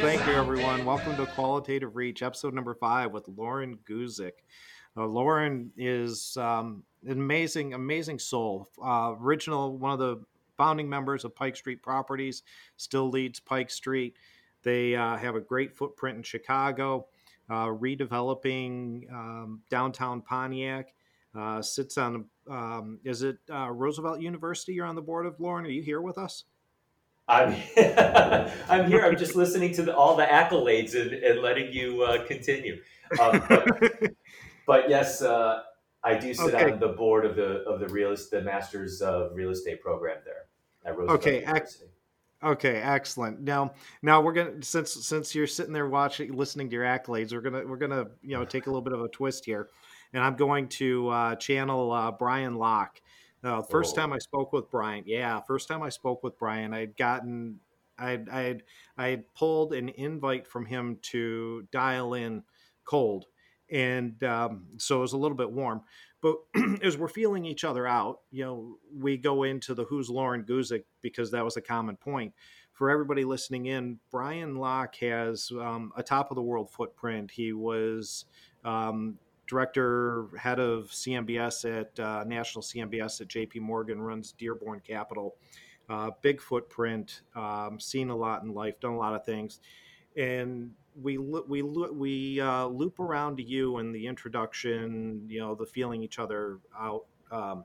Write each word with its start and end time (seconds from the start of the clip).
thank 0.00 0.24
you, 0.28 0.32
everyone. 0.34 0.84
Welcome 0.84 1.16
to 1.16 1.26
Qualitative 1.26 1.96
Reach, 1.96 2.22
episode 2.22 2.54
number 2.54 2.72
five 2.74 3.10
with 3.10 3.26
Loren 3.26 3.78
Guzik. 3.88 4.30
Uh, 4.96 5.06
Loren 5.06 5.72
is 5.76 6.36
um, 6.36 6.84
an 7.04 7.18
amazing, 7.18 7.74
amazing 7.74 8.20
soul. 8.20 8.68
Uh, 8.80 9.14
original, 9.20 9.76
one 9.76 9.92
of 9.92 9.98
the 9.98 10.22
founding 10.56 10.88
members 10.88 11.24
of 11.24 11.34
Pike 11.34 11.56
Street 11.56 11.82
Properties, 11.82 12.44
still 12.76 13.10
leads 13.10 13.40
Pike 13.40 13.70
Street. 13.70 14.14
They 14.62 14.94
uh, 14.94 15.16
have 15.16 15.34
a 15.34 15.40
great 15.40 15.76
footprint 15.76 16.16
in 16.16 16.22
Chicago, 16.22 17.06
uh, 17.50 17.66
redeveloping 17.66 19.12
um, 19.12 19.62
downtown 19.68 20.22
Pontiac. 20.22 20.94
Uh, 21.36 21.60
sits 21.60 21.98
on, 21.98 22.24
um, 22.48 23.00
is 23.02 23.22
it 23.22 23.38
uh, 23.52 23.70
Roosevelt 23.70 24.20
University? 24.20 24.74
You're 24.74 24.86
on 24.86 24.94
the 24.94 25.02
board 25.02 25.26
of 25.26 25.40
Loren. 25.40 25.66
Are 25.66 25.70
you 25.70 25.82
here 25.82 26.00
with 26.00 26.18
us? 26.18 26.44
I'm 27.28 27.54
I'm 28.68 28.90
here. 28.90 29.04
I'm 29.04 29.16
just 29.16 29.36
listening 29.36 29.74
to 29.74 29.82
the, 29.82 29.94
all 29.96 30.16
the 30.16 30.24
accolades 30.24 30.94
and, 30.94 31.12
and 31.12 31.40
letting 31.40 31.72
you 31.72 32.02
uh, 32.02 32.24
continue. 32.24 32.80
Um, 33.20 33.42
but, 33.48 34.02
but, 34.66 34.90
yes, 34.90 35.22
uh, 35.22 35.62
I 36.02 36.14
do 36.14 36.32
sit 36.32 36.54
okay. 36.54 36.72
on 36.72 36.78
the 36.78 36.88
board 36.88 37.26
of 37.26 37.36
the 37.36 37.62
of 37.64 37.80
the 37.80 37.88
real 37.88 38.14
the 38.30 38.42
Masters 38.42 39.02
of 39.02 39.34
Real 39.34 39.50
Estate 39.50 39.82
program 39.82 40.18
there 40.24 40.46
at 40.84 40.96
Roosevelt 40.96 41.20
okay, 41.20 41.40
University. 41.40 41.84
Ac- 41.84 41.92
Okay, 42.40 42.76
excellent. 42.76 43.40
Now, 43.40 43.72
now 44.00 44.20
we're 44.20 44.32
gonna 44.32 44.62
since 44.62 44.92
since 44.92 45.34
you're 45.34 45.48
sitting 45.48 45.72
there 45.72 45.88
watching, 45.88 46.32
listening 46.32 46.70
to 46.70 46.74
your 46.76 46.84
accolades, 46.84 47.32
we're 47.32 47.40
gonna 47.40 47.66
we're 47.66 47.76
gonna 47.76 48.06
you 48.22 48.36
know 48.36 48.44
take 48.44 48.66
a 48.66 48.70
little 48.70 48.82
bit 48.82 48.92
of 48.92 49.02
a 49.02 49.08
twist 49.08 49.44
here, 49.44 49.68
and 50.12 50.22
I'm 50.22 50.36
going 50.36 50.68
to 50.68 51.08
uh, 51.08 51.34
channel 51.34 51.90
uh, 51.90 52.12
Brian 52.12 52.54
Locke. 52.54 53.00
Uh, 53.42 53.62
first 53.62 53.94
oh. 53.96 54.00
time 54.00 54.12
I 54.12 54.18
spoke 54.18 54.52
with 54.52 54.70
Brian, 54.70 55.04
yeah, 55.06 55.40
first 55.46 55.68
time 55.68 55.82
I 55.82 55.90
spoke 55.90 56.22
with 56.22 56.38
Brian, 56.38 56.74
I'd 56.74 56.96
gotten, 56.96 57.60
I'd, 57.98 58.28
I'd, 58.28 58.62
I 58.96 59.08
had 59.08 59.34
pulled 59.34 59.72
an 59.72 59.88
invite 59.90 60.46
from 60.46 60.66
him 60.66 60.98
to 61.10 61.66
dial 61.70 62.14
in 62.14 62.42
cold, 62.84 63.26
and 63.70 64.22
um, 64.24 64.66
so 64.78 64.98
it 64.98 65.00
was 65.02 65.12
a 65.12 65.18
little 65.18 65.36
bit 65.36 65.52
warm. 65.52 65.82
But 66.20 66.36
as 66.82 66.96
we're 66.96 67.08
feeling 67.08 67.44
each 67.44 67.64
other 67.64 67.86
out, 67.86 68.20
you 68.30 68.44
know, 68.44 68.78
we 68.92 69.16
go 69.16 69.44
into 69.44 69.74
the 69.74 69.84
who's 69.84 70.10
Loren 70.10 70.42
Guzik 70.42 70.84
because 71.00 71.30
that 71.30 71.44
was 71.44 71.56
a 71.56 71.60
common 71.60 71.96
point. 71.96 72.34
For 72.72 72.90
everybody 72.90 73.24
listening 73.24 73.66
in, 73.66 73.98
Brian 74.10 74.56
Locke 74.56 74.96
has 74.96 75.50
um, 75.52 75.92
a 75.96 76.02
top 76.02 76.30
of 76.30 76.36
the 76.36 76.42
world 76.42 76.70
footprint. 76.70 77.30
He 77.30 77.52
was 77.52 78.24
um, 78.64 79.18
director, 79.48 80.26
head 80.38 80.60
of 80.60 80.86
CMBS 80.90 81.80
at 81.80 81.98
uh, 81.98 82.24
National 82.24 82.62
CMBS 82.62 83.20
at 83.20 83.28
JP 83.28 83.60
Morgan, 83.60 84.00
runs 84.00 84.32
Dearborn 84.32 84.80
Capital. 84.86 85.36
Uh, 85.88 86.10
big 86.20 86.40
footprint, 86.40 87.22
um, 87.34 87.80
seen 87.80 88.10
a 88.10 88.16
lot 88.16 88.42
in 88.42 88.52
life, 88.52 88.78
done 88.78 88.92
a 88.92 88.98
lot 88.98 89.14
of 89.14 89.24
things. 89.24 89.60
And 90.16 90.72
we 91.00 91.16
we 91.16 91.62
we 91.62 92.40
uh, 92.40 92.66
loop 92.66 93.00
around 93.00 93.38
to 93.38 93.42
you 93.42 93.78
in 93.78 93.92
the 93.92 94.06
introduction, 94.06 95.24
you 95.28 95.40
know, 95.40 95.54
the 95.54 95.64
feeling 95.64 96.02
each 96.02 96.18
other 96.18 96.58
out, 96.78 97.06
um, 97.30 97.64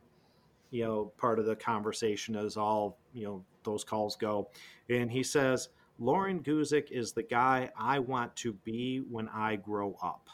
you 0.72 0.86
know, 0.86 1.12
part 1.18 1.40
of 1.40 1.46
the 1.46 1.56
conversation 1.56 2.36
as 2.36 2.56
all 2.56 2.98
you 3.14 3.26
know 3.26 3.44
those 3.64 3.84
calls 3.84 4.16
go. 4.16 4.50
And 4.90 5.12
he 5.12 5.24
says, 5.24 5.70
Loren 6.00 6.42
Guzik 6.42 6.92
is 6.92 7.12
the 7.12 7.24
guy 7.24 7.72
I 7.78 8.00
want 8.00 8.36
to 8.38 8.54
be 8.54 9.00
when 9.00 9.28
I 9.30 9.58
grow 9.58 9.98
up. 10.02 10.30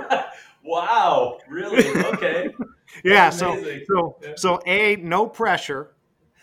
wow, 0.64 1.38
really? 1.48 1.86
Okay. 2.12 2.48
yeah. 3.04 3.30
So 3.30 3.62
so 3.86 4.16
yeah. 4.22 4.32
so 4.36 4.60
a 4.66 4.96
no 4.96 5.26
pressure, 5.26 5.94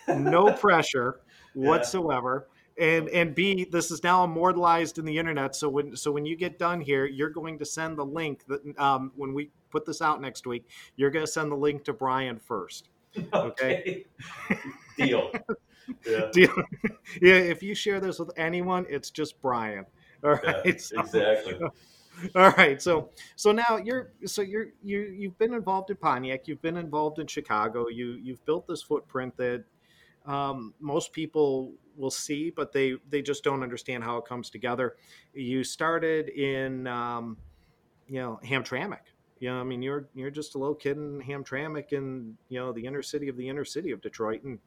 no 0.07 0.51
pressure 0.53 1.21
whatsoever. 1.53 2.47
And 2.79 3.09
and 3.09 3.35
B, 3.35 3.65
this 3.69 3.91
is 3.91 4.03
now 4.03 4.23
immortalized 4.23 4.99
in 4.99 5.05
the 5.05 5.17
internet. 5.17 5.55
So 5.55 5.69
when 5.69 5.95
so 5.95 6.11
when 6.11 6.25
you 6.25 6.35
get 6.35 6.57
done 6.57 6.79
here, 6.79 7.05
you're 7.05 7.29
going 7.29 7.59
to 7.59 7.65
send 7.65 7.97
the 7.97 8.05
link 8.05 8.45
that 8.47 8.61
um, 8.79 9.11
when 9.15 9.33
we 9.33 9.51
put 9.69 9.85
this 9.85 10.01
out 10.01 10.21
next 10.21 10.47
week, 10.47 10.67
you're 10.95 11.11
going 11.11 11.25
to 11.25 11.31
send 11.31 11.51
the 11.51 11.57
link 11.57 11.83
to 11.85 11.93
Brian 11.93 12.39
first. 12.39 12.89
Okay. 13.33 13.33
okay. 13.33 14.05
Deal. 14.97 15.31
Yeah. 16.05 16.29
Deal. 16.31 16.53
yeah. 17.21 17.33
If 17.33 17.63
you 17.63 17.75
share 17.75 17.99
this 17.99 18.19
with 18.19 18.31
anyone, 18.37 18.85
it's 18.89 19.09
just 19.09 19.41
Brian. 19.41 19.85
All 20.23 20.31
right. 20.31 20.61
Yeah, 20.65 20.77
so, 20.77 20.99
exactly. 21.01 21.59
All 22.35 22.51
right, 22.51 22.81
so 22.81 23.09
so 23.35 23.51
now 23.51 23.77
you're 23.77 24.11
so 24.25 24.41
you're 24.41 24.67
you 24.83 24.99
you've 24.99 25.37
been 25.37 25.53
involved 25.53 25.89
in 25.89 25.97
Pontiac, 25.97 26.47
you've 26.47 26.61
been 26.61 26.77
involved 26.77 27.19
in 27.19 27.27
Chicago, 27.27 27.87
you 27.87 28.19
you've 28.21 28.43
built 28.45 28.67
this 28.67 28.81
footprint 28.81 29.35
that 29.37 29.63
um, 30.25 30.73
most 30.79 31.13
people 31.13 31.73
will 31.95 32.11
see, 32.11 32.49
but 32.49 32.71
they 32.71 32.95
they 33.09 33.21
just 33.21 33.43
don't 33.43 33.63
understand 33.63 34.03
how 34.03 34.17
it 34.17 34.25
comes 34.25 34.49
together. 34.49 34.95
You 35.33 35.63
started 35.63 36.29
in 36.29 36.87
um, 36.87 37.37
you 38.07 38.19
know 38.19 38.39
Hamtramck. 38.43 38.99
You 39.39 39.49
know, 39.49 39.59
I 39.59 39.63
mean, 39.63 39.81
you're 39.81 40.09
you're 40.13 40.31
just 40.31 40.55
a 40.55 40.57
little 40.57 40.75
kid 40.75 40.97
in 40.97 41.21
Hamtramck 41.21 41.93
in 41.93 42.37
you 42.49 42.59
know 42.59 42.73
the 42.73 42.85
inner 42.85 43.01
city 43.01 43.29
of 43.29 43.37
the 43.37 43.47
inner 43.47 43.65
city 43.65 43.91
of 43.91 44.01
Detroit, 44.01 44.43
and 44.43 44.59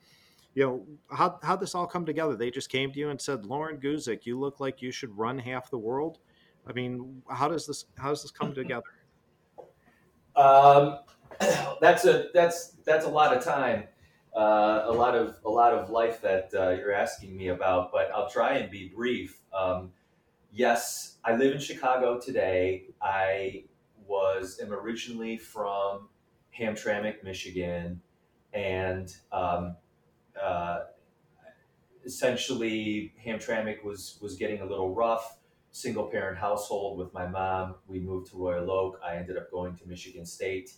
you 0.55 0.65
know 0.65 0.87
how 1.15 1.39
how 1.43 1.57
this 1.57 1.75
all 1.75 1.87
come 1.87 2.07
together. 2.07 2.37
They 2.37 2.51
just 2.51 2.71
came 2.71 2.93
to 2.93 2.99
you 2.99 3.11
and 3.11 3.21
said, 3.21 3.45
Loren 3.45 3.79
Guzik, 3.79 4.25
you 4.25 4.39
look 4.39 4.61
like 4.61 4.81
you 4.81 4.91
should 4.91 5.17
run 5.19 5.39
half 5.39 5.71
the 5.71 5.79
world 5.79 6.19
I 6.67 6.73
mean, 6.73 7.23
how 7.29 7.49
does 7.49 7.67
this 7.67 7.87
how 7.97 8.11
does 8.11 8.23
this 8.23 8.31
come 8.31 8.55
together? 8.55 8.83
Um, 10.37 10.99
that's 11.81 12.05
a 12.05 12.29
that's 12.33 12.77
that's 12.85 13.05
a 13.05 13.09
lot 13.09 13.37
of 13.37 13.45
time, 13.45 13.85
uh, 14.37 14.83
a 14.85 14.93
lot 14.93 15.15
of 15.15 15.37
a 15.45 15.51
lot 15.51 15.75
of 15.75 15.91
life 15.91 16.21
that 16.23 16.51
uh, 16.55 16.71
you're 16.71 16.95
asking 16.95 17.37
me 17.37 17.49
about. 17.49 17.91
But 17.93 18.11
I'll 18.15 18.31
try 18.31 18.55
and 18.55 18.71
be 18.71 18.89
brief. 18.95 19.41
Um, 19.53 19.91
yes, 20.53 21.19
I 21.25 21.37
live 21.37 21.53
in 21.53 21.61
Chicago 21.61 22.21
today. 22.21 22.87
I 23.01 23.65
was 24.07 24.61
am 24.63 24.73
originally 24.73 25.37
from 25.37 26.09
Hamtramck, 26.57 27.25
Michigan, 27.25 28.01
and 28.53 29.15
um, 29.33 29.77
uh, 30.41 30.81
essentially 32.05 33.15
Hamtramck 33.25 33.83
was 33.83 34.19
was 34.23 34.37
getting 34.37 34.61
a 34.61 34.67
little 34.67 34.95
rough 34.95 35.39
single 35.73 36.05
parent 36.05 36.39
household 36.39 36.99
with 36.99 37.13
my 37.13 37.27
mom. 37.27 37.75
We 37.89 37.99
moved 37.99 38.31
to 38.31 38.37
Royal 38.37 38.71
Oak. 38.71 39.01
I 39.05 39.17
ended 39.17 39.37
up 39.37 39.51
going 39.51 39.75
to 39.77 39.89
Michigan 39.89 40.25
State. 40.25 40.75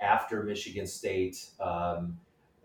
After 0.00 0.42
Michigan 0.42 0.86
State, 0.86 1.50
um, 1.60 2.18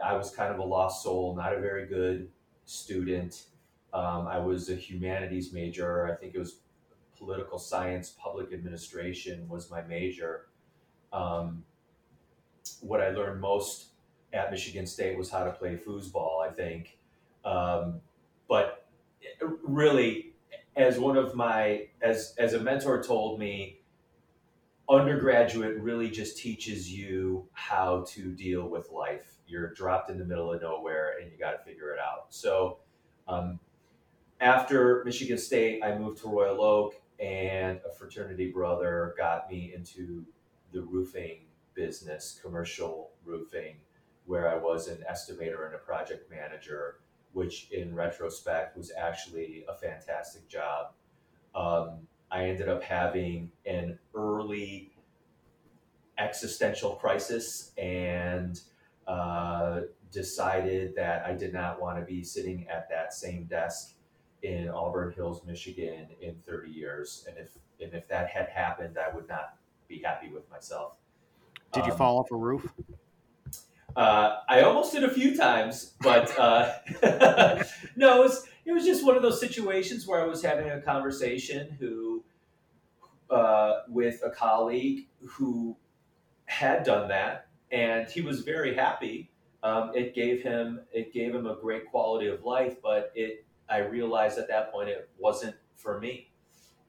I 0.03 0.13
was 0.13 0.31
kind 0.31 0.51
of 0.51 0.59
a 0.59 0.63
lost 0.63 1.03
soul, 1.03 1.35
not 1.35 1.53
a 1.53 1.59
very 1.61 1.85
good 1.85 2.29
student. 2.65 3.45
Um, 3.93 4.27
I 4.27 4.39
was 4.39 4.69
a 4.69 4.75
humanities 4.75 5.53
major. 5.53 6.11
I 6.11 6.15
think 6.15 6.33
it 6.33 6.39
was 6.39 6.57
political 7.17 7.59
science, 7.59 8.09
public 8.09 8.51
administration 8.51 9.47
was 9.47 9.69
my 9.69 9.81
major. 9.83 10.47
Um, 11.13 11.63
what 12.81 13.01
I 13.01 13.09
learned 13.09 13.39
most 13.39 13.89
at 14.33 14.49
Michigan 14.49 14.87
State 14.87 15.17
was 15.17 15.29
how 15.29 15.43
to 15.43 15.51
play 15.51 15.77
foosball, 15.77 16.41
I 16.43 16.51
think. 16.51 16.97
Um, 17.45 18.01
but 18.49 18.87
really, 19.63 20.30
as 20.75 20.99
one 20.99 21.17
of 21.17 21.35
my 21.35 21.87
as 22.01 22.33
as 22.37 22.53
a 22.53 22.59
mentor 22.59 23.03
told 23.03 23.39
me 23.39 23.79
undergraduate 24.89 25.77
really 25.79 26.09
just 26.09 26.37
teaches 26.37 26.91
you 26.91 27.47
how 27.53 28.05
to 28.09 28.31
deal 28.33 28.67
with 28.67 28.89
life. 28.91 29.37
You're 29.47 29.73
dropped 29.73 30.09
in 30.09 30.17
the 30.17 30.25
middle 30.25 30.51
of 30.51 30.61
nowhere 30.61 31.13
and 31.21 31.31
you 31.31 31.37
got 31.37 31.51
to 31.51 31.59
figure 31.59 31.93
it 31.93 31.99
out. 31.99 32.27
So 32.29 32.79
um, 33.27 33.59
after 34.41 35.03
michigan 35.05 35.37
state 35.37 35.81
i 35.83 35.95
moved 35.95 36.19
to 36.19 36.27
royal 36.27 36.61
oak 36.61 36.95
and 37.19 37.79
a 37.87 37.93
fraternity 37.93 38.51
brother 38.51 39.13
got 39.17 39.49
me 39.49 39.71
into 39.73 40.25
the 40.73 40.81
roofing 40.81 41.41
business 41.75 42.39
commercial 42.41 43.11
roofing 43.23 43.75
where 44.25 44.49
i 44.49 44.55
was 44.55 44.87
an 44.87 44.97
estimator 45.09 45.67
and 45.67 45.75
a 45.75 45.77
project 45.77 46.29
manager 46.29 46.97
which 47.33 47.69
in 47.71 47.95
retrospect 47.95 48.77
was 48.77 48.91
actually 48.97 49.65
a 49.69 49.75
fantastic 49.75 50.47
job. 50.47 50.93
Um, 51.55 52.07
I 52.31 52.45
ended 52.45 52.69
up 52.69 52.81
having 52.81 53.51
an 53.65 53.99
early 54.15 54.91
existential 56.17 56.95
crisis 56.95 57.71
and 57.77 58.59
uh, 59.07 59.81
decided 60.11 60.95
that 60.95 61.25
I 61.25 61.33
did 61.33 61.53
not 61.53 61.81
want 61.81 61.99
to 61.99 62.05
be 62.05 62.23
sitting 62.23 62.67
at 62.69 62.89
that 62.89 63.13
same 63.13 63.45
desk 63.45 63.93
in 64.43 64.69
Auburn 64.69 65.13
Hills, 65.13 65.43
Michigan 65.45 66.07
in 66.21 66.35
30 66.45 66.69
years. 66.69 67.25
And 67.27 67.37
if, 67.37 67.57
and 67.79 67.93
if 67.93 68.07
that 68.07 68.29
had 68.29 68.49
happened, 68.49 68.97
I 68.97 69.13
would 69.13 69.27
not 69.27 69.57
be 69.87 70.01
happy 70.03 70.29
with 70.29 70.49
myself. 70.49 70.93
Did 71.73 71.85
you 71.85 71.91
um, 71.91 71.97
fall 71.97 72.19
off 72.19 72.31
a 72.31 72.35
roof? 72.35 72.73
Uh, 73.95 74.37
I 74.47 74.61
almost 74.61 74.93
did 74.93 75.03
a 75.03 75.09
few 75.09 75.35
times, 75.35 75.93
but 76.01 76.37
uh, 76.39 76.73
no, 77.95 78.17
it 78.17 78.23
was, 78.23 78.47
it 78.65 78.71
was 78.71 78.85
just 78.85 79.05
one 79.05 79.15
of 79.15 79.21
those 79.21 79.39
situations 79.39 80.07
where 80.07 80.21
I 80.21 80.25
was 80.25 80.41
having 80.41 80.69
a 80.69 80.81
conversation 80.81 81.75
who, 81.79 82.23
uh, 83.29 83.81
with 83.89 84.21
a 84.23 84.29
colleague 84.29 85.07
who 85.25 85.75
had 86.45 86.83
done 86.83 87.07
that, 87.09 87.47
and 87.71 88.07
he 88.09 88.21
was 88.21 88.41
very 88.41 88.75
happy. 88.75 89.29
Um, 89.63 89.91
it 89.93 90.15
gave 90.15 90.41
him 90.41 90.81
it 90.91 91.13
gave 91.13 91.35
him 91.35 91.45
a 91.45 91.55
great 91.55 91.89
quality 91.91 92.27
of 92.27 92.43
life, 92.43 92.77
but 92.81 93.11
it 93.15 93.45
I 93.69 93.79
realized 93.79 94.39
at 94.39 94.47
that 94.47 94.71
point 94.71 94.89
it 94.89 95.09
wasn't 95.19 95.55
for 95.77 95.99
me 95.99 96.31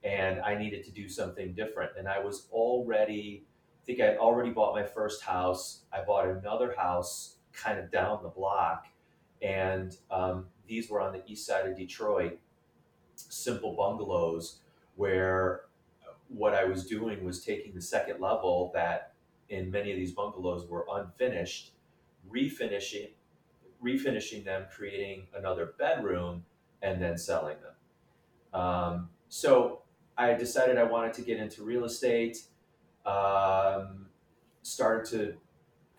and 0.03 0.41
I 0.41 0.55
needed 0.55 0.83
to 0.85 0.91
do 0.91 1.07
something 1.07 1.53
different. 1.53 1.91
And 1.97 2.07
I 2.07 2.19
was 2.19 2.47
already, 2.51 3.45
I 3.83 3.85
think 3.85 3.99
I 3.99 4.15
already 4.15 4.51
bought 4.51 4.73
my 4.73 4.83
first 4.83 5.23
house. 5.23 5.81
I 5.91 6.03
bought 6.03 6.25
another 6.27 6.73
house 6.77 7.35
kind 7.51 7.77
of 7.77 7.91
down 7.91 8.23
the 8.23 8.29
block, 8.29 8.87
and 9.41 9.95
um, 10.09 10.45
these 10.67 10.89
were 10.89 11.01
on 11.01 11.11
the 11.11 11.21
east 11.27 11.45
side 11.45 11.67
of 11.67 11.77
Detroit, 11.77 12.39
simple 13.15 13.75
bungalows 13.75 14.59
where 14.95 15.61
what 16.29 16.53
I 16.53 16.63
was 16.63 16.85
doing 16.85 17.23
was 17.25 17.43
taking 17.43 17.73
the 17.73 17.81
second 17.81 18.21
level 18.21 18.71
that 18.73 19.13
in 19.49 19.69
many 19.69 19.91
of 19.91 19.97
these 19.97 20.13
bungalows 20.13 20.67
were 20.67 20.85
unfinished, 20.91 21.73
refinishing, 22.31 23.09
refinishing 23.83 24.45
them, 24.45 24.65
creating 24.73 25.27
another 25.35 25.73
bedroom, 25.77 26.45
and 26.81 27.01
then 27.01 27.17
selling 27.17 27.57
them. 27.61 28.59
Um, 28.59 29.09
so 29.27 29.81
I 30.17 30.33
decided 30.33 30.77
I 30.77 30.83
wanted 30.83 31.13
to 31.13 31.21
get 31.21 31.37
into 31.37 31.63
real 31.63 31.83
estate. 31.85 32.43
Um, 33.05 34.07
started 34.61 35.09
to 35.11 35.33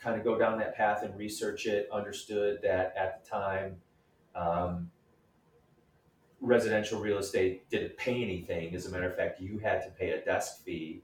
kind 0.01 0.19
of 0.19 0.25
go 0.25 0.39
down 0.39 0.59
that 0.59 0.77
path 0.77 1.03
and 1.03 1.17
research 1.19 1.67
it. 1.67 1.89
Understood 1.93 2.61
that 2.63 2.95
at 2.97 3.23
the 3.23 3.31
time, 3.31 3.77
um, 4.35 4.91
residential 6.41 7.01
real 7.01 7.19
estate 7.19 7.69
didn't 7.71 7.97
pay 7.97 8.23
anything. 8.23 8.75
As 8.75 8.87
a 8.87 8.91
matter 8.91 9.09
of 9.09 9.17
fact, 9.17 9.41
you 9.41 9.59
had 9.59 9.83
to 9.83 9.91
pay 9.91 10.11
a 10.11 10.25
desk 10.25 10.65
fee. 10.65 11.03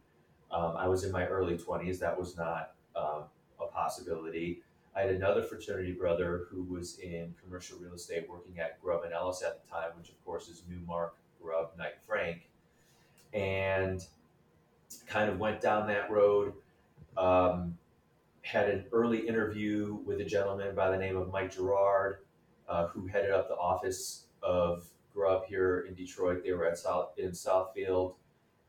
Um, 0.51 0.75
I 0.77 0.89
was 0.89 1.05
in 1.05 1.13
my 1.13 1.27
early 1.27 1.57
20s. 1.57 1.99
That 1.99 2.19
was 2.19 2.37
not 2.37 2.73
um, 2.97 3.25
a 3.61 3.67
possibility. 3.67 4.63
I 4.97 5.03
had 5.03 5.11
another 5.11 5.43
fraternity 5.43 5.93
brother 5.93 6.47
who 6.51 6.65
was 6.65 6.99
in 6.99 7.35
commercial 7.43 7.79
real 7.79 7.95
estate 7.95 8.27
working 8.29 8.59
at 8.59 8.83
Grubb 8.83 9.05
and 9.05 9.13
Ellis 9.13 9.43
at 9.43 9.63
the 9.63 9.71
time, 9.71 9.91
which 9.97 10.09
of 10.09 10.23
course 10.25 10.49
is 10.49 10.63
Newmark, 10.69 11.15
Grubb, 11.41 11.71
Knight 11.79 11.95
Frank 12.05 12.43
and 13.33 14.05
kind 15.07 15.31
of 15.31 15.39
went 15.39 15.61
down 15.61 15.87
that 15.89 16.11
road. 16.11 16.55
Um, 17.17 17.77
had 18.43 18.69
an 18.69 18.85
early 18.93 19.19
interview 19.19 19.99
with 20.05 20.21
a 20.21 20.25
gentleman 20.25 20.75
by 20.75 20.91
the 20.91 20.97
name 20.97 21.17
of 21.17 21.31
Mike 21.31 21.53
Gerard, 21.53 22.19
uh, 22.69 22.87
who 22.89 23.07
headed 23.07 23.31
up 23.31 23.49
the 23.49 23.57
office 23.57 24.27
of 24.43 24.87
Grubb 25.13 25.45
here 25.47 25.87
in 25.89 25.95
Detroit. 25.95 26.43
They 26.45 26.53
were 26.53 26.67
at 26.67 26.79
South 26.79 27.11
in 27.19 27.31
Southfield, 27.31 28.15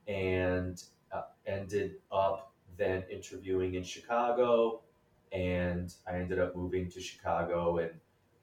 and 0.07 0.83
uh, 1.11 1.23
ended 1.45 1.95
up 2.11 2.51
then 2.77 3.03
interviewing 3.09 3.75
in 3.75 3.83
Chicago. 3.83 4.81
And 5.31 5.93
I 6.05 6.15
ended 6.15 6.39
up 6.39 6.55
moving 6.55 6.89
to 6.89 6.99
Chicago 6.99 7.77
and 7.77 7.91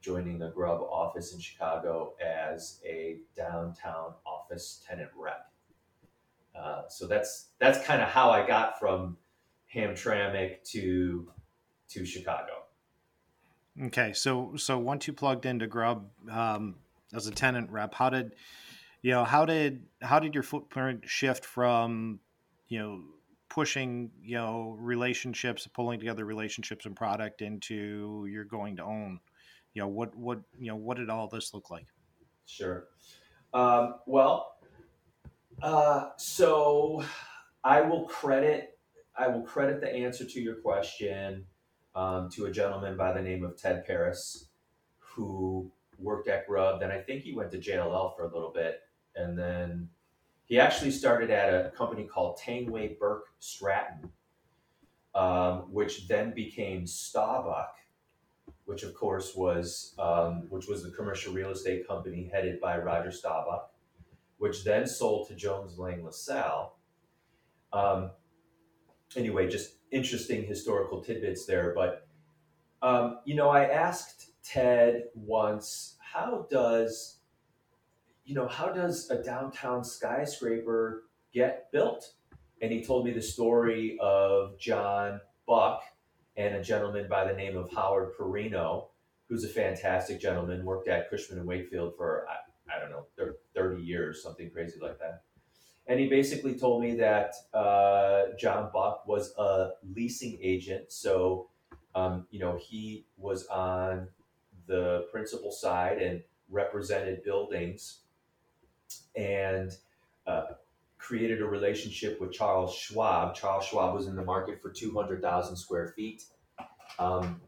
joining 0.01 0.39
the 0.39 0.49
Grubb 0.49 0.81
office 0.81 1.33
in 1.33 1.39
Chicago 1.39 2.15
as 2.25 2.79
a 2.85 3.17
downtown 3.35 4.13
office 4.25 4.81
tenant 4.87 5.11
rep. 5.15 5.48
Uh, 6.61 6.87
so 6.89 7.07
that's 7.07 7.49
that's 7.59 7.85
kind 7.85 8.01
of 8.01 8.09
how 8.09 8.31
I 8.31 8.45
got 8.45 8.79
from 8.79 9.17
Hamtramck 9.73 10.63
to 10.71 11.31
to 11.89 12.05
Chicago. 12.05 12.63
Okay, 13.81 14.13
so 14.13 14.53
so 14.57 14.77
once 14.77 15.07
you 15.07 15.13
plugged 15.13 15.45
into 15.45 15.67
Grubb 15.67 16.09
um, 16.29 16.75
as 17.13 17.27
a 17.27 17.31
tenant 17.31 17.71
rep, 17.71 17.93
how 17.93 18.09
did 18.09 18.35
you 19.01 19.11
know 19.11 19.23
how 19.23 19.45
did 19.45 19.85
how 20.01 20.19
did 20.19 20.33
your 20.33 20.43
footprint 20.43 21.03
shift 21.07 21.45
from 21.45 22.19
you 22.67 22.79
know 22.79 23.01
pushing 23.49 24.11
you 24.21 24.35
know 24.35 24.75
relationships, 24.79 25.67
pulling 25.73 25.99
together 25.99 26.25
relationships 26.25 26.85
and 26.85 26.95
product 26.95 27.41
into 27.41 28.27
you're 28.29 28.43
going 28.43 28.75
to 28.77 28.83
own? 28.83 29.19
You 29.73 29.83
know 29.83 29.87
what 29.87 30.15
what 30.15 30.41
you 30.57 30.67
know 30.67 30.75
what 30.75 30.97
did 30.97 31.09
all 31.09 31.27
this 31.27 31.53
look 31.53 31.69
like? 31.69 31.87
Sure. 32.45 32.87
Um, 33.53 33.95
well, 34.05 34.58
uh, 35.61 36.09
so 36.17 37.03
I 37.63 37.81
will 37.81 38.05
credit 38.05 38.77
I 39.17 39.27
will 39.27 39.41
credit 39.41 39.81
the 39.81 39.93
answer 39.93 40.23
to 40.23 40.39
your 40.39 40.55
question 40.55 41.45
um, 41.93 42.29
to 42.31 42.45
a 42.45 42.51
gentleman 42.51 42.95
by 42.95 43.11
the 43.11 43.21
name 43.21 43.43
of 43.43 43.57
Ted 43.57 43.85
Paris, 43.85 44.47
who 44.97 45.69
worked 45.97 46.29
at 46.29 46.47
Grubb. 46.47 46.79
Then 46.79 46.89
I 46.89 46.99
think 46.99 47.23
he 47.23 47.33
went 47.33 47.51
to 47.51 47.57
JLL 47.57 48.15
for 48.15 48.23
a 48.23 48.33
little 48.33 48.53
bit, 48.53 48.79
and 49.17 49.37
then 49.37 49.89
he 50.45 50.57
actually 50.57 50.91
started 50.91 51.29
at 51.31 51.53
a 51.53 51.69
company 51.71 52.05
called 52.05 52.37
Tangway 52.37 52.97
Burke 52.97 53.25
Stratton, 53.39 54.09
um, 55.13 55.73
which 55.73 56.07
then 56.07 56.33
became 56.33 56.87
Staubach, 56.87 57.75
which 58.65 58.83
of 58.83 58.93
course 58.93 59.35
was 59.35 59.95
um, 59.99 60.47
which 60.49 60.67
was 60.67 60.81
the 60.81 60.91
commercial 60.91 61.33
real 61.33 61.49
estate 61.49 61.85
company 61.85 62.29
headed 62.31 62.61
by 62.61 62.77
Roger 62.77 63.11
Staubach 63.11 63.69
which 64.39 64.63
then 64.63 64.87
sold 64.87 65.27
to 65.27 65.35
Jones 65.35 65.77
Lang 65.77 66.03
LaSalle. 66.03 66.75
Um, 67.71 68.11
anyway, 69.15 69.47
just 69.47 69.75
interesting 69.91 70.43
historical 70.43 71.03
tidbits 71.03 71.45
there. 71.45 71.73
But, 71.75 72.07
um, 72.81 73.19
you 73.25 73.35
know, 73.35 73.49
I 73.49 73.65
asked 73.65 74.31
Ted 74.43 75.03
once, 75.13 75.97
how 75.99 76.47
does, 76.49 77.19
you 78.25 78.33
know, 78.33 78.47
how 78.47 78.69
does 78.69 79.09
a 79.11 79.21
downtown 79.21 79.83
skyscraper 79.83 81.03
get 81.33 81.71
built? 81.71 82.13
And 82.61 82.71
he 82.71 82.83
told 82.83 83.05
me 83.05 83.11
the 83.11 83.21
story 83.21 83.97
of 84.01 84.57
John 84.57 85.21
Buck 85.47 85.83
and 86.37 86.55
a 86.55 86.63
gentleman 86.63 87.07
by 87.09 87.25
the 87.25 87.33
name 87.33 87.57
of 87.57 87.71
Howard 87.71 88.13
Perino, 88.17 88.87
who's 89.27 89.43
a 89.43 89.49
fantastic 89.49 90.19
gentleman, 90.19 90.63
worked 90.63 90.87
at 90.87 91.09
Cushman 91.09 91.39
and 91.39 91.47
Wakefield 91.47 91.95
for, 91.97 92.25
I 92.73 92.79
don't 92.79 92.91
know, 92.91 93.05
30 93.55 93.81
years, 93.81 94.23
something 94.23 94.49
crazy 94.49 94.79
like 94.81 94.99
that. 94.99 95.23
And 95.87 95.99
he 95.99 96.07
basically 96.07 96.53
told 96.53 96.83
me 96.83 96.95
that 96.97 97.33
uh, 97.53 98.35
John 98.37 98.69
Buck 98.71 99.07
was 99.07 99.33
a 99.37 99.71
leasing 99.95 100.37
agent. 100.41 100.91
So, 100.91 101.49
um, 101.95 102.27
you 102.29 102.39
know, 102.39 102.59
he 102.61 103.05
was 103.17 103.47
on 103.47 104.07
the 104.67 105.07
principal 105.11 105.51
side 105.51 105.97
and 105.97 106.21
represented 106.49 107.23
buildings 107.23 108.01
and 109.15 109.71
uh, 110.27 110.43
created 110.99 111.41
a 111.41 111.45
relationship 111.45 112.21
with 112.21 112.31
Charles 112.31 112.75
Schwab. 112.75 113.33
Charles 113.33 113.65
Schwab 113.65 113.95
was 113.95 114.05
in 114.05 114.15
the 114.15 114.23
market 114.23 114.61
for 114.61 114.69
200,000 114.69 115.55
square 115.55 115.87
feet. 115.95 116.23
Um, 116.99 117.41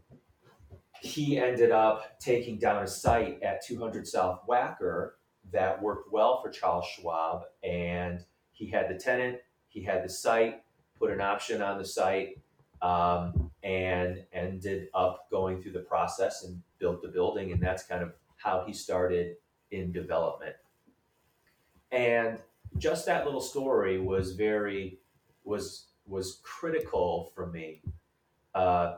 he 1.01 1.39
ended 1.39 1.71
up 1.71 2.19
taking 2.19 2.59
down 2.59 2.83
a 2.83 2.87
site 2.87 3.41
at 3.41 3.65
200 3.65 4.07
South 4.07 4.41
Wacker 4.47 5.13
that 5.51 5.81
worked 5.81 6.13
well 6.13 6.39
for 6.41 6.51
Charles 6.51 6.85
Schwab. 6.85 7.41
And 7.63 8.23
he 8.51 8.67
had 8.67 8.87
the 8.87 8.99
tenant, 8.99 9.39
he 9.67 9.81
had 9.81 10.03
the 10.03 10.09
site, 10.09 10.61
put 10.99 11.09
an 11.09 11.19
option 11.19 11.59
on 11.59 11.79
the 11.79 11.85
site, 11.85 12.39
um, 12.83 13.49
and 13.63 14.23
ended 14.31 14.89
up 14.93 15.27
going 15.31 15.59
through 15.59 15.71
the 15.71 15.79
process 15.79 16.43
and 16.43 16.61
built 16.77 17.01
the 17.01 17.07
building. 17.07 17.51
And 17.51 17.59
that's 17.59 17.81
kind 17.81 18.03
of 18.03 18.13
how 18.37 18.63
he 18.67 18.71
started 18.71 19.37
in 19.71 19.91
development. 19.91 20.55
And 21.91 22.37
just 22.77 23.07
that 23.07 23.25
little 23.25 23.41
story 23.41 23.99
was 23.99 24.33
very 24.33 24.99
was 25.43 25.87
was 26.05 26.41
critical 26.43 27.31
for 27.33 27.47
me 27.47 27.81
uh, 28.53 28.97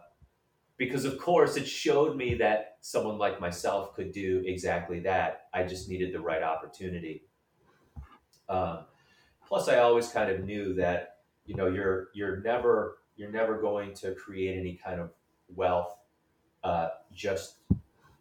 because 0.86 1.06
of 1.06 1.18
course 1.18 1.56
it 1.56 1.68
showed 1.68 2.16
me 2.16 2.36
that 2.36 2.78
someone 2.82 3.18
like 3.18 3.40
myself 3.40 3.94
could 3.96 4.12
do 4.12 4.44
exactly 4.46 5.00
that. 5.02 5.48
I 5.54 5.64
just 5.64 5.90
needed 5.90 6.14
the 6.14 6.20
right 6.20 6.44
opportunity. 6.44 7.24
Um, 8.50 8.86
plus 9.48 9.70
i 9.70 9.78
always 9.78 10.10
kind 10.10 10.30
of 10.30 10.44
knew 10.44 10.74
that 10.74 11.18
you 11.46 11.56
know 11.56 11.68
you're 11.68 12.10
you're 12.14 12.42
never 12.42 12.98
you're 13.16 13.32
never 13.32 13.62
going 13.62 13.94
to 13.94 14.14
create 14.16 14.60
any 14.60 14.76
kind 14.76 15.00
of 15.00 15.12
wealth 15.56 15.96
uh, 16.64 16.90
just 17.14 17.60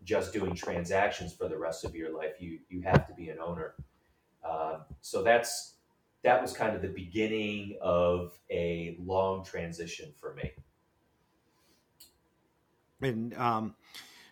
just 0.05 0.33
doing 0.33 0.55
transactions 0.55 1.33
for 1.33 1.49
the 1.49 1.57
rest 1.57 1.85
of 1.85 1.95
your 1.95 2.17
life. 2.17 2.35
You 2.39 2.61
you 2.69 2.83
have 2.83 3.07
to 3.09 3.15
be 3.15 3.31
an 3.31 3.39
owner. 3.39 3.75
Um, 4.49 4.83
so 5.01 5.23
that's 5.23 5.75
that 6.23 6.41
was 6.41 6.53
kind 6.53 6.77
of 6.77 6.83
the 6.83 6.89
beginning 6.89 7.79
of 7.81 8.39
a 8.51 8.97
long 9.05 9.45
transition 9.45 10.13
for 10.21 10.35
me 10.35 10.53
and 13.03 13.35
um, 13.35 13.75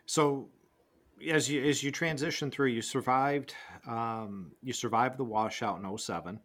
so 0.06 0.48
as 1.28 1.50
you 1.50 1.62
as 1.64 1.82
you 1.82 1.90
transition 1.90 2.50
through, 2.50 2.68
you 2.68 2.82
survived 2.82 3.54
um, 3.86 4.52
you 4.62 4.72
survived 4.72 5.18
the 5.18 5.24
washout 5.24 5.82
in 5.82 5.98
07 5.98 6.40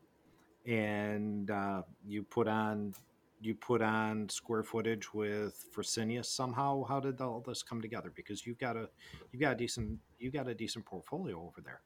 and 0.66 1.52
uh, 1.52 1.82
you 2.06 2.24
put 2.24 2.48
on 2.48 2.94
you 3.42 3.54
put 3.54 3.82
on 3.82 4.28
square 4.30 4.64
footage 4.64 5.14
with 5.14 5.66
Fresenius 5.76 6.26
somehow. 6.26 6.84
How 6.84 7.00
did 7.00 7.22
all 7.22 7.44
this 7.46 7.62
come 7.62 7.82
together? 7.82 8.12
Because 8.16 8.46
you've 8.46 8.58
got 8.58 8.76
a 8.76 8.90
you've 9.32 9.42
got 9.42 9.54
a 9.54 9.56
decent 9.56 10.00
you 10.20 10.32
got 10.32 10.48
a 10.48 10.56
decent 10.56 10.86
portfolio 10.86 11.38
over 11.38 11.62
there. 11.64 11.82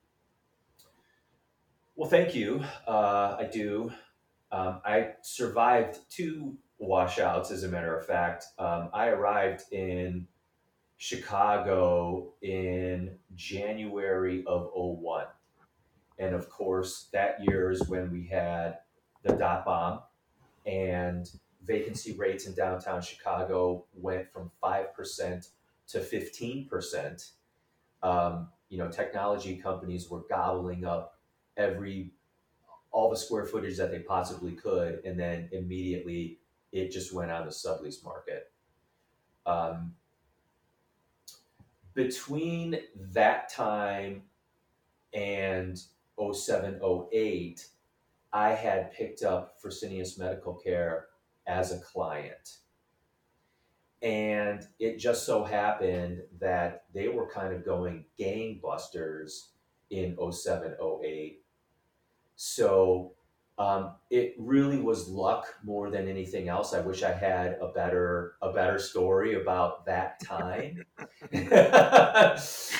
Well, 1.95 2.09
thank 2.09 2.33
you. 2.33 2.63
Uh, 2.87 3.35
I 3.39 3.49
do. 3.51 3.91
Um, 4.51 4.81
I 4.85 5.09
survived 5.21 5.99
two 6.09 6.57
washouts, 6.79 7.51
as 7.51 7.63
a 7.63 7.67
matter 7.67 7.95
of 7.97 8.05
fact. 8.05 8.45
Um, 8.57 8.89
I 8.93 9.07
arrived 9.09 9.71
in 9.71 10.27
Chicago 10.97 12.33
in 12.41 13.17
January 13.35 14.43
of 14.47 14.71
01. 14.73 15.25
And 16.17 16.35
of 16.35 16.49
course, 16.49 17.07
that 17.13 17.37
year 17.43 17.71
is 17.71 17.87
when 17.87 18.11
we 18.11 18.27
had 18.27 18.79
the 19.23 19.33
dot 19.33 19.65
bomb 19.65 20.01
and 20.65 21.29
vacancy 21.65 22.13
rates 22.13 22.47
in 22.47 22.53
downtown 22.53 23.01
Chicago 23.01 23.85
went 23.93 24.31
from 24.31 24.51
5% 24.61 25.49
to 25.89 25.99
15%. 25.99 27.31
Um, 28.01 28.49
you 28.69 28.77
know, 28.77 28.89
technology 28.89 29.55
companies 29.55 30.09
were 30.09 30.23
gobbling 30.29 30.85
up 30.85 31.19
every 31.57 32.13
all 32.91 33.09
the 33.09 33.17
square 33.17 33.45
footage 33.45 33.77
that 33.77 33.91
they 33.91 33.99
possibly 33.99 34.53
could, 34.53 35.01
and 35.05 35.19
then 35.19 35.47
immediately 35.51 36.39
it 36.71 36.91
just 36.91 37.13
went 37.13 37.31
on 37.31 37.45
the 37.45 37.51
sublease 37.51 38.03
market. 38.03 38.51
Um, 39.45 39.93
between 41.93 42.79
that 42.95 43.49
time 43.49 44.23
and 45.13 45.81
07, 46.19 46.79
08, 47.11 47.67
I 48.31 48.49
had 48.49 48.91
picked 48.91 49.23
up 49.23 49.55
Fresenius 49.61 50.19
Medical 50.19 50.53
Care 50.53 51.07
as 51.47 51.71
a 51.71 51.79
client. 51.79 52.57
And 54.01 54.65
it 54.79 54.97
just 54.97 55.25
so 55.25 55.43
happened 55.43 56.21
that 56.39 56.83
they 56.93 57.09
were 57.09 57.27
kind 57.27 57.53
of 57.53 57.65
going 57.65 58.05
gangbusters 58.17 59.47
in 59.89 60.15
07, 60.31 60.75
08. 61.03 61.41
So 62.35 63.13
um, 63.59 63.91
it 64.09 64.35
really 64.39 64.77
was 64.77 65.09
luck 65.09 65.53
more 65.65 65.91
than 65.91 66.07
anything 66.07 66.47
else. 66.47 66.73
I 66.73 66.79
wish 66.79 67.03
I 67.03 67.11
had 67.11 67.57
a 67.61 67.67
better 67.67 68.35
a 68.41 68.53
better 68.53 68.79
story 68.79 69.39
about 69.39 69.85
that 69.85 70.23
time. 70.23 70.85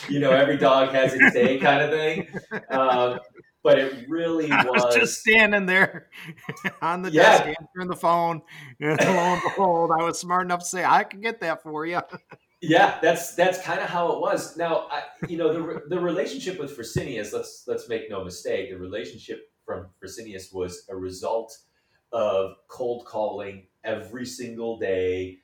you 0.10 0.20
know, 0.20 0.32
every 0.32 0.58
dog 0.58 0.90
has 0.90 1.14
its 1.14 1.34
day, 1.34 1.60
kind 1.60 1.82
of 1.82 1.90
thing. 1.92 2.28
Um, 2.70 3.20
but 3.62 3.78
it 3.78 4.06
really 4.08 4.50
was, 4.50 4.84
was, 4.86 4.96
just 4.96 5.20
standing 5.20 5.66
there 5.66 6.08
on 6.82 7.02
the 7.02 7.12
yeah. 7.12 7.44
desk 7.44 7.60
answering 7.60 7.90
the 7.90 7.98
phone, 7.98 8.42
and 8.80 8.98
lo 9.02 9.08
and 9.08 9.42
behold, 9.44 9.92
I 9.92 10.02
was 10.02 10.18
smart 10.18 10.46
enough 10.46 10.62
to 10.62 10.66
say 10.66 10.86
I 10.86 11.04
can 11.04 11.20
get 11.20 11.42
that 11.42 11.62
for 11.62 11.86
you. 11.86 12.00
yeah, 12.62 13.00
that's 13.02 13.36
that's 13.36 13.62
kind 13.62 13.82
of 13.82 13.90
how 13.90 14.14
it 14.14 14.22
was. 14.22 14.56
Now, 14.56 14.88
I, 14.90 15.04
you 15.28 15.36
know, 15.36 15.52
the 15.52 15.84
the 15.90 16.00
relationship 16.00 16.58
with 16.58 16.78
Fresenius. 16.78 17.34
Let's 17.34 17.66
let's 17.68 17.90
make 17.90 18.10
no 18.10 18.24
mistake. 18.24 18.70
The 18.70 18.78
relationship 18.78 19.52
from 19.70 19.86
Fresenius 20.02 20.52
was 20.52 20.88
a 20.90 20.96
result 20.96 21.56
of 22.12 22.56
cold 22.68 23.06
calling 23.06 23.68
every 23.84 24.26
single 24.26 24.80
day, 24.80 25.38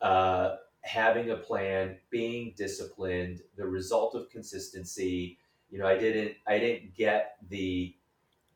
uh, 0.00 0.54
having 0.82 1.30
a 1.30 1.36
plan, 1.36 1.96
being 2.08 2.54
disciplined, 2.56 3.40
the 3.56 3.66
result 3.66 4.14
of 4.14 4.30
consistency. 4.30 5.36
You 5.68 5.80
know, 5.80 5.86
I 5.88 5.98
didn't 5.98 6.36
I 6.46 6.60
didn't 6.60 6.94
get 6.94 7.38
the 7.48 7.96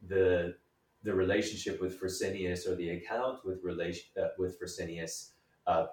the 0.06 0.54
the 1.02 1.12
relationship 1.12 1.80
with 1.80 2.00
Fresenius 2.00 2.68
or 2.68 2.76
the 2.76 2.90
account 2.90 3.44
with 3.44 3.64
relation 3.64 4.04
uh, 4.22 4.28
with 4.38 4.60
Fresenius 4.60 5.30
uh, 5.66 5.86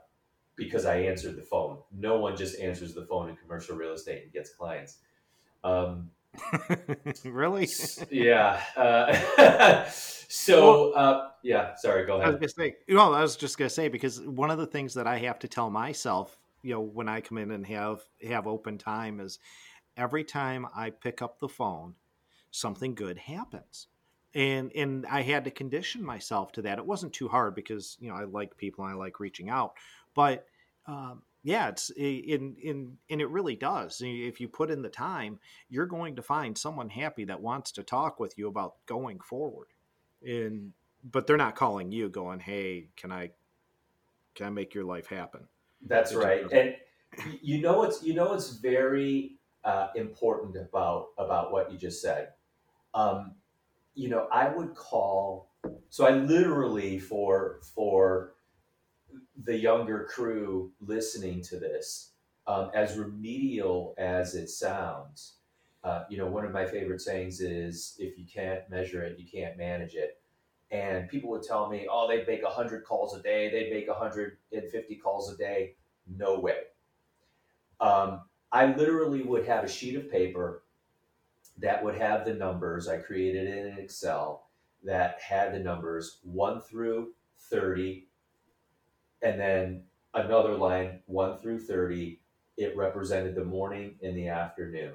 because 0.55 0.85
I 0.85 0.97
answered 0.97 1.37
the 1.37 1.41
phone. 1.41 1.79
No 1.91 2.19
one 2.19 2.35
just 2.35 2.59
answers 2.59 2.93
the 2.93 3.05
phone 3.07 3.29
in 3.29 3.35
commercial 3.35 3.75
real 3.75 3.93
estate 3.93 4.25
and 4.25 4.31
gets 4.31 4.51
clients. 4.51 4.99
Um, 5.63 6.11
really? 7.25 7.69
yeah. 8.09 8.61
Uh, 8.75 9.85
so, 9.89 10.91
well, 10.91 10.93
uh, 10.95 11.29
yeah. 11.43 11.75
Sorry. 11.75 12.05
Go 12.05 12.21
ahead. 12.21 12.35
I 12.35 12.37
was 12.37 12.53
say. 12.53 12.75
Well, 12.89 13.13
I 13.13 13.21
was 13.21 13.35
just 13.35 13.57
gonna 13.57 13.69
say 13.69 13.87
because 13.87 14.21
one 14.21 14.51
of 14.51 14.57
the 14.57 14.67
things 14.67 14.93
that 14.95 15.07
I 15.07 15.17
have 15.19 15.39
to 15.39 15.47
tell 15.47 15.69
myself, 15.69 16.37
you 16.61 16.73
know, 16.73 16.81
when 16.81 17.07
I 17.07 17.21
come 17.21 17.37
in 17.37 17.51
and 17.51 17.65
have 17.67 18.01
have 18.27 18.47
open 18.47 18.77
time 18.77 19.19
is 19.19 19.39
every 19.97 20.23
time 20.23 20.67
I 20.75 20.89
pick 20.89 21.21
up 21.21 21.39
the 21.39 21.49
phone, 21.49 21.95
something 22.51 22.95
good 22.95 23.17
happens. 23.17 23.87
And 24.33 24.71
and 24.75 25.05
I 25.05 25.21
had 25.21 25.45
to 25.45 25.51
condition 25.51 26.03
myself 26.03 26.51
to 26.53 26.63
that. 26.63 26.79
It 26.79 26.85
wasn't 26.85 27.13
too 27.13 27.27
hard 27.27 27.53
because 27.53 27.97
you 27.99 28.09
know 28.09 28.15
I 28.15 28.23
like 28.23 28.57
people 28.57 28.83
and 28.85 28.93
I 28.93 28.97
like 28.97 29.19
reaching 29.19 29.49
out, 29.49 29.73
but 30.15 30.47
um, 30.87 31.21
yeah, 31.43 31.67
it's 31.67 31.89
in 31.91 32.55
in 32.61 32.97
and 33.09 33.21
it 33.21 33.29
really 33.29 33.55
does. 33.55 34.01
If 34.03 34.39
you 34.39 34.47
put 34.47 34.71
in 34.71 34.81
the 34.81 34.89
time, 34.89 35.39
you're 35.69 35.85
going 35.85 36.15
to 36.15 36.21
find 36.21 36.57
someone 36.57 36.89
happy 36.89 37.25
that 37.25 37.41
wants 37.41 37.71
to 37.73 37.83
talk 37.83 38.19
with 38.19 38.37
you 38.37 38.47
about 38.47 38.75
going 38.85 39.19
forward. 39.19 39.67
And 40.25 40.71
but 41.03 41.27
they're 41.27 41.35
not 41.35 41.55
calling 41.55 41.91
you 41.91 42.07
going, 42.07 42.39
"Hey, 42.39 42.87
can 42.95 43.11
I 43.11 43.31
can 44.35 44.47
I 44.47 44.49
make 44.51 44.73
your 44.73 44.85
life 44.85 45.07
happen?" 45.07 45.47
That's 45.85 46.13
right. 46.13 46.49
And 46.51 46.75
you 47.41 47.61
know 47.61 47.83
it's 47.83 48.01
you 48.01 48.13
know 48.13 48.33
it's 48.33 48.51
very 48.51 49.37
uh, 49.65 49.87
important 49.95 50.55
about 50.55 51.07
about 51.17 51.51
what 51.51 51.71
you 51.71 51.77
just 51.77 52.01
said. 52.01 52.29
Um, 52.93 53.35
you 53.95 54.07
know, 54.07 54.27
I 54.31 54.47
would 54.47 54.75
call 54.75 55.49
so 55.89 56.05
I 56.05 56.11
literally 56.11 56.99
for 56.99 57.59
for 57.75 58.33
the 59.43 59.57
younger 59.57 60.07
crew 60.09 60.71
listening 60.79 61.41
to 61.43 61.59
this, 61.59 62.11
um, 62.47 62.71
as 62.73 62.97
remedial 62.97 63.95
as 63.97 64.35
it 64.35 64.49
sounds, 64.49 65.35
uh, 65.83 66.03
you 66.09 66.17
know, 66.17 66.27
one 66.27 66.45
of 66.45 66.51
my 66.51 66.65
favorite 66.65 67.01
sayings 67.01 67.41
is 67.41 67.95
if 67.99 68.17
you 68.17 68.25
can't 68.25 68.69
measure 68.69 69.03
it, 69.03 69.19
you 69.19 69.25
can't 69.25 69.57
manage 69.57 69.95
it. 69.95 70.19
And 70.71 71.09
people 71.09 71.29
would 71.31 71.43
tell 71.43 71.69
me, 71.69 71.87
oh, 71.89 72.07
they'd 72.07 72.27
make 72.27 72.43
100 72.43 72.83
calls 72.83 73.15
a 73.15 73.21
day, 73.21 73.49
they'd 73.51 73.71
make 73.71 73.87
150 73.87 74.95
calls 74.95 75.31
a 75.31 75.37
day. 75.37 75.75
No 76.07 76.39
way. 76.39 76.57
Um, 77.79 78.21
I 78.51 78.73
literally 78.73 79.23
would 79.23 79.45
have 79.45 79.65
a 79.65 79.69
sheet 79.69 79.95
of 79.95 80.09
paper 80.09 80.63
that 81.59 81.83
would 81.83 81.95
have 81.95 82.25
the 82.25 82.33
numbers. 82.33 82.87
I 82.87 82.97
created 82.97 83.47
it 83.47 83.65
in 83.67 83.77
Excel 83.77 84.47
that 84.83 85.19
had 85.21 85.53
the 85.53 85.59
numbers 85.59 86.19
1 86.23 86.61
through 86.61 87.13
30 87.49 88.07
and 89.23 89.39
then 89.39 89.83
another 90.13 90.55
line, 90.55 90.99
1 91.07 91.37
through 91.37 91.59
30, 91.59 92.19
it 92.57 92.77
represented 92.77 93.35
the 93.35 93.43
morning 93.43 93.95
and 94.03 94.15
the 94.15 94.27
afternoon. 94.27 94.93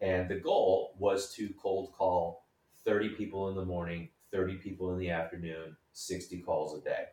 And 0.00 0.28
the 0.28 0.40
goal 0.40 0.94
was 0.98 1.32
to 1.34 1.52
cold 1.60 1.92
call 1.92 2.46
30 2.84 3.10
people 3.10 3.48
in 3.48 3.56
the 3.56 3.64
morning, 3.64 4.08
30 4.32 4.54
people 4.56 4.92
in 4.92 4.98
the 4.98 5.10
afternoon, 5.10 5.76
60 5.92 6.38
calls 6.40 6.78
a 6.78 6.82
day. 6.82 7.04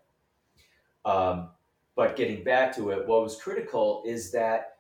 Um, 1.06 1.50
but 1.96 2.16
getting 2.16 2.44
back 2.44 2.76
to 2.76 2.92
it, 2.92 3.08
what 3.08 3.24
was 3.24 3.42
critical 3.42 4.04
is 4.06 4.32
that 4.32 4.78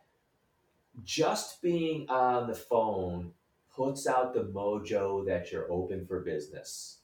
just 1.03 1.61
being 1.61 2.07
on 2.09 2.47
the 2.47 2.55
phone 2.55 3.31
puts 3.75 4.07
out 4.07 4.33
the 4.33 4.43
mojo 4.45 5.25
that 5.25 5.51
you're 5.51 5.71
open 5.71 6.05
for 6.05 6.19
business. 6.19 6.99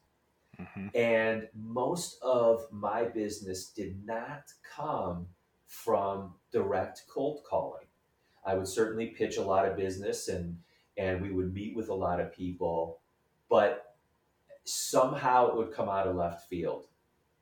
Mm-hmm. 0.59 0.87
And 0.95 1.47
most 1.55 2.21
of 2.21 2.65
my 2.71 3.05
business 3.05 3.69
did 3.69 4.05
not 4.05 4.43
come 4.75 5.27
from 5.67 6.33
direct 6.51 7.03
cold 7.09 7.43
calling. 7.49 7.85
I 8.45 8.55
would 8.55 8.67
certainly 8.67 9.07
pitch 9.07 9.37
a 9.37 9.43
lot 9.43 9.67
of 9.67 9.77
business 9.77 10.27
and 10.27 10.57
and 10.97 11.21
we 11.21 11.31
would 11.31 11.53
meet 11.53 11.77
with 11.77 11.87
a 11.87 11.93
lot 11.93 12.19
of 12.19 12.33
people, 12.33 12.99
but 13.49 13.95
somehow 14.65 15.47
it 15.47 15.55
would 15.55 15.71
come 15.71 15.87
out 15.87 16.07
of 16.07 16.15
left 16.15 16.49
field. 16.49 16.87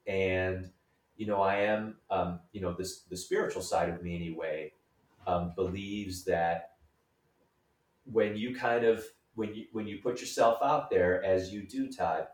And 0.05 0.69
you 1.15 1.25
know, 1.25 1.41
I 1.41 1.55
am 1.61 1.95
um, 2.11 2.39
you 2.51 2.61
know 2.61 2.73
this 2.73 3.01
the 3.09 3.17
spiritual 3.17 3.61
side 3.61 3.89
of 3.89 4.03
me 4.03 4.15
anyway 4.15 4.73
um, 5.25 5.53
believes 5.55 6.23
that 6.25 6.71
when 8.05 8.35
you 8.35 8.55
kind 8.55 8.85
of 8.85 9.03
when 9.35 9.53
you 9.53 9.65
when 9.71 9.87
you 9.87 9.99
put 10.01 10.21
yourself 10.21 10.59
out 10.63 10.89
there 10.89 11.23
as 11.23 11.51
you 11.51 11.63
do, 11.63 11.91
Todd, 11.91 12.27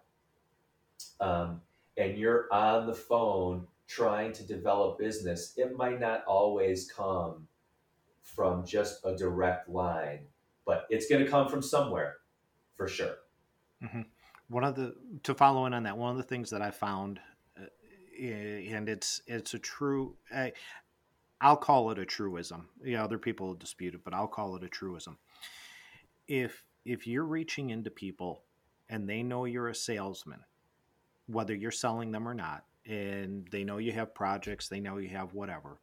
um, 1.19 1.61
and 1.97 2.17
you're 2.17 2.47
on 2.51 2.87
the 2.87 2.93
phone 2.93 3.67
trying 3.87 4.33
to 4.33 4.43
develop 4.43 4.97
business, 4.97 5.53
it 5.57 5.75
might 5.75 5.99
not 5.99 6.23
always 6.25 6.91
come 6.91 7.47
from 8.21 8.65
just 8.65 9.05
a 9.05 9.15
direct 9.15 9.69
line, 9.69 10.19
but 10.65 10.85
it's 10.89 11.07
going 11.07 11.23
to 11.23 11.29
come 11.29 11.47
from 11.47 11.61
somewhere 11.61 12.17
for 12.75 12.87
sure. 12.87 13.15
Mm-hmm. 13.83 14.01
One 14.49 14.63
of 14.63 14.75
the 14.75 14.95
to 15.23 15.33
follow 15.33 15.65
in 15.65 15.73
on 15.73 15.83
that, 15.83 15.97
one 15.97 16.11
of 16.11 16.17
the 16.17 16.23
things 16.23 16.49
that 16.51 16.61
I 16.61 16.71
found, 16.71 17.19
uh, 17.59 17.65
and 18.21 18.89
it's 18.89 19.21
it's 19.27 19.53
a 19.53 19.59
true. 19.59 20.15
I, 20.33 20.53
I'll 21.41 21.57
call 21.57 21.91
it 21.91 21.99
a 21.99 22.05
truism. 22.05 22.69
Yeah, 22.83 23.03
other 23.03 23.17
people 23.17 23.53
dispute 23.53 23.95
it, 23.95 24.03
but 24.03 24.13
I'll 24.13 24.27
call 24.27 24.55
it 24.55 24.63
a 24.63 24.69
truism. 24.69 25.17
If 26.27 26.63
if 26.85 27.07
you're 27.07 27.25
reaching 27.25 27.69
into 27.69 27.89
people 27.89 28.43
and 28.89 29.09
they 29.09 29.23
know 29.23 29.45
you're 29.45 29.69
a 29.69 29.75
salesman 29.75 30.41
whether 31.27 31.53
you're 31.53 31.71
selling 31.71 32.11
them 32.11 32.27
or 32.27 32.33
not 32.33 32.65
and 32.85 33.47
they 33.49 33.63
know 33.63 33.77
you 33.77 33.91
have 33.91 34.13
projects 34.13 34.67
they 34.67 34.79
know 34.79 34.97
you 34.97 35.07
have 35.07 35.33
whatever 35.33 35.79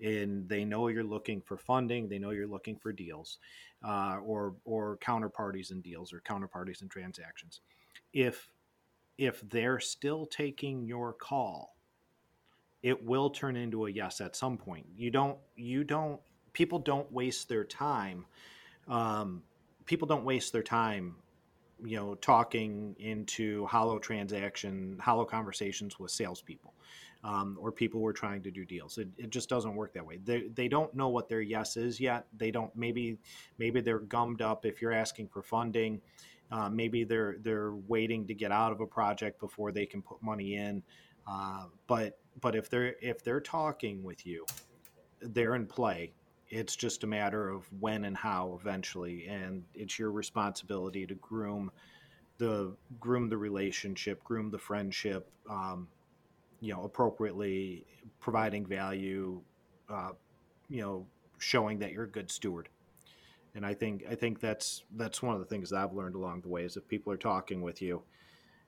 and 0.00 0.48
they 0.48 0.64
know 0.64 0.88
you're 0.88 1.04
looking 1.04 1.40
for 1.40 1.56
funding 1.56 2.08
they 2.08 2.18
know 2.18 2.30
you're 2.30 2.46
looking 2.46 2.76
for 2.76 2.92
deals 2.92 3.38
uh, 3.84 4.18
or 4.24 4.56
or 4.64 4.98
counterparties 4.98 5.70
and 5.70 5.82
deals 5.82 6.12
or 6.12 6.20
counterparties 6.20 6.82
and 6.82 6.90
transactions 6.90 7.60
if 8.12 8.48
if 9.16 9.40
they're 9.48 9.80
still 9.80 10.26
taking 10.26 10.84
your 10.84 11.12
call 11.12 11.76
it 12.82 13.04
will 13.04 13.30
turn 13.30 13.56
into 13.56 13.86
a 13.86 13.90
yes 13.90 14.20
at 14.20 14.34
some 14.34 14.56
point 14.56 14.86
you 14.96 15.10
don't 15.10 15.38
you 15.54 15.84
don't 15.84 16.20
people 16.52 16.78
don't 16.78 17.10
waste 17.12 17.48
their 17.48 17.64
time. 17.64 18.26
Um, 18.88 19.42
people 19.86 20.06
don't 20.06 20.24
waste 20.24 20.52
their 20.52 20.62
time 20.62 21.16
you 21.84 21.96
know 21.96 22.14
talking 22.16 22.94
into 22.98 23.66
hollow 23.66 23.98
transaction 23.98 24.98
hollow 25.00 25.24
conversations 25.24 25.98
with 25.98 26.10
salespeople 26.10 26.74
um, 27.24 27.58
or 27.60 27.70
people 27.70 28.00
who 28.00 28.06
are 28.06 28.12
trying 28.12 28.42
to 28.42 28.50
do 28.50 28.64
deals. 28.64 28.98
It, 28.98 29.08
it 29.18 29.30
just 29.30 29.48
doesn't 29.48 29.74
work 29.74 29.92
that 29.94 30.06
way. 30.06 30.18
They, 30.24 30.48
they 30.54 30.68
don't 30.68 30.94
know 30.94 31.08
what 31.08 31.28
their 31.28 31.42
yes 31.42 31.76
is 31.76 32.00
yet. 32.00 32.26
They 32.36 32.50
don't 32.50 32.74
maybe 32.74 33.18
maybe 33.58 33.80
they're 33.80 33.98
gummed 33.98 34.42
up 34.42 34.64
if 34.64 34.80
you're 34.80 34.92
asking 34.92 35.28
for 35.28 35.42
funding. 35.42 36.00
Uh, 36.50 36.68
maybe 36.68 37.04
they're 37.04 37.36
they're 37.42 37.74
waiting 37.74 38.26
to 38.26 38.34
get 38.34 38.52
out 38.52 38.72
of 38.72 38.80
a 38.80 38.86
project 38.86 39.38
before 39.40 39.70
they 39.72 39.86
can 39.86 40.02
put 40.02 40.22
money 40.22 40.56
in. 40.56 40.82
Uh, 41.30 41.66
but 41.86 42.18
but 42.40 42.56
if 42.56 42.70
they're 42.70 42.94
if 43.00 43.22
they're 43.22 43.40
talking 43.40 44.02
with 44.02 44.26
you 44.26 44.46
they're 45.20 45.54
in 45.54 45.66
play 45.66 46.12
it's 46.50 46.74
just 46.74 47.04
a 47.04 47.06
matter 47.06 47.48
of 47.48 47.64
when 47.78 48.04
and 48.04 48.16
how 48.16 48.58
eventually, 48.60 49.26
and 49.26 49.62
it's 49.74 49.98
your 49.98 50.10
responsibility 50.10 51.06
to 51.06 51.14
groom 51.14 51.70
the 52.38 52.74
groom 52.98 53.28
the 53.28 53.36
relationship, 53.36 54.24
groom 54.24 54.50
the 54.50 54.58
friendship, 54.58 55.30
um, 55.48 55.86
you 56.60 56.72
know, 56.72 56.82
appropriately, 56.82 57.86
providing 58.18 58.66
value, 58.66 59.40
uh, 59.88 60.10
you 60.68 60.80
know, 60.80 61.06
showing 61.38 61.78
that 61.78 61.92
you're 61.92 62.04
a 62.04 62.10
good 62.10 62.30
steward. 62.30 62.68
And 63.54 63.64
I 63.64 63.74
think 63.74 64.04
I 64.10 64.14
think 64.14 64.40
that's 64.40 64.84
that's 64.96 65.22
one 65.22 65.34
of 65.34 65.40
the 65.40 65.46
things 65.46 65.70
that 65.70 65.78
I've 65.78 65.92
learned 65.92 66.14
along 66.16 66.40
the 66.40 66.48
way 66.48 66.64
is 66.64 66.76
if 66.76 66.86
people 66.88 67.12
are 67.12 67.18
talking 67.18 67.62
with 67.62 67.80
you, 67.80 68.02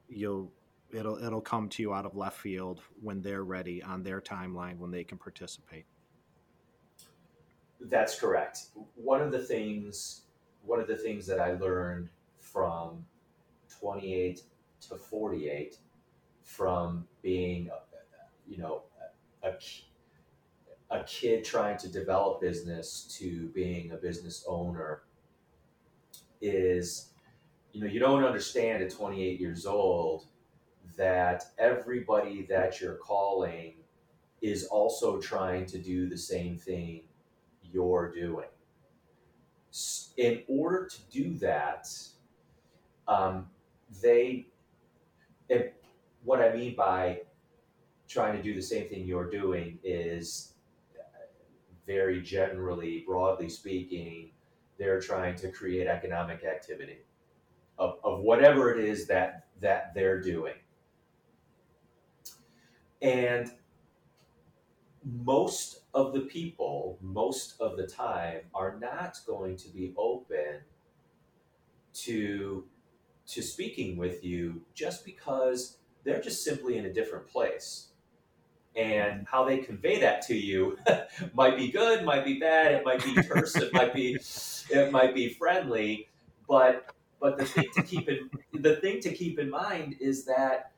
you'll 0.09 0.53
it'll 0.93 1.17
it'll 1.17 1.41
come 1.41 1.69
to 1.71 1.83
you 1.83 1.95
out 1.95 2.07
of 2.07 2.17
left 2.17 2.39
field 2.39 2.81
when 3.01 3.23
they're 3.23 3.45
ready 3.45 3.83
on 3.83 4.03
their 4.03 4.21
timeline 4.21 4.79
when 4.79 4.91
they 4.91 5.05
can 5.05 5.19
participate. 5.19 5.87
That's 7.89 8.19
correct. 8.19 8.67
One 8.95 9.21
of 9.21 9.33
the 9.33 9.41
things, 9.41 10.23
one 10.65 10.81
of 10.81 10.87
the 10.87 10.97
things 10.97 11.27
that 11.27 11.41
I 11.41 11.53
learned 11.53 12.09
from 12.39 13.05
28 13.81 14.43
to 14.89 14.97
48, 14.97 15.79
from 16.45 17.07
being, 17.23 17.71
you 18.49 18.59
know, 18.59 18.83
a, 19.43 19.53
a 20.91 21.05
kid 21.05 21.45
trying 21.45 21.79
to 21.79 21.89
develop 21.89 22.41
business 22.41 23.05
to 23.19 23.49
being 23.49 23.93
a 23.93 23.97
business 23.97 24.45
owner, 24.47 25.03
is, 26.41 27.11
you 27.73 27.81
know, 27.81 27.87
you 27.87 28.01
don't 28.01 28.25
understand 28.25 28.83
at 28.83 28.91
28 28.91 29.41
years 29.41 29.67
old 29.67 30.27
that 30.97 31.45
everybody 31.59 32.47
that 32.49 32.81
you're 32.81 32.97
calling 32.97 33.75
is 34.41 34.67
also 34.67 35.21
trying 35.21 35.65
to 35.67 35.79
do 35.79 36.09
the 36.09 36.19
same 36.19 36.59
thing 36.59 37.03
you're 37.73 38.13
doing. 38.15 38.49
In 40.17 40.43
order 40.49 40.87
to 40.87 40.99
do 41.11 41.39
that, 41.39 41.89
um, 43.09 43.49
they, 44.03 44.47
what 46.25 46.41
I 46.41 46.55
mean 46.55 46.77
by 46.77 47.23
trying 48.09 48.37
to 48.37 48.43
do 48.43 48.55
the 48.55 48.63
same 48.63 48.89
thing 48.89 49.07
you're 49.07 49.31
doing 49.31 49.79
is 49.83 50.53
very 51.87 52.21
generally, 52.21 53.05
broadly 53.07 53.49
speaking, 53.49 54.31
they're 54.79 55.01
trying 55.01 55.35
to 55.37 55.51
create 55.51 55.87
economic 55.87 56.45
activity 56.45 56.99
of, 57.79 57.99
of 58.05 58.21
whatever 58.21 58.73
it 58.73 58.85
is 58.85 59.07
that 59.07 59.47
that 59.61 59.95
they're 59.95 60.21
doing. 60.21 60.55
And 63.01 63.51
most 65.05 65.81
of 65.95 66.13
the 66.13 66.21
people, 66.21 66.99
most 67.01 67.55
of 67.61 67.77
the 67.77 67.87
time, 67.87 68.41
are 68.55 68.79
not 68.81 69.19
going 69.27 69.57
to 69.57 69.69
be 69.69 69.93
open 69.97 70.61
to 71.95 72.65
to 73.27 73.43
speaking 73.43 73.97
with 73.97 74.25
you 74.25 74.63
just 74.75 75.05
because 75.05 75.79
they're 76.05 76.21
just 76.21 76.45
simply 76.45 76.77
in 76.77 76.87
a 76.87 76.93
different 76.93 77.29
place. 77.29 77.89
And 78.75 79.27
how 79.31 79.45
they 79.45 79.59
convey 79.59 80.01
that 80.01 80.23
to 80.23 80.35
you 80.35 80.79
might 81.35 81.57
be 81.57 81.71
good, 81.71 82.05
might 82.05 82.25
be 82.25 82.39
bad, 82.39 82.73
it 82.73 82.85
might 82.85 83.05
be 83.05 83.15
terse, 83.23 83.55
it 83.57 83.73
might 83.73 83.95
be 83.95 84.19
it 84.71 84.91
might 84.91 85.15
be 85.15 85.29
friendly, 85.29 86.09
but 86.49 86.95
but 87.21 87.39
the 87.39 87.45
thing 87.45 87.67
to 87.75 87.83
keep 87.83 88.09
in 88.09 88.31
the 88.53 88.77
thing 88.77 89.01
to 89.01 89.13
keep 89.13 89.39
in 89.39 89.51
mind 89.51 89.97
is 90.01 90.25
that 90.25 90.73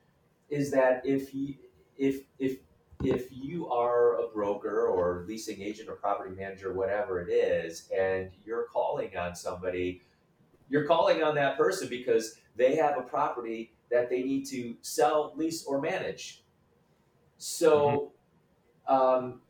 is 0.51 0.71
that 0.73 1.03
if 1.05 1.35
you 1.35 1.55
if 1.97 2.23
if 2.39 2.59
if 3.05 3.29
you 3.31 3.69
are 3.69 4.21
a 4.21 4.29
broker 4.29 4.87
or 4.87 5.25
leasing 5.27 5.61
agent 5.61 5.89
or 5.89 5.97
property 5.97 6.35
manager, 6.35 6.73
whatever 6.73 7.21
it 7.21 7.31
is, 7.31 7.89
and 7.97 8.31
you're 8.45 8.67
calling 8.73 9.17
on 9.17 9.35
somebody, 9.35 10.03
you're 10.69 10.87
calling 10.87 11.23
on 11.23 11.35
that 11.35 11.57
person 11.57 11.89
because 11.89 12.37
they 12.57 12.77
have 12.77 12.99
a 12.99 13.03
property 13.03 13.73
that 13.91 14.09
they 14.09 14.23
need 14.23 14.47
to 14.47 14.77
sell, 14.83 15.33
lease, 15.37 15.65
or 15.65 15.81
manage. 15.81 16.45
So, 17.37 18.13
mm-hmm. 18.89 18.95
um, 18.95 19.41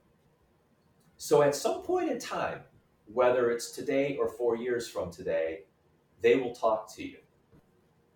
so 1.17 1.43
at 1.43 1.55
some 1.55 1.83
point 1.83 2.11
in 2.11 2.19
time, 2.19 2.61
whether 3.07 3.51
it's 3.51 3.71
today 3.71 4.17
or 4.17 4.29
four 4.29 4.57
years 4.57 4.89
from 4.89 5.11
today, 5.11 5.61
they 6.23 6.37
will 6.37 6.55
talk 6.55 6.93
to 6.97 7.07
you. 7.07 7.19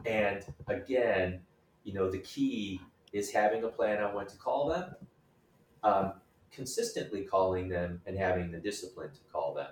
And 0.06 0.44
again, 0.66 1.40
you 1.84 1.92
know, 1.92 2.10
the 2.10 2.18
key 2.18 2.80
is 3.12 3.30
having 3.30 3.64
a 3.64 3.68
plan 3.68 4.02
on 4.02 4.14
when 4.14 4.26
to 4.26 4.36
call 4.36 4.68
them 4.68 4.94
um, 5.82 6.12
consistently 6.50 7.22
calling 7.22 7.68
them 7.68 8.00
and 8.06 8.16
having 8.16 8.50
the 8.50 8.58
discipline 8.58 9.10
to 9.10 9.20
call 9.32 9.54
them. 9.54 9.70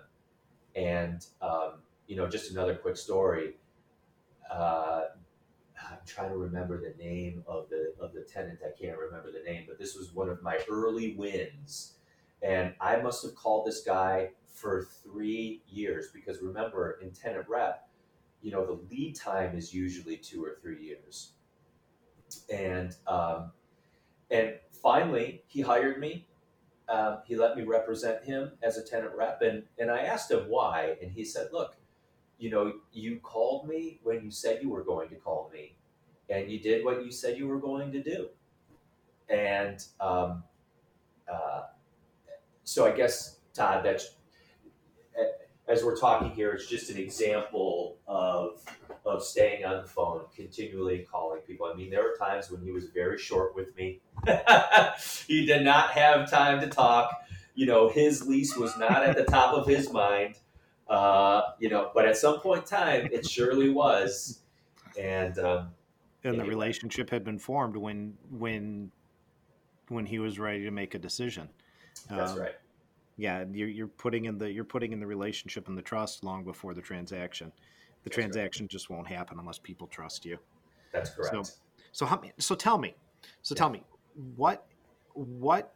And 0.75 1.25
um, 1.41 1.75
you 2.07 2.17
know, 2.17 2.29
just 2.29 2.51
another 2.51 2.75
quick 2.75 2.97
story. 2.97 3.55
Uh, 4.51 5.03
I'm 5.91 5.99
trying 6.07 6.31
to 6.31 6.37
remember 6.37 6.81
the 6.81 7.03
name 7.03 7.45
of 7.47 7.69
the 7.69 7.95
of 8.01 8.13
the 8.13 8.23
tenant. 8.23 8.61
I 8.65 8.71
can't 8.81 8.99
remember 8.99 9.31
the 9.31 9.43
name, 9.51 9.65
but 9.69 9.79
this 9.79 9.97
was 9.97 10.15
one 10.15 10.29
of 10.29 10.43
my 10.43 10.59
early 10.71 11.15
wins, 11.15 11.95
and 12.43 12.75
I 12.81 13.01
must 13.01 13.25
have 13.25 13.35
called 13.35 13.67
this 13.67 13.83
guy 13.83 14.31
for 14.53 14.89
three 15.03 15.63
years 15.69 16.09
because 16.15 16.41
remember, 16.41 16.99
in 17.03 17.11
tenant 17.11 17.47
rep, 17.49 17.89
you 18.43 18.51
know, 18.51 18.65
the 18.65 18.81
lead 18.91 19.17
time 19.17 19.57
is 19.57 19.75
usually 19.75 20.17
two 20.17 20.45
or 20.45 20.57
three 20.63 20.83
years, 20.83 21.33
and 22.53 22.95
um, 23.07 23.53
and 24.31 24.55
finally, 24.83 25.43
he 25.47 25.61
hired 25.61 25.99
me. 25.99 26.27
Um, 26.89 27.19
he 27.27 27.37
let 27.37 27.57
me 27.57 27.65
represent 27.65 28.25
him 28.25 28.53
as 28.63 28.77
a 28.77 28.83
tenant 28.83 29.13
rep, 29.17 29.43
and 29.43 29.65
and 29.79 29.91
I 29.91 30.01
asked 30.01 30.31
him 30.31 30.49
why, 30.49 30.97
and 31.03 31.11
he 31.11 31.25
said, 31.25 31.49
"Look, 31.53 31.77
you 32.39 32.51
know, 32.51 32.75
you 32.93 33.19
called 33.21 33.69
me 33.69 34.01
when 34.03 34.23
you 34.23 34.31
said 34.31 34.61
you 34.63 34.71
were 34.71 34.85
going 34.85 35.09
to 35.09 35.17
call 35.17 35.51
me, 35.53 35.77
and 36.29 36.51
you 36.51 36.61
did 36.61 36.85
what 36.85 37.05
you 37.05 37.11
said 37.11 37.37
you 37.39 37.49
were 37.49 37.61
going 37.61 37.91
to 37.93 38.03
do." 38.03 38.29
And 39.29 39.85
um, 40.01 40.45
uh, 41.33 41.63
so 42.63 42.87
I 42.87 42.93
guess 42.93 43.41
Todd, 43.53 43.85
that's 43.85 44.15
as 45.69 45.83
we're 45.83 45.97
talking 45.97 46.31
here, 46.31 46.53
it's 46.53 46.69
just 46.69 46.91
an 46.91 46.97
example 46.97 47.99
of 48.07 48.63
of 49.05 49.23
staying 49.23 49.65
on 49.65 49.83
the 49.83 49.89
phone, 49.89 50.23
continually 50.35 51.07
calling 51.11 51.41
people. 51.43 51.71
I 51.73 51.77
mean, 51.77 51.91
there 51.91 52.03
were 52.03 52.17
times 52.19 52.51
when 52.51 52.63
he 52.63 52.73
was 52.73 52.87
very 52.87 53.19
short 53.19 53.55
with 53.55 53.77
me. 53.77 54.01
he 55.27 55.47
did 55.47 55.63
not 55.63 55.91
have 55.91 56.31
time 56.31 56.61
to 56.61 56.69
talk. 56.69 57.13
You 57.55 57.67
know, 57.67 57.89
his 57.89 58.27
lease 58.27 58.57
was 58.57 58.77
not 58.77 59.05
at 59.05 59.17
the 59.17 59.25
top 59.25 59.55
of 59.55 59.67
his 59.67 59.93
mind. 59.93 60.37
Uh, 60.89 61.43
you 61.59 61.69
know, 61.69 61.91
but 61.95 62.07
at 62.07 62.17
some 62.17 62.41
point 62.41 62.63
in 62.63 62.69
time, 62.69 63.09
it 63.13 63.29
surely 63.29 63.71
was. 63.71 64.41
And 64.99 65.39
um, 65.39 65.71
and 66.23 66.35
anyway. 66.35 66.45
the 66.45 66.49
relationship 66.49 67.11
had 67.11 67.25
been 67.25 67.39
formed 67.39 67.77
when 67.77 68.15
when 68.31 68.91
when 69.89 70.07
he 70.07 70.19
was 70.19 70.39
ready 70.39 70.65
to 70.65 70.71
make 70.71 70.95
a 70.95 70.99
decision. 70.99 71.49
That's 72.09 72.33
um, 72.33 72.41
right 72.41 72.55
yeah 73.17 73.45
you're, 73.53 73.69
you're 73.69 73.87
putting 73.87 74.27
in 74.27 74.39
the 74.39 74.51
you're 74.51 74.65
putting 74.65 74.93
in 74.93 75.01
the 75.01 75.07
relationship 75.07 75.69
and 75.69 75.77
the 75.77 75.83
trust 75.83 76.25
long 76.25 76.45
before 76.45 76.75
the 76.75 76.83
transaction 76.83 77.51
the 78.05 78.11
that's 78.11 78.15
transaction 78.15 78.65
right. 78.65 78.71
just 78.71 78.91
won't 78.91 79.07
happen 79.07 79.39
unless 79.39 79.59
people 79.59 79.87
trust 79.87 80.25
you 80.25 80.39
that's 80.93 81.11
correct 81.11 81.35
so 81.35 81.55
so 81.93 82.07
how 82.07 82.21
so 82.39 82.55
tell 82.55 82.79
me 82.79 82.95
so 83.43 83.55
yeah. 83.55 83.59
tell 83.59 83.71
me 83.71 83.83
what 84.37 84.67
what 85.15 85.73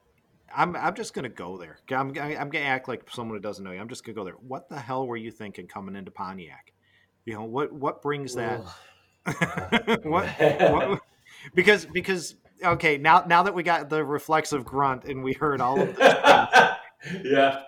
I'm, 0.54 0.74
I'm 0.74 0.94
just 0.94 1.14
gonna 1.14 1.28
go 1.28 1.56
there. 1.56 1.78
I'm, 1.90 2.08
I'm 2.18 2.50
gonna 2.50 2.64
act 2.64 2.88
like 2.88 3.08
someone 3.10 3.36
who 3.36 3.40
doesn't 3.40 3.64
know 3.64 3.70
you. 3.70 3.80
I'm 3.80 3.88
just 3.88 4.04
gonna 4.04 4.16
go 4.16 4.24
there. 4.24 4.34
What 4.34 4.68
the 4.68 4.78
hell 4.78 5.06
were 5.06 5.16
you 5.16 5.30
thinking 5.30 5.66
coming 5.66 5.94
into 5.94 6.10
Pontiac? 6.10 6.72
You 7.24 7.34
know 7.34 7.44
what 7.44 7.72
what 7.72 8.02
brings 8.02 8.34
that? 8.34 8.64
what, 10.02 10.28
what, 10.38 11.00
because 11.54 11.86
because 11.86 12.34
okay 12.64 12.98
now 12.98 13.24
now 13.26 13.42
that 13.42 13.54
we 13.54 13.62
got 13.62 13.88
the 13.88 14.04
reflexive 14.04 14.64
grunt 14.64 15.04
and 15.04 15.22
we 15.22 15.32
heard 15.32 15.60
all 15.60 15.80
of 15.80 15.94
this 15.94 16.16
yeah. 17.24 17.62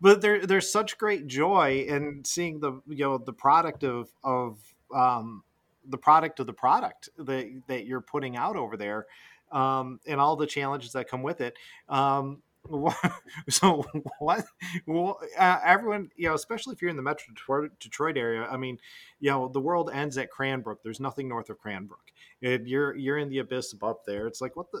But 0.00 0.20
there, 0.20 0.46
there's 0.46 0.70
such 0.70 0.98
great 0.98 1.26
joy 1.26 1.86
in 1.88 2.22
seeing 2.24 2.60
the 2.60 2.80
you 2.88 3.04
know 3.04 3.18
the 3.18 3.32
product 3.32 3.84
of 3.84 4.10
of 4.24 4.58
um, 4.94 5.42
the 5.88 5.98
product 5.98 6.40
of 6.40 6.46
the 6.46 6.52
product 6.52 7.08
that 7.18 7.62
that 7.68 7.86
you're 7.86 8.00
putting 8.00 8.36
out 8.36 8.56
over 8.56 8.76
there, 8.76 9.06
um, 9.50 10.00
and 10.06 10.20
all 10.20 10.36
the 10.36 10.46
challenges 10.46 10.92
that 10.92 11.08
come 11.08 11.22
with 11.22 11.40
it. 11.40 11.56
Um, 11.88 12.42
so 13.48 13.84
what? 14.18 14.44
Well, 14.86 15.18
uh, 15.38 15.58
everyone, 15.64 16.10
you 16.16 16.28
know, 16.28 16.34
especially 16.34 16.74
if 16.74 16.82
you're 16.82 16.90
in 16.90 16.96
the 16.96 17.02
Metro 17.02 17.34
Detroit, 17.34 17.72
Detroit, 17.80 18.16
area. 18.16 18.46
I 18.48 18.56
mean, 18.56 18.78
you 19.20 19.30
know, 19.30 19.48
the 19.48 19.60
world 19.60 19.90
ends 19.92 20.16
at 20.16 20.30
Cranbrook. 20.30 20.82
There's 20.82 21.00
nothing 21.00 21.28
north 21.28 21.50
of 21.50 21.58
Cranbrook. 21.58 22.00
It, 22.40 22.66
you're 22.66 22.96
you're 22.96 23.18
in 23.18 23.28
the 23.28 23.38
abyss 23.38 23.72
above 23.72 23.98
there. 24.06 24.26
It's 24.26 24.40
like 24.40 24.56
what 24.56 24.70
the 24.70 24.78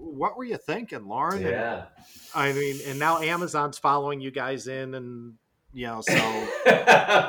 what 0.00 0.36
were 0.36 0.44
you 0.44 0.56
thinking, 0.56 1.06
Loren? 1.06 1.42
Yeah. 1.42 1.74
And, 1.74 1.86
I 2.34 2.52
mean, 2.52 2.80
and 2.86 2.98
now 2.98 3.18
Amazon's 3.18 3.78
following 3.78 4.20
you 4.20 4.30
guys 4.30 4.66
in, 4.66 4.94
and 4.94 5.34
you 5.72 5.86
know, 5.86 6.02
so 6.02 6.14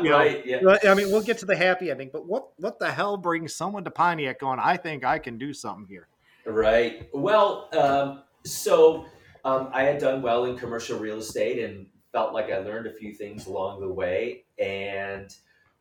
you 0.04 0.12
right. 0.12 0.46
Know, 0.46 0.78
yeah. 0.84 0.92
I 0.92 0.96
mean, 0.96 1.12
we'll 1.12 1.22
get 1.22 1.38
to 1.40 1.46
the 1.46 1.56
happy 1.56 1.92
ending, 1.92 2.10
but 2.12 2.26
what 2.26 2.50
what 2.58 2.80
the 2.80 2.92
hell 2.92 3.18
brings 3.18 3.56
someone 3.56 3.84
to 3.86 3.92
Pontiac 3.92 4.40
going? 4.40 4.60
I 4.60 4.78
think 4.78 5.06
I 5.06 5.20
can 5.20 5.38
do 5.38 5.54
something 5.54 5.86
here. 5.88 6.08
Right. 6.46 7.10
Well, 7.14 7.70
um, 7.74 8.24
so 8.46 9.06
um, 9.44 9.70
I 9.74 9.84
had 9.84 10.00
done 10.00 10.22
well 10.22 10.46
in 10.46 10.58
commercial 10.58 11.00
real 11.00 11.18
estate 11.18 11.64
and 11.64 11.88
felt 12.12 12.34
like 12.34 12.52
I 12.52 12.60
learned 12.60 12.88
a 12.88 12.94
few 12.94 13.14
things 13.14 13.48
along 13.48 13.82
the 13.82 13.90
way. 13.90 14.46
And 14.58 15.36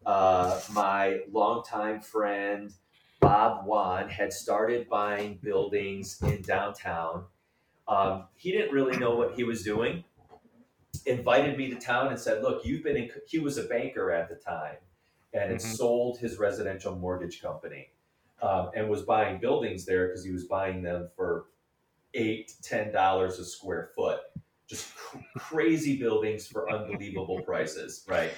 uh, 0.04 0.60
my 0.72 1.20
longtime 1.30 2.00
friend 2.00 2.72
Bob 3.22 3.66
Wan 3.66 4.08
had 4.08 4.32
started 4.32 4.88
buying 4.88 5.38
buildings 5.40 6.20
in 6.22 6.42
downtown. 6.42 7.24
Um, 7.86 8.24
he 8.34 8.50
didn't 8.50 8.72
really 8.72 8.98
know 8.98 9.14
what 9.14 9.34
he 9.34 9.44
was 9.44 9.62
doing. 9.62 10.02
Invited 11.06 11.56
me 11.56 11.70
to 11.70 11.76
town 11.76 12.08
and 12.08 12.18
said, 12.18 12.42
"Look, 12.42 12.64
you've 12.64 12.82
been 12.82 12.96
in." 12.96 13.10
He 13.26 13.38
was 13.38 13.58
a 13.58 13.64
banker 13.64 14.10
at 14.10 14.28
the 14.28 14.34
time, 14.34 14.76
and 15.32 15.50
had 15.50 15.60
mm-hmm. 15.60 15.72
sold 15.72 16.18
his 16.18 16.38
residential 16.38 16.96
mortgage 16.96 17.40
company, 17.40 17.90
um, 18.42 18.70
and 18.74 18.88
was 18.88 19.02
buying 19.02 19.38
buildings 19.38 19.84
there 19.84 20.08
because 20.08 20.24
he 20.24 20.32
was 20.32 20.44
buying 20.44 20.82
them 20.82 21.08
for 21.16 21.46
eight, 22.14 22.52
ten 22.62 22.92
dollars 22.92 23.38
a 23.38 23.44
square 23.44 23.90
foot. 23.94 24.20
Just 24.68 24.94
cr- 24.94 25.18
crazy 25.38 25.98
buildings 25.98 26.46
for 26.46 26.70
unbelievable 26.70 27.40
prices, 27.46 28.04
right? 28.08 28.32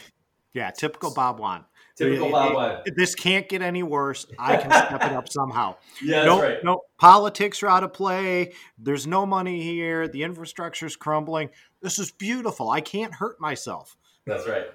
Yeah, 0.52 0.70
typical 0.70 1.12
Bob 1.12 1.40
Wan. 1.40 1.64
Typical 1.96 2.30
Bob 2.30 2.54
Wan. 2.54 2.82
This 2.96 3.14
can't 3.14 3.48
get 3.48 3.62
any 3.62 3.82
worse. 3.82 4.26
I 4.38 4.56
can 4.56 4.70
step 4.70 5.04
it 5.04 5.12
up 5.12 5.28
somehow. 5.28 5.76
Yeah, 6.02 6.24
no, 6.24 6.40
right. 6.40 6.58
no 6.64 6.82
politics 6.98 7.62
are 7.62 7.68
out 7.68 7.84
of 7.84 7.92
play. 7.92 8.52
There's 8.78 9.06
no 9.06 9.26
money 9.26 9.62
here. 9.62 10.08
The 10.08 10.22
infrastructure's 10.22 10.96
crumbling. 10.96 11.50
This 11.82 11.98
is 11.98 12.10
beautiful. 12.12 12.70
I 12.70 12.80
can't 12.80 13.14
hurt 13.14 13.40
myself. 13.40 13.96
That's 14.26 14.48
right. 14.48 14.66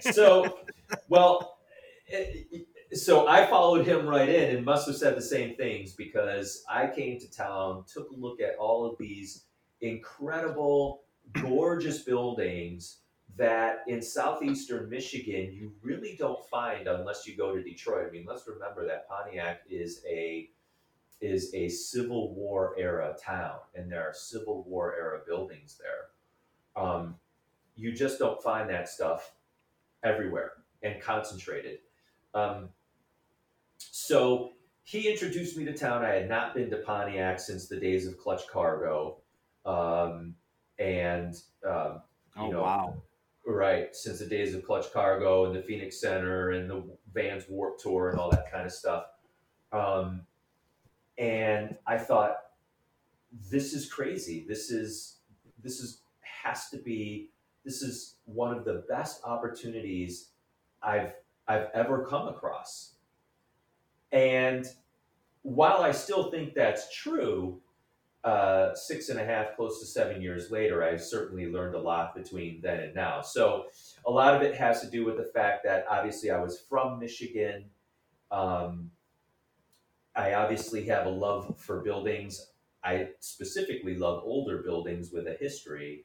So, 0.12 0.58
well, 1.08 1.58
it, 2.06 2.66
so 2.94 3.26
I 3.26 3.46
followed 3.46 3.86
him 3.86 4.06
right 4.06 4.28
in 4.28 4.56
and 4.56 4.64
must 4.64 4.86
have 4.86 4.96
said 4.96 5.16
the 5.16 5.22
same 5.22 5.56
things 5.56 5.92
because 5.92 6.64
I 6.68 6.88
came 6.88 7.18
to 7.20 7.30
town, 7.30 7.84
took 7.92 8.10
a 8.10 8.14
look 8.14 8.40
at 8.40 8.56
all 8.58 8.84
of 8.84 8.98
these 8.98 9.44
incredible, 9.80 11.02
gorgeous 11.32 12.00
buildings 12.00 12.98
that 13.36 13.82
in 13.86 14.02
southeastern 14.02 14.90
Michigan 14.90 15.52
you 15.52 15.72
really 15.82 16.16
don't 16.18 16.44
find 16.48 16.86
unless 16.86 17.26
you 17.26 17.36
go 17.36 17.56
to 17.56 17.62
Detroit. 17.62 18.08
I 18.08 18.10
mean, 18.10 18.26
let's 18.28 18.46
remember 18.46 18.86
that 18.86 19.08
Pontiac 19.08 19.62
is 19.68 20.02
a 20.08 20.50
is 21.20 21.54
a 21.54 21.68
Civil 21.68 22.34
War 22.34 22.74
era 22.76 23.14
town, 23.24 23.58
and 23.76 23.90
there 23.90 24.02
are 24.02 24.12
Civil 24.12 24.64
War 24.64 24.94
era 24.96 25.20
buildings 25.24 25.78
there. 25.80 26.82
Um, 26.84 27.14
you 27.76 27.92
just 27.92 28.18
don't 28.18 28.42
find 28.42 28.68
that 28.70 28.88
stuff 28.88 29.32
everywhere 30.02 30.52
and 30.82 31.00
concentrated. 31.00 31.78
Um, 32.34 32.70
so 33.90 34.52
he 34.84 35.10
introduced 35.10 35.56
me 35.56 35.64
to 35.64 35.72
town. 35.72 36.04
I 36.04 36.14
had 36.14 36.28
not 36.28 36.54
been 36.54 36.70
to 36.70 36.78
Pontiac 36.78 37.40
since 37.40 37.68
the 37.68 37.78
days 37.78 38.06
of 38.06 38.18
Clutch 38.18 38.46
Cargo, 38.48 39.18
um, 39.64 40.34
and 40.78 41.34
um, 41.66 42.02
you 42.36 42.42
oh, 42.42 42.50
know, 42.50 42.62
wow, 42.62 43.02
right 43.46 43.94
since 43.94 44.18
the 44.18 44.26
days 44.26 44.54
of 44.54 44.64
Clutch 44.64 44.92
Cargo 44.92 45.46
and 45.46 45.56
the 45.56 45.62
Phoenix 45.62 46.00
Center 46.00 46.50
and 46.50 46.68
the 46.68 46.84
Vans 47.12 47.44
Warp 47.48 47.78
Tour 47.78 48.10
and 48.10 48.18
all 48.18 48.30
that 48.30 48.50
kind 48.50 48.66
of 48.66 48.72
stuff. 48.72 49.04
Um, 49.72 50.22
and 51.18 51.76
I 51.86 51.98
thought, 51.98 52.36
this 53.50 53.72
is 53.72 53.90
crazy. 53.90 54.44
This 54.48 54.70
is 54.70 55.18
this 55.62 55.80
is 55.80 56.02
has 56.20 56.68
to 56.70 56.78
be 56.78 57.30
this 57.64 57.82
is 57.82 58.16
one 58.24 58.56
of 58.56 58.64
the 58.64 58.84
best 58.88 59.22
opportunities 59.24 60.30
I've 60.82 61.12
I've 61.46 61.68
ever 61.74 62.04
come 62.04 62.28
across 62.28 62.91
and 64.12 64.66
while 65.42 65.82
I 65.82 65.92
still 65.92 66.30
think 66.30 66.54
that's 66.54 66.94
true, 66.94 67.60
uh, 68.24 68.74
six 68.74 69.08
and 69.08 69.18
a 69.18 69.24
half, 69.24 69.56
close 69.56 69.80
to 69.80 69.86
seven 69.86 70.22
years 70.22 70.50
later, 70.50 70.84
I've 70.84 71.02
certainly 71.02 71.50
learned 71.50 71.74
a 71.74 71.80
lot 71.80 72.14
between 72.14 72.60
then 72.60 72.80
and 72.80 72.94
now. 72.94 73.20
So 73.20 73.66
a 74.06 74.10
lot 74.10 74.34
of 74.34 74.42
it 74.42 74.54
has 74.56 74.80
to 74.82 74.90
do 74.90 75.04
with 75.04 75.16
the 75.16 75.30
fact 75.34 75.64
that 75.64 75.86
obviously 75.90 76.30
I 76.30 76.40
was 76.40 76.60
from 76.60 77.00
Michigan. 77.00 77.64
Um, 78.30 78.90
I 80.14 80.34
obviously 80.34 80.86
have 80.86 81.06
a 81.06 81.10
love 81.10 81.58
for 81.58 81.80
buildings. 81.80 82.50
I 82.84 83.08
specifically 83.20 83.96
love 83.96 84.22
older 84.24 84.58
buildings 84.58 85.10
with 85.10 85.26
a 85.26 85.34
history, 85.34 86.04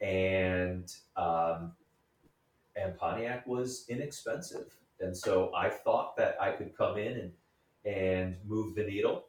and 0.00 0.92
um, 1.16 1.72
and 2.76 2.96
Pontiac 2.96 3.46
was 3.46 3.84
inexpensive. 3.88 4.76
And 5.00 5.16
so 5.16 5.52
I 5.54 5.68
thought 5.68 6.16
that 6.16 6.36
I 6.40 6.52
could 6.52 6.76
come 6.76 6.98
in 6.98 7.12
and 7.18 7.32
and 7.84 8.36
move 8.46 8.74
the 8.74 8.84
needle, 8.84 9.26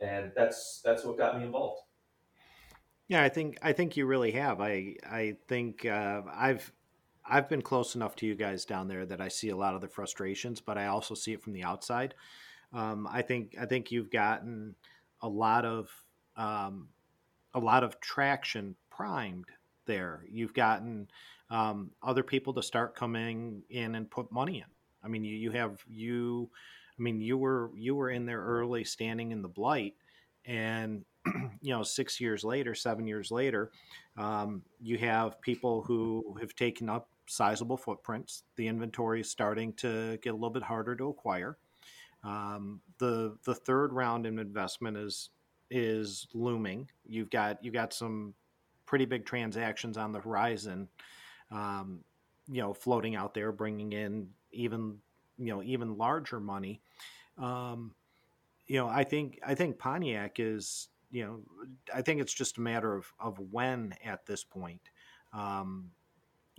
and 0.00 0.32
that's 0.34 0.80
that's 0.84 1.04
what 1.04 1.18
got 1.18 1.38
me 1.38 1.44
involved. 1.44 1.82
Yeah, 3.08 3.22
I 3.22 3.28
think 3.28 3.58
I 3.62 3.72
think 3.72 3.96
you 3.96 4.06
really 4.06 4.32
have. 4.32 4.60
I 4.60 4.96
I 5.10 5.36
think 5.48 5.84
uh, 5.84 6.22
I've 6.32 6.72
I've 7.24 7.48
been 7.48 7.62
close 7.62 7.94
enough 7.94 8.16
to 8.16 8.26
you 8.26 8.34
guys 8.34 8.64
down 8.64 8.88
there 8.88 9.04
that 9.06 9.20
I 9.20 9.28
see 9.28 9.48
a 9.50 9.56
lot 9.56 9.74
of 9.74 9.80
the 9.80 9.88
frustrations, 9.88 10.60
but 10.60 10.78
I 10.78 10.86
also 10.86 11.14
see 11.14 11.32
it 11.32 11.42
from 11.42 11.52
the 11.52 11.64
outside. 11.64 12.14
Um, 12.72 13.08
I 13.10 13.22
think 13.22 13.56
I 13.60 13.66
think 13.66 13.90
you've 13.90 14.10
gotten 14.10 14.74
a 15.22 15.28
lot 15.28 15.64
of 15.64 15.90
um, 16.36 16.88
a 17.54 17.58
lot 17.58 17.82
of 17.82 18.00
traction 18.00 18.76
primed 18.90 19.46
there. 19.86 20.24
You've 20.30 20.54
gotten 20.54 21.08
um, 21.50 21.90
other 22.02 22.22
people 22.22 22.54
to 22.54 22.62
start 22.62 22.94
coming 22.94 23.62
in 23.70 23.94
and 23.94 24.10
put 24.10 24.30
money 24.30 24.58
in. 24.58 24.77
I 25.02 25.08
mean, 25.08 25.24
you, 25.24 25.36
you 25.36 25.50
have 25.52 25.82
you. 25.88 26.50
I 26.98 27.02
mean, 27.02 27.20
you 27.20 27.38
were 27.38 27.70
you 27.76 27.94
were 27.94 28.10
in 28.10 28.26
there 28.26 28.42
early, 28.42 28.84
standing 28.84 29.32
in 29.32 29.42
the 29.42 29.48
blight, 29.48 29.94
and 30.44 31.04
you 31.60 31.74
know, 31.74 31.82
six 31.82 32.20
years 32.20 32.44
later, 32.44 32.74
seven 32.74 33.06
years 33.06 33.30
later, 33.30 33.70
um, 34.16 34.62
you 34.80 34.98
have 34.98 35.40
people 35.40 35.82
who 35.82 36.36
have 36.40 36.54
taken 36.54 36.88
up 36.88 37.08
sizable 37.26 37.76
footprints. 37.76 38.42
The 38.56 38.66
inventory 38.66 39.20
is 39.20 39.30
starting 39.30 39.72
to 39.74 40.18
get 40.22 40.30
a 40.30 40.34
little 40.34 40.50
bit 40.50 40.62
harder 40.62 40.96
to 40.96 41.08
acquire. 41.08 41.56
Um, 42.24 42.80
the 42.98 43.36
the 43.44 43.54
third 43.54 43.92
round 43.92 44.26
in 44.26 44.38
investment 44.38 44.96
is 44.96 45.30
is 45.70 46.26
looming. 46.34 46.90
You've 47.06 47.30
got 47.30 47.62
you 47.64 47.70
got 47.70 47.92
some 47.92 48.34
pretty 48.86 49.04
big 49.04 49.24
transactions 49.24 49.96
on 49.96 50.12
the 50.12 50.20
horizon. 50.20 50.88
Um, 51.50 52.00
you 52.50 52.62
know, 52.62 52.72
floating 52.72 53.14
out 53.14 53.34
there, 53.34 53.52
bringing 53.52 53.92
in 53.92 54.28
even 54.52 54.98
you 55.38 55.54
know 55.54 55.62
even 55.62 55.96
larger 55.96 56.40
money. 56.40 56.80
Um, 57.36 57.94
you 58.66 58.76
know, 58.76 58.88
I 58.88 59.04
think 59.04 59.38
I 59.46 59.54
think 59.54 59.78
Pontiac 59.78 60.40
is 60.40 60.88
you 61.10 61.24
know 61.24 61.40
I 61.94 62.02
think 62.02 62.20
it's 62.20 62.34
just 62.34 62.58
a 62.58 62.60
matter 62.60 62.94
of 62.94 63.12
of 63.18 63.38
when 63.50 63.94
at 64.04 64.26
this 64.26 64.44
point. 64.44 64.82
Um, 65.32 65.90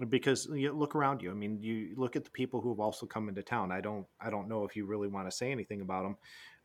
because 0.07 0.47
you 0.53 0.71
look 0.71 0.95
around 0.95 1.21
you. 1.21 1.29
I 1.29 1.33
mean, 1.33 1.61
you 1.61 1.93
look 1.97 2.15
at 2.15 2.23
the 2.23 2.29
people 2.29 2.61
who 2.61 2.69
have 2.69 2.79
also 2.79 3.05
come 3.05 3.27
into 3.27 3.43
town. 3.43 3.71
I 3.71 3.81
don't, 3.81 4.05
I 4.21 4.29
don't 4.29 4.47
know 4.47 4.63
if 4.63 4.75
you 4.75 4.85
really 4.85 5.09
want 5.09 5.29
to 5.29 5.35
say 5.35 5.51
anything 5.51 5.81
about 5.81 6.03
them, 6.03 6.17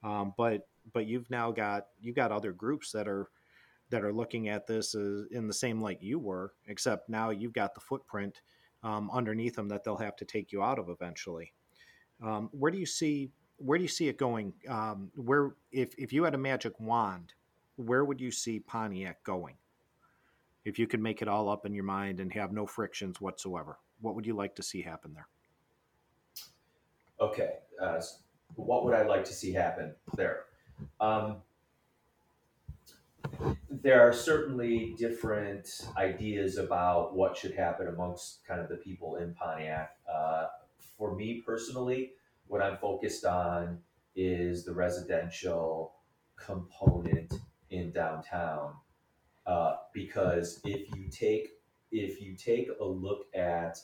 um, 0.05 0.35
but 0.37 0.69
but 0.93 1.07
you've 1.07 1.29
now 1.31 1.51
got 1.51 1.87
you've 2.01 2.15
got 2.15 2.31
other 2.31 2.53
groups 2.53 2.93
that 2.93 3.09
are 3.09 3.29
that 3.91 4.05
are 4.05 4.13
looking 4.13 4.49
at 4.49 4.67
this 4.67 4.95
as, 4.95 5.25
in 5.31 5.47
the 5.49 5.55
same 5.55 5.81
light 5.81 6.03
you 6.03 6.19
were, 6.19 6.53
except 6.67 7.09
now 7.09 7.31
you've 7.31 7.53
got 7.53 7.75
the 7.75 7.81
footprint 7.81 8.41
um, 8.85 9.11
underneath 9.13 9.57
them 9.57 9.69
that 9.69 9.83
they'll 9.83 9.97
have 9.97 10.15
to 10.17 10.25
take 10.25 10.53
you 10.53 10.63
out 10.63 10.79
of 10.79 10.89
eventually. 10.89 11.53
Um, 12.23 12.51
where 12.53 12.71
do 12.71 12.79
you 12.79 12.87
see 12.87 13.33
where 13.57 13.79
do 13.79 13.83
you 13.83 13.89
see 13.89 14.09
it 14.09 14.19
going? 14.19 14.53
Um, 14.69 15.11
where 15.17 15.55
if 15.73 15.95
if 15.99 16.13
you 16.13 16.25
had 16.25 16.35
a 16.35 16.39
magic 16.39 16.79
wand, 16.79 17.33
where 17.77 18.05
would 18.05 18.21
you 18.21 18.31
see 18.31 18.61
Pontiac 18.61 19.25
going? 19.25 19.57
If 20.65 20.79
you 20.79 20.87
could 20.87 21.01
make 21.01 21.23
it 21.23 21.29
all 21.29 21.49
up 21.49 21.67
in 21.67 21.75
your 21.75 21.85
mind 21.85 22.21
and 22.21 22.33
have 22.33 22.53
no 22.53 22.67
frictions 22.67 23.21
whatsoever, 23.21 23.79
what 24.01 24.15
would 24.15 24.27
you 24.27 24.35
like 24.35 24.55
to 24.57 24.63
see 24.63 24.83
happen 24.83 25.13
there? 25.15 25.29
Okay, 27.21 27.51
uh, 27.81 28.01
what 28.57 28.85
would 28.85 28.95
I 28.95 29.03
like 29.07 29.25
to 29.25 29.33
see 29.33 29.53
happen 29.53 29.95
there? 30.17 30.45
Um, 31.01 31.37
there 33.71 34.01
are 34.03 34.13
certainly 34.13 34.95
different 34.99 35.69
ideas 35.97 36.59
about 36.59 37.15
what 37.15 37.37
should 37.37 37.55
happen 37.55 37.89
amongst 37.89 38.45
kind 38.47 38.61
of 38.61 38.69
the 38.69 38.77
people 38.77 39.17
in 39.17 39.35
Pontiac. 39.35 39.97
Uh, 40.13 40.47
for 40.99 41.15
me 41.17 41.43
personally, 41.47 42.13
what 42.49 42.63
I'm 42.63 42.79
focused 42.79 43.25
on 43.25 43.81
is 44.17 44.65
the 44.65 44.73
residential 44.75 45.95
component 46.37 47.35
in 47.71 47.93
downtown. 47.93 48.75
uh, 49.47 49.77
because 49.93 50.61
if 50.65 50.89
you 50.97 51.09
take 51.11 51.51
if 51.93 52.21
you 52.21 52.37
take 52.37 52.69
a 52.81 52.85
look 52.85 53.27
at 53.35 53.79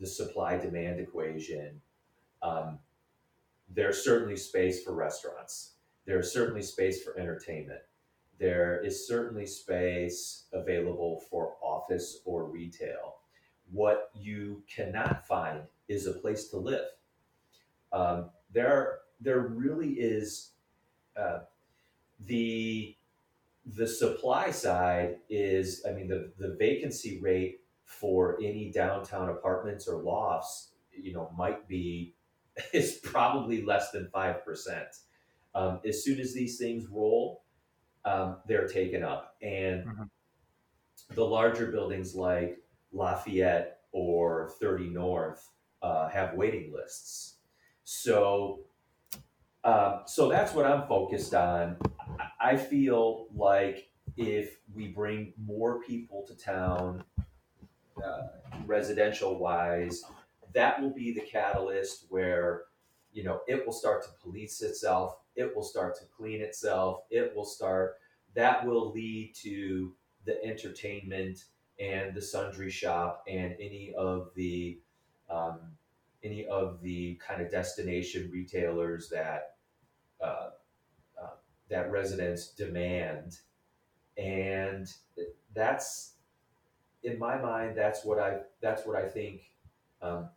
the 0.00 0.06
supply 0.06 0.56
demand 0.58 1.00
equation, 1.00 1.80
um, 2.42 2.78
there's 3.68 4.04
certainly 4.04 4.36
space 4.36 4.84
for 4.84 4.94
restaurants. 4.94 5.72
There's 6.06 6.32
certainly 6.32 6.62
space 6.62 7.02
for 7.02 7.18
entertainment. 7.18 7.80
There 8.38 8.82
is 8.84 9.06
certainly 9.06 9.46
space 9.46 10.44
available 10.52 11.22
for 11.30 11.54
office 11.62 12.20
or 12.24 12.44
retail. 12.44 13.16
What 13.70 14.10
you 14.14 14.62
cannot 14.74 15.26
find 15.26 15.62
is 15.88 16.06
a 16.06 16.12
place 16.12 16.48
to 16.48 16.58
live. 16.58 16.86
Um, 17.92 18.30
there, 18.52 18.98
there 19.20 19.40
really 19.40 19.92
is 19.94 20.50
uh, 21.16 21.40
the 22.26 22.94
the 23.74 23.86
supply 23.86 24.52
side 24.52 25.16
is, 25.28 25.84
I 25.88 25.92
mean, 25.92 26.08
the 26.08 26.32
the 26.38 26.56
vacancy 26.58 27.20
rate 27.20 27.60
for 27.84 28.38
any 28.42 28.70
downtown 28.70 29.28
apartments 29.28 29.88
or 29.88 30.02
lofts, 30.02 30.70
you 30.92 31.12
know, 31.12 31.30
might 31.36 31.66
be 31.68 32.14
is 32.72 33.00
probably 33.02 33.64
less 33.64 33.90
than 33.90 34.08
five 34.12 34.44
percent. 34.44 34.88
Um, 35.54 35.80
as 35.86 36.04
soon 36.04 36.20
as 36.20 36.34
these 36.34 36.58
things 36.58 36.86
roll, 36.88 37.42
um, 38.06 38.36
they're 38.46 38.68
taken 38.68 39.02
up, 39.02 39.34
and 39.42 39.84
mm-hmm. 39.84 40.02
the 41.14 41.24
larger 41.24 41.66
buildings 41.66 42.14
like 42.14 42.58
Lafayette 42.92 43.80
or 43.92 44.50
30 44.60 44.90
North 44.90 45.50
uh, 45.82 46.08
have 46.08 46.34
waiting 46.34 46.72
lists. 46.72 47.36
So, 47.84 48.60
uh, 49.64 50.04
so 50.06 50.28
that's 50.28 50.54
what 50.54 50.66
I'm 50.66 50.86
focused 50.86 51.34
on. 51.34 51.76
I 52.40 52.56
feel 52.56 53.26
like 53.34 53.88
if 54.16 54.58
we 54.72 54.88
bring 54.88 55.32
more 55.44 55.82
people 55.82 56.24
to 56.28 56.34
town, 56.34 57.04
uh, 58.02 58.22
residential 58.66 59.38
wise, 59.38 60.04
that 60.54 60.80
will 60.80 60.94
be 60.94 61.12
the 61.12 61.20
catalyst 61.20 62.06
where 62.08 62.62
you 63.16 63.24
know 63.24 63.40
it 63.48 63.64
will 63.66 63.72
start 63.72 64.04
to 64.04 64.10
police 64.22 64.62
itself 64.62 65.16
it 65.34 65.54
will 65.56 65.62
start 65.62 65.96
to 65.96 66.04
clean 66.16 66.40
itself 66.40 67.00
it 67.10 67.34
will 67.34 67.44
start 67.44 67.96
that 68.34 68.64
will 68.66 68.92
lead 68.92 69.32
to 69.34 69.92
the 70.26 70.44
entertainment 70.44 71.44
and 71.80 72.14
the 72.14 72.20
sundry 72.20 72.70
shop 72.70 73.24
and 73.26 73.54
any 73.58 73.92
of 73.96 74.30
the 74.34 74.78
um, 75.30 75.60
any 76.22 76.46
of 76.46 76.80
the 76.82 77.18
kind 77.26 77.40
of 77.40 77.50
destination 77.50 78.30
retailers 78.32 79.08
that 79.08 79.56
uh, 80.22 80.50
uh, 81.20 81.34
that 81.68 81.90
residents 81.90 82.48
demand. 82.48 83.38
And 84.16 84.92
that's 85.54 86.14
in 87.02 87.18
my 87.18 87.38
mind 87.40 87.76
that's 87.76 88.04
what 88.04 88.18
i 88.18 88.38
that's 88.60 88.84
what 88.84 88.96
i 88.96 89.06
think 89.06 89.42
um, 90.02 90.28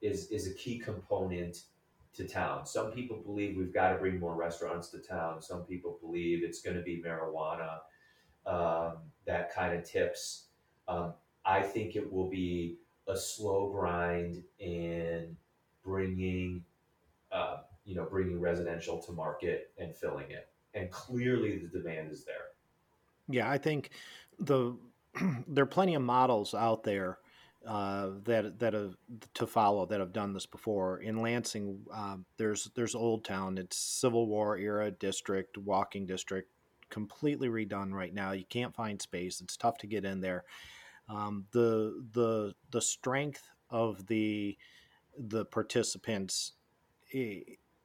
is 0.00 0.26
is 0.28 0.46
a 0.50 0.54
key 0.54 0.78
component 0.78 1.64
to 2.14 2.28
town. 2.28 2.66
Some 2.66 2.92
people 2.92 3.18
believe 3.24 3.56
we've 3.56 3.72
got 3.72 3.90
to 3.90 3.98
bring 3.98 4.20
more 4.20 4.34
restaurants 4.34 4.88
to 4.90 4.98
town. 4.98 5.40
Some 5.40 5.62
people 5.62 5.98
believe 6.02 6.44
it's 6.44 6.60
going 6.60 6.76
to 6.76 6.82
be 6.82 7.02
marijuana 7.04 7.78
um, 8.46 8.98
that 9.26 9.54
kind 9.54 9.74
of 9.76 9.84
tips. 9.84 10.46
Um, 10.88 11.14
I 11.44 11.62
think 11.62 11.96
it 11.96 12.10
will 12.10 12.28
be 12.28 12.78
a 13.08 13.16
slow 13.16 13.70
grind 13.70 14.42
in 14.58 15.36
bringing, 15.84 16.64
uh, 17.32 17.58
you 17.84 17.94
know, 17.94 18.04
bringing 18.04 18.40
residential 18.40 19.02
to 19.02 19.12
market 19.12 19.70
and 19.78 19.94
filling 19.96 20.30
it. 20.30 20.48
And 20.74 20.90
clearly, 20.90 21.58
the 21.58 21.68
demand 21.68 22.12
is 22.12 22.24
there. 22.24 22.52
Yeah, 23.28 23.50
I 23.50 23.58
think 23.58 23.90
the 24.38 24.76
there 25.46 25.64
are 25.64 25.66
plenty 25.66 25.94
of 25.94 26.02
models 26.02 26.54
out 26.54 26.84
there 26.84 27.18
uh, 27.66 28.10
that 28.24 28.58
that 28.58 28.72
have 28.72 28.96
to 29.34 29.46
follow 29.46 29.86
that 29.86 30.00
have 30.00 30.12
done 30.12 30.32
this 30.32 30.46
before. 30.46 30.98
In 30.98 31.22
Lansing, 31.22 31.80
um, 31.92 32.24
there's 32.36 32.70
there's 32.74 32.94
Old 32.94 33.24
Town. 33.24 33.58
It's 33.58 33.76
Civil 33.76 34.26
War 34.26 34.56
era 34.56 34.90
district, 34.90 35.58
walking 35.58 36.06
district, 36.06 36.50
completely 36.90 37.48
redone 37.48 37.92
right 37.92 38.12
now. 38.12 38.32
You 38.32 38.44
can't 38.48 38.74
find 38.74 39.00
space. 39.00 39.40
It's 39.40 39.56
tough 39.56 39.78
to 39.78 39.86
get 39.86 40.04
in 40.04 40.20
there. 40.20 40.44
Um, 41.08 41.46
the 41.52 42.04
the 42.12 42.54
the 42.70 42.80
strength 42.80 43.48
of 43.70 44.06
the 44.06 44.56
the 45.16 45.44
participants 45.44 46.52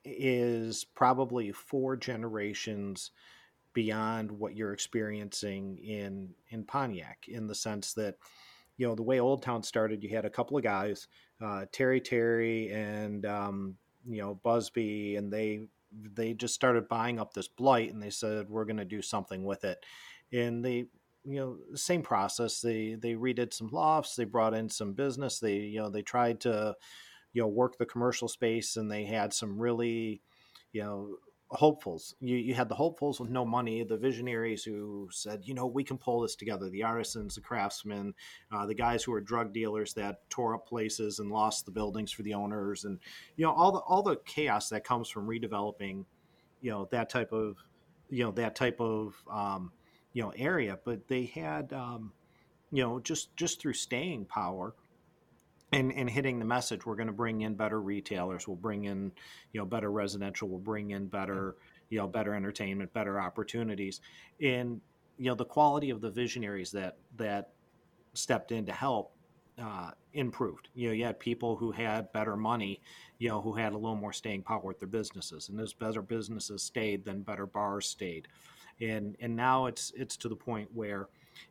is 0.05 0.85
probably 0.85 1.51
four 1.51 1.97
generations 1.97 3.11
beyond 3.73 4.31
what 4.31 4.55
you're 4.55 4.73
experiencing 4.73 5.77
in 5.77 6.33
in 6.49 6.63
Pontiac 6.63 7.25
in 7.27 7.47
the 7.47 7.55
sense 7.55 7.93
that 7.93 8.15
you 8.77 8.87
know 8.87 8.95
the 8.95 9.03
way 9.03 9.19
Old 9.19 9.41
Town 9.41 9.63
started, 9.63 10.03
you 10.03 10.09
had 10.09 10.25
a 10.25 10.29
couple 10.29 10.57
of 10.57 10.63
guys, 10.63 11.07
uh, 11.41 11.65
Terry 11.71 11.99
Terry 11.99 12.71
and 12.71 13.25
um, 13.25 13.75
you 14.07 14.21
know 14.21 14.35
Busby, 14.35 15.15
and 15.15 15.31
they 15.31 15.67
they 15.91 16.33
just 16.33 16.53
started 16.53 16.87
buying 16.87 17.19
up 17.19 17.33
this 17.33 17.47
blight, 17.47 17.91
and 17.91 18.01
they 18.01 18.09
said 18.09 18.49
we're 18.49 18.65
going 18.65 18.77
to 18.77 18.85
do 18.85 19.01
something 19.01 19.43
with 19.43 19.63
it, 19.63 19.83
and 20.31 20.63
they 20.63 20.85
you 21.25 21.39
know 21.39 21.57
same 21.75 22.03
process. 22.03 22.61
They 22.61 22.95
they 22.99 23.13
redid 23.13 23.53
some 23.53 23.69
lofts, 23.71 24.15
they 24.15 24.25
brought 24.25 24.53
in 24.53 24.69
some 24.69 24.93
business, 24.93 25.39
they 25.39 25.55
you 25.55 25.79
know 25.79 25.89
they 25.89 26.03
tried 26.03 26.39
to 26.41 26.75
you 27.33 27.41
know 27.41 27.47
work 27.47 27.77
the 27.77 27.85
commercial 27.85 28.27
space, 28.27 28.77
and 28.77 28.91
they 28.91 29.05
had 29.05 29.33
some 29.33 29.59
really 29.59 30.21
you 30.71 30.83
know 30.83 31.17
hopefuls. 31.49 32.15
You, 32.19 32.36
you 32.36 32.53
had 32.53 32.69
the 32.69 32.75
hopefuls 32.75 33.19
with 33.19 33.29
no 33.29 33.45
money, 33.45 33.83
the 33.83 33.97
visionaries 33.97 34.63
who 34.63 35.07
said, 35.12 35.41
you 35.43 35.53
know, 35.53 35.65
we 35.65 35.83
can 35.83 35.97
pull 35.97 36.21
this 36.21 36.36
together. 36.36 36.69
The 36.69 36.83
artisans, 36.83 37.36
the 37.36 37.41
craftsmen, 37.41 38.13
uh, 38.51 38.65
the 38.65 38.73
guys 38.73 39.03
who 39.03 39.12
were 39.12 39.21
drug 39.21 39.53
dealers 39.53 39.93
that 39.93 40.29
tore 40.29 40.55
up 40.55 40.67
places 40.67 41.19
and 41.19 41.31
lost 41.31 41.65
the 41.65 41.71
buildings 41.71 42.12
for 42.12 42.23
the 42.23 42.33
owners, 42.33 42.83
and 42.83 42.99
you 43.36 43.45
know 43.45 43.51
all 43.51 43.71
the 43.71 43.79
all 43.79 44.03
the 44.03 44.17
chaos 44.25 44.69
that 44.69 44.83
comes 44.83 45.10
from 45.10 45.27
redeveloping, 45.27 46.05
you 46.62 46.71
know, 46.71 46.88
that 46.91 47.10
type 47.10 47.31
of, 47.31 47.57
you 48.10 48.23
know, 48.23 48.31
that 48.31 48.55
type 48.55 48.79
of, 48.81 49.15
um, 49.31 49.71
you 50.13 50.21
know, 50.23 50.33
area. 50.36 50.77
But 50.83 51.07
they 51.07 51.25
had, 51.25 51.71
um, 51.73 52.12
you 52.71 52.83
know, 52.83 52.99
just 52.99 53.36
just 53.36 53.62
through 53.62 53.73
staying 53.73 54.25
power 54.25 54.75
and 55.73 55.91
and 55.93 56.10
hitting 56.10 56.39
the 56.39 56.45
message 56.45 56.86
we're 56.86 56.95
going 56.95 57.08
to 57.08 57.13
bring 57.13 57.41
in 57.41 57.53
better 57.53 57.82
retailers 57.82 58.47
we'll 58.47 58.56
bring 58.56 58.86
in 58.86 59.12
you 59.51 59.60
know 59.60 59.65
better 59.65 59.91
residential 59.91 60.47
we'll 60.47 60.60
bring 60.60 60.91
in 60.91 61.08
better 61.08 61.56
you 61.89 61.97
know 61.97 62.08
better 62.08 62.34
entertainment 62.34 62.91
better 62.93 63.19
opportunities. 63.19 64.01
And 64.41 64.82
you 65.17 65.25
know 65.25 65.36
the 65.36 65.45
quality 65.45 65.89
of 65.89 66.01
the 66.01 66.10
visionaries 66.10 66.71
that 66.71 66.97
that 67.17 67.51
stepped 68.13 68.51
in 68.51 68.65
to 68.65 68.71
help 68.71 69.13
uh, 69.62 69.91
improved. 70.13 70.69
You 70.73 70.89
know 70.89 70.93
you 70.93 71.06
had 71.06 71.19
people 71.19 71.56
who 71.56 71.71
had 71.71 72.12
better 72.12 72.36
money 72.36 72.82
you 73.19 73.30
know 73.30 73.41
who 73.41 73.53
had 73.53 73.73
a 73.73 73.77
little 73.77 73.95
more 73.95 74.13
staying 74.13 74.43
power 74.43 74.62
with 74.62 74.80
their 74.80 74.88
businesses 74.88 75.49
and 75.49 75.58
those 75.58 75.73
better 75.73 76.01
businesses 76.01 76.62
stayed 76.63 77.06
then 77.06 77.21
better 77.21 77.45
bars 77.45 77.88
stayed. 77.88 78.27
And 78.80 79.15
and 79.19 79.36
now 79.36 79.65
it's 79.65 79.91
it's 79.95 80.17
to 80.17 80.30
the 80.30 80.36
point 80.36 80.69
where 80.73 81.08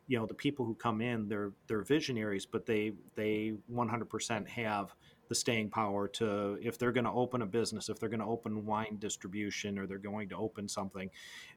you 0.07 0.17
know 0.17 0.25
the 0.25 0.33
people 0.33 0.65
who 0.65 0.75
come 0.75 1.01
in 1.01 1.27
they're 1.27 1.51
they're 1.67 1.83
visionaries 1.83 2.45
but 2.45 2.65
they 2.65 2.91
they 3.15 3.53
100% 3.71 4.47
have 4.47 4.93
the 5.29 5.35
staying 5.35 5.69
power 5.69 6.07
to 6.07 6.57
if 6.61 6.77
they're 6.77 6.91
going 6.91 7.03
to 7.05 7.11
open 7.11 7.41
a 7.41 7.45
business 7.45 7.89
if 7.89 7.99
they're 7.99 8.09
going 8.09 8.19
to 8.19 8.25
open 8.25 8.65
wine 8.65 8.97
distribution 8.99 9.77
or 9.77 9.85
they're 9.87 9.97
going 9.97 10.29
to 10.29 10.35
open 10.35 10.67
something 10.67 11.09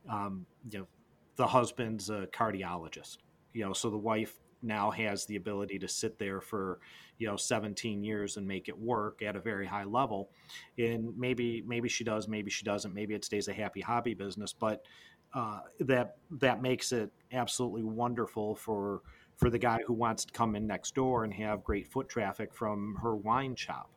um, 0.08 0.44
you 0.70 0.78
know 0.78 0.86
the 1.36 1.46
husband's 1.46 2.10
a 2.10 2.26
cardiologist 2.32 3.18
you 3.52 3.64
know 3.64 3.72
so 3.72 3.90
the 3.90 3.96
wife 3.96 4.34
now 4.62 4.90
has 4.90 5.24
the 5.26 5.36
ability 5.36 5.78
to 5.78 5.88
sit 5.88 6.18
there 6.18 6.40
for 6.40 6.80
you 7.18 7.26
know 7.26 7.36
17 7.36 8.02
years 8.02 8.36
and 8.36 8.46
make 8.46 8.68
it 8.68 8.78
work 8.78 9.22
at 9.22 9.36
a 9.36 9.40
very 9.40 9.66
high 9.66 9.84
level. 9.84 10.30
And 10.78 11.16
maybe 11.16 11.62
maybe 11.66 11.88
she 11.88 12.04
does 12.04 12.28
maybe 12.28 12.50
she 12.50 12.64
doesn't. 12.64 12.94
Maybe 12.94 13.14
it 13.14 13.24
stays 13.24 13.48
a 13.48 13.52
happy 13.52 13.80
hobby 13.80 14.14
business 14.14 14.52
but 14.52 14.84
uh, 15.34 15.60
that 15.80 16.16
that 16.30 16.60
makes 16.60 16.92
it 16.92 17.10
absolutely 17.32 17.82
wonderful 17.82 18.54
for 18.54 19.02
for 19.36 19.48
the 19.48 19.58
guy 19.58 19.78
who 19.86 19.94
wants 19.94 20.24
to 20.26 20.32
come 20.32 20.54
in 20.54 20.66
next 20.66 20.94
door 20.94 21.24
and 21.24 21.32
have 21.32 21.64
great 21.64 21.86
foot 21.86 22.08
traffic 22.08 22.52
from 22.52 22.94
her 23.02 23.16
wine 23.16 23.56
shop. 23.56 23.88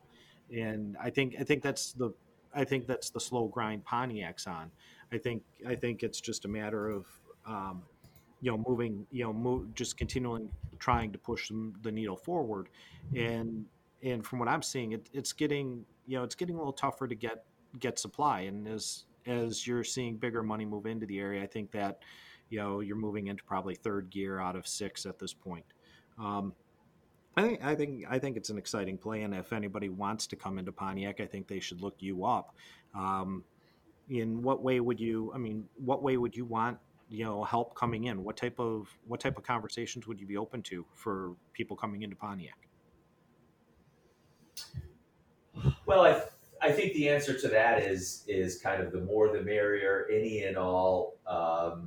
And 0.50 0.96
I 1.02 1.10
think 1.10 1.36
I 1.38 1.44
think 1.44 1.62
that's 1.62 1.92
the 1.92 2.10
I 2.54 2.64
think 2.64 2.86
that's 2.86 3.10
the 3.10 3.20
slow 3.20 3.48
grind 3.48 3.84
Pontiac's 3.84 4.46
on. 4.46 4.70
I 5.12 5.18
think 5.18 5.42
I 5.66 5.74
think 5.74 6.02
it's 6.02 6.20
just 6.20 6.44
a 6.44 6.48
matter 6.48 6.88
of 6.88 7.06
um, 7.46 7.82
you 8.40 8.50
know 8.50 8.62
moving 8.66 9.06
you 9.10 9.24
know 9.24 9.32
move, 9.32 9.74
just 9.74 9.96
continuing 9.96 10.48
trying 10.78 11.12
to 11.12 11.18
push 11.18 11.50
the 11.82 11.92
needle 11.92 12.16
forward 12.16 12.68
and 13.16 13.64
and 14.02 14.26
from 14.26 14.38
what 14.38 14.48
I'm 14.48 14.60
seeing 14.60 14.92
it, 14.92 15.08
it's 15.12 15.32
getting 15.32 15.84
you 16.06 16.18
know 16.18 16.24
it's 16.24 16.34
getting 16.34 16.54
a 16.56 16.58
little 16.58 16.72
tougher 16.72 17.06
to 17.06 17.14
get 17.14 17.44
get 17.78 17.98
supply 17.98 18.40
and 18.40 18.68
as 18.68 19.04
as 19.26 19.66
you're 19.66 19.84
seeing 19.84 20.16
bigger 20.16 20.42
money 20.42 20.64
move 20.64 20.86
into 20.86 21.06
the 21.06 21.18
area, 21.18 21.42
I 21.42 21.46
think 21.46 21.70
that 21.72 22.02
you 22.54 22.60
know 22.60 22.78
you're 22.78 22.94
moving 22.94 23.26
into 23.26 23.42
probably 23.42 23.74
third 23.74 24.10
gear 24.10 24.38
out 24.38 24.54
of 24.54 24.64
six 24.64 25.06
at 25.06 25.18
this 25.18 25.34
point. 25.34 25.64
Um, 26.20 26.52
I 27.36 27.42
think 27.42 27.64
I 27.64 27.74
think 27.74 28.04
I 28.08 28.18
think 28.20 28.36
it's 28.36 28.48
an 28.48 28.58
exciting 28.58 28.96
play, 28.96 29.22
and 29.22 29.34
if 29.34 29.52
anybody 29.52 29.88
wants 29.88 30.28
to 30.28 30.36
come 30.36 30.56
into 30.56 30.70
Pontiac, 30.70 31.20
I 31.20 31.26
think 31.26 31.48
they 31.48 31.58
should 31.58 31.80
look 31.80 31.96
you 31.98 32.24
up. 32.24 32.54
Um, 32.94 33.42
in 34.08 34.40
what 34.40 34.62
way 34.62 34.78
would 34.78 35.00
you? 35.00 35.32
I 35.34 35.38
mean, 35.38 35.64
what 35.84 36.00
way 36.00 36.16
would 36.16 36.36
you 36.36 36.44
want 36.44 36.78
you 37.08 37.24
know 37.24 37.42
help 37.42 37.74
coming 37.74 38.04
in? 38.04 38.22
What 38.22 38.36
type 38.36 38.60
of 38.60 38.88
what 39.08 39.18
type 39.18 39.36
of 39.36 39.42
conversations 39.42 40.06
would 40.06 40.20
you 40.20 40.26
be 40.28 40.36
open 40.36 40.62
to 40.62 40.86
for 40.94 41.34
people 41.54 41.76
coming 41.76 42.02
into 42.02 42.14
Pontiac? 42.14 42.68
Well, 45.86 46.04
I 46.04 46.22
I 46.62 46.70
think 46.70 46.92
the 46.92 47.08
answer 47.08 47.36
to 47.36 47.48
that 47.48 47.82
is 47.82 48.22
is 48.28 48.58
kind 48.58 48.80
of 48.80 48.92
the 48.92 49.00
more 49.00 49.32
the 49.32 49.42
merrier, 49.42 50.06
any 50.08 50.44
and 50.44 50.56
all. 50.56 51.16
Um, 51.26 51.83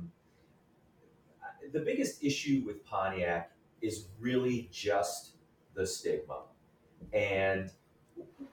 the 1.72 1.80
biggest 1.80 2.22
issue 2.22 2.62
with 2.66 2.84
Pontiac 2.84 3.52
is 3.80 4.06
really 4.18 4.68
just 4.72 5.32
the 5.74 5.86
stigma. 5.86 6.42
And 7.12 7.70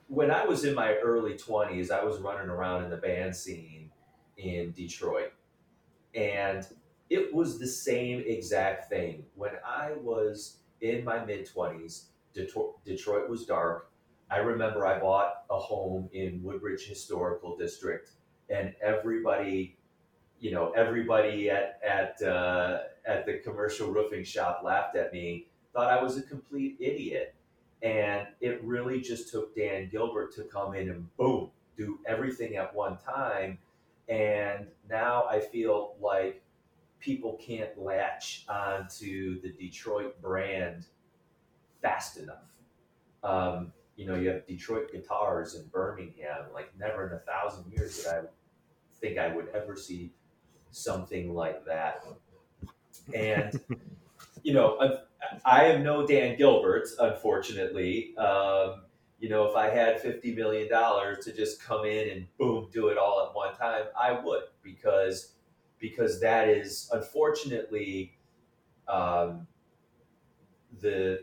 when 0.08 0.30
I 0.30 0.44
was 0.44 0.64
in 0.64 0.74
my 0.74 0.94
early 0.96 1.34
20s, 1.34 1.90
I 1.90 2.04
was 2.04 2.18
running 2.20 2.48
around 2.48 2.84
in 2.84 2.90
the 2.90 2.96
band 2.96 3.34
scene 3.34 3.90
in 4.36 4.72
Detroit. 4.72 5.32
And 6.14 6.66
it 7.10 7.34
was 7.34 7.58
the 7.58 7.66
same 7.66 8.22
exact 8.26 8.88
thing. 8.88 9.24
When 9.34 9.52
I 9.64 9.92
was 10.02 10.58
in 10.80 11.04
my 11.04 11.24
mid 11.24 11.48
20s, 11.48 12.06
Detroit 12.34 13.28
was 13.28 13.46
dark. 13.46 13.90
I 14.30 14.38
remember 14.38 14.86
I 14.86 14.98
bought 14.98 15.44
a 15.50 15.58
home 15.58 16.08
in 16.12 16.42
Woodbridge 16.42 16.86
Historical 16.86 17.56
District, 17.56 18.10
and 18.50 18.74
everybody, 18.82 19.78
you 20.40 20.50
know, 20.50 20.72
everybody 20.72 21.48
at 21.48 21.80
at 21.86 22.20
uh, 22.22 22.78
at 23.06 23.26
the 23.26 23.38
commercial 23.38 23.90
roofing 23.90 24.24
shop 24.24 24.62
laughed 24.64 24.96
at 24.96 25.12
me, 25.12 25.46
thought 25.72 25.90
I 25.90 26.02
was 26.02 26.16
a 26.16 26.22
complete 26.22 26.76
idiot, 26.80 27.34
and 27.82 28.26
it 28.40 28.62
really 28.64 29.00
just 29.00 29.30
took 29.30 29.54
Dan 29.54 29.88
Gilbert 29.90 30.34
to 30.36 30.44
come 30.44 30.74
in 30.74 30.90
and 30.90 31.16
boom, 31.16 31.50
do 31.76 31.98
everything 32.06 32.56
at 32.56 32.74
one 32.74 32.98
time, 32.98 33.58
and 34.08 34.66
now 34.88 35.24
I 35.28 35.40
feel 35.40 35.94
like 36.00 36.42
people 37.00 37.38
can't 37.40 37.76
latch 37.78 38.44
onto 38.48 39.40
the 39.40 39.50
Detroit 39.50 40.20
brand 40.20 40.86
fast 41.82 42.16
enough. 42.18 42.44
Um, 43.22 43.72
you 43.96 44.06
know, 44.06 44.14
you 44.14 44.28
have 44.28 44.46
Detroit 44.46 44.92
guitars 44.92 45.54
in 45.54 45.66
Birmingham. 45.66 46.46
Like, 46.52 46.70
never 46.78 47.06
in 47.06 47.14
a 47.14 47.18
thousand 47.20 47.70
years 47.72 47.98
did 47.98 48.06
I 48.06 48.20
think 49.00 49.18
I 49.18 49.34
would 49.34 49.48
ever 49.54 49.76
see 49.76 50.12
something 50.70 51.34
like 51.34 51.64
that. 51.66 52.04
And, 53.14 53.60
you 54.42 54.54
know, 54.54 54.98
I 55.44 55.64
am 55.64 55.82
no 55.82 56.06
Dan 56.06 56.36
Gilbert, 56.36 56.88
unfortunately. 56.98 58.16
Um, 58.16 58.82
you 59.18 59.28
know, 59.28 59.46
if 59.46 59.56
I 59.56 59.70
had 59.70 60.02
$50 60.02 60.36
million 60.36 60.68
to 60.68 61.32
just 61.34 61.62
come 61.62 61.84
in 61.84 62.10
and 62.10 62.26
boom, 62.38 62.68
do 62.72 62.88
it 62.88 62.98
all 62.98 63.26
at 63.26 63.34
one 63.34 63.54
time, 63.54 63.84
I 63.98 64.12
would 64.12 64.44
because 64.62 65.32
because 65.78 66.20
that 66.20 66.48
is 66.48 66.88
unfortunately 66.92 68.16
um, 68.88 69.46
the 70.80 71.22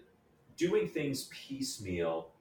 doing 0.56 0.88
things 0.88 1.28
piecemeal 1.32 2.34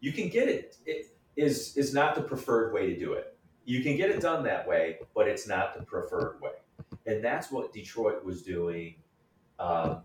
you 0.00 0.12
can 0.12 0.28
get 0.28 0.48
it. 0.48 0.76
It 0.86 1.06
is 1.36 1.76
is 1.76 1.92
not 1.92 2.14
the 2.14 2.22
preferred 2.22 2.72
way 2.72 2.86
to 2.92 2.98
do 2.98 3.12
it. 3.14 3.36
You 3.64 3.82
can 3.82 3.96
get 3.96 4.10
it 4.10 4.20
done 4.20 4.44
that 4.44 4.66
way, 4.66 4.98
but 5.14 5.28
it's 5.28 5.46
not 5.46 5.76
the 5.76 5.84
preferred 5.84 6.40
way. 6.40 6.52
And 7.06 7.22
that's 7.22 7.50
what 7.50 7.72
Detroit 7.72 8.24
was 8.24 8.42
doing 8.42 8.96
um, 9.58 10.02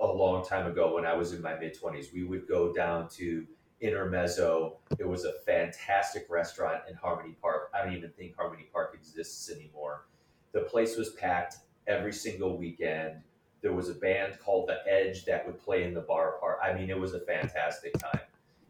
a 0.00 0.06
long 0.06 0.44
time 0.44 0.66
ago 0.66 0.94
when 0.94 1.04
I 1.04 1.14
was 1.14 1.32
in 1.32 1.42
my 1.42 1.58
mid 1.58 1.78
20s. 1.78 2.12
We 2.12 2.24
would 2.24 2.46
go 2.48 2.72
down 2.72 3.08
to 3.10 3.46
Intermezzo. 3.80 4.78
It 4.98 5.08
was 5.08 5.24
a 5.24 5.32
fantastic 5.44 6.26
restaurant 6.28 6.82
in 6.88 6.94
Harmony 6.94 7.36
Park. 7.40 7.70
I 7.74 7.84
don't 7.84 7.94
even 7.94 8.10
think 8.10 8.36
Harmony 8.36 8.68
Park 8.72 8.94
exists 8.94 9.50
anymore. 9.50 10.06
The 10.52 10.60
place 10.60 10.96
was 10.96 11.10
packed 11.10 11.56
every 11.86 12.12
single 12.12 12.56
weekend. 12.56 13.22
There 13.62 13.72
was 13.72 13.88
a 13.88 13.94
band 13.94 14.38
called 14.42 14.68
The 14.68 14.78
Edge 14.90 15.24
that 15.24 15.46
would 15.46 15.58
play 15.58 15.84
in 15.84 15.94
the 15.94 16.00
bar 16.00 16.36
part. 16.40 16.58
I 16.62 16.72
mean, 16.72 16.88
it 16.88 16.98
was 16.98 17.14
a 17.14 17.20
fantastic 17.20 17.98
time 17.98 18.20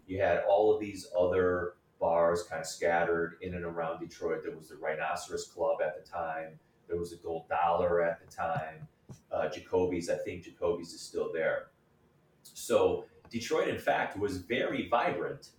you 0.06 0.20
had 0.20 0.44
all 0.48 0.72
of 0.72 0.80
these 0.80 1.08
other 1.18 1.74
bars 2.00 2.44
kind 2.44 2.60
of 2.60 2.66
scattered 2.66 3.36
in 3.40 3.54
and 3.54 3.64
around 3.64 4.00
Detroit. 4.00 4.42
There 4.44 4.56
was 4.56 4.68
the 4.68 4.76
Rhinoceros 4.76 5.46
Club 5.46 5.78
at 5.84 5.96
the 5.96 6.08
time. 6.08 6.58
There 6.88 6.98
was 6.98 7.12
a 7.12 7.16
Gold 7.16 7.48
Dollar 7.48 8.02
at 8.02 8.20
the 8.24 8.34
time. 8.34 8.88
Uh, 9.30 9.48
Jacoby's, 9.48 10.08
I 10.08 10.16
think 10.16 10.44
Jacoby's 10.44 10.92
is 10.92 11.00
still 11.00 11.32
there. 11.32 11.68
So 12.42 13.06
Detroit, 13.30 13.68
in 13.68 13.78
fact, 13.78 14.18
was 14.18 14.38
very 14.38 14.88
vibrant. 14.88 15.50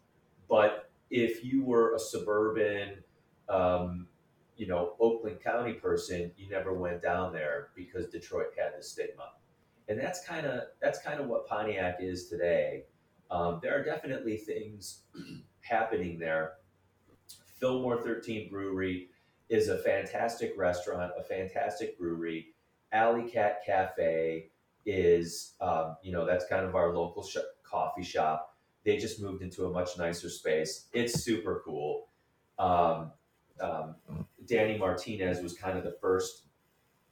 But 0.49 0.89
if 1.09 1.43
you 1.43 1.63
were 1.63 1.95
a 1.95 1.99
suburban, 1.99 3.03
um, 3.49 4.07
you 4.55 4.67
know, 4.67 4.95
Oakland 4.99 5.41
County 5.41 5.73
person, 5.73 6.31
you 6.37 6.49
never 6.49 6.73
went 6.73 7.01
down 7.01 7.33
there 7.33 7.69
because 7.75 8.07
Detroit 8.07 8.47
had 8.57 8.71
the 8.77 8.83
stigma. 8.83 9.31
And 9.89 9.99
that's 9.99 10.25
kind 10.25 10.45
of 10.45 10.63
that's 10.81 10.99
kind 10.99 11.19
of 11.19 11.27
what 11.27 11.47
Pontiac 11.47 11.97
is 12.01 12.27
today. 12.27 12.83
Um, 13.29 13.59
there 13.61 13.79
are 13.79 13.83
definitely 13.83 14.37
things 14.37 15.03
happening 15.61 16.19
there. 16.19 16.53
Fillmore 17.59 18.01
13 18.01 18.49
Brewery 18.49 19.09
is 19.49 19.69
a 19.69 19.77
fantastic 19.77 20.53
restaurant, 20.57 21.11
a 21.17 21.23
fantastic 21.23 21.97
brewery. 21.97 22.53
Alley 22.91 23.23
Cat 23.23 23.61
Cafe 23.65 24.49
is, 24.85 25.53
um, 25.61 25.97
you 26.01 26.11
know, 26.11 26.25
that's 26.25 26.47
kind 26.47 26.65
of 26.65 26.75
our 26.75 26.95
local 26.95 27.23
sh- 27.23 27.37
coffee 27.63 28.03
shop. 28.03 28.55
They 28.83 28.97
just 28.97 29.21
moved 29.21 29.41
into 29.41 29.65
a 29.65 29.69
much 29.69 29.97
nicer 29.97 30.29
space. 30.29 30.87
It's 30.93 31.23
super 31.23 31.61
cool. 31.65 32.07
Um, 32.57 33.11
um, 33.59 33.95
Danny 34.45 34.77
Martinez 34.77 35.41
was 35.41 35.53
kind 35.53 35.77
of 35.77 35.83
the 35.83 35.97
first 35.99 36.43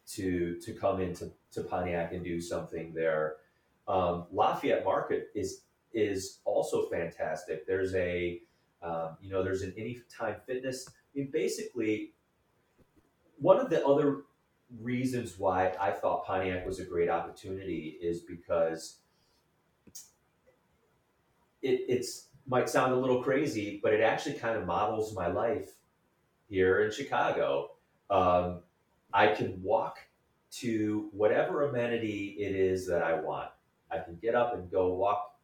to 0.07 0.59
to 0.61 0.73
come 0.73 1.01
into 1.01 1.31
to 1.51 1.61
Pontiac 1.63 2.13
and 2.13 2.23
do 2.23 2.39
something 2.39 2.93
there. 2.93 3.37
Um, 3.87 4.27
Lafayette 4.31 4.85
Market 4.85 5.29
is 5.35 5.63
is 5.93 6.39
also 6.45 6.87
fantastic. 6.87 7.65
There's 7.65 7.95
a, 7.95 8.41
um, 8.81 9.17
you 9.21 9.31
know, 9.31 9.43
there's 9.43 9.61
an 9.61 9.73
anytime 9.77 10.35
fitness. 10.45 10.87
I 10.87 10.91
mean, 11.19 11.29
basically, 11.31 12.13
one 13.37 13.59
of 13.59 13.69
the 13.69 13.85
other 13.85 14.23
reasons 14.81 15.37
why 15.37 15.73
I 15.79 15.91
thought 15.91 16.25
Pontiac 16.25 16.65
was 16.65 16.79
a 16.79 16.85
great 16.85 17.09
opportunity 17.09 17.97
is 18.01 18.21
because 18.21 18.97
it 21.61 21.81
it's 21.87 22.27
might 22.47 22.69
sound 22.69 22.93
a 22.93 22.95
little 22.95 23.23
crazy, 23.23 23.79
but 23.81 23.93
it 23.93 24.01
actually 24.01 24.35
kind 24.35 24.57
of 24.57 24.65
models 24.65 25.15
my 25.15 25.27
life 25.27 25.71
here 26.47 26.81
in 26.81 26.91
Chicago. 26.91 27.71
Um, 28.09 28.59
I 29.11 29.27
can 29.27 29.61
walk 29.63 29.97
to 30.51 31.09
whatever 31.11 31.67
amenity 31.67 32.35
it 32.39 32.55
is 32.55 32.87
that 32.87 33.01
I 33.01 33.19
want. 33.19 33.49
I 33.91 33.97
can 33.97 34.17
get 34.21 34.35
up 34.35 34.53
and 34.53 34.69
go 34.69 34.93
walk 34.93 35.37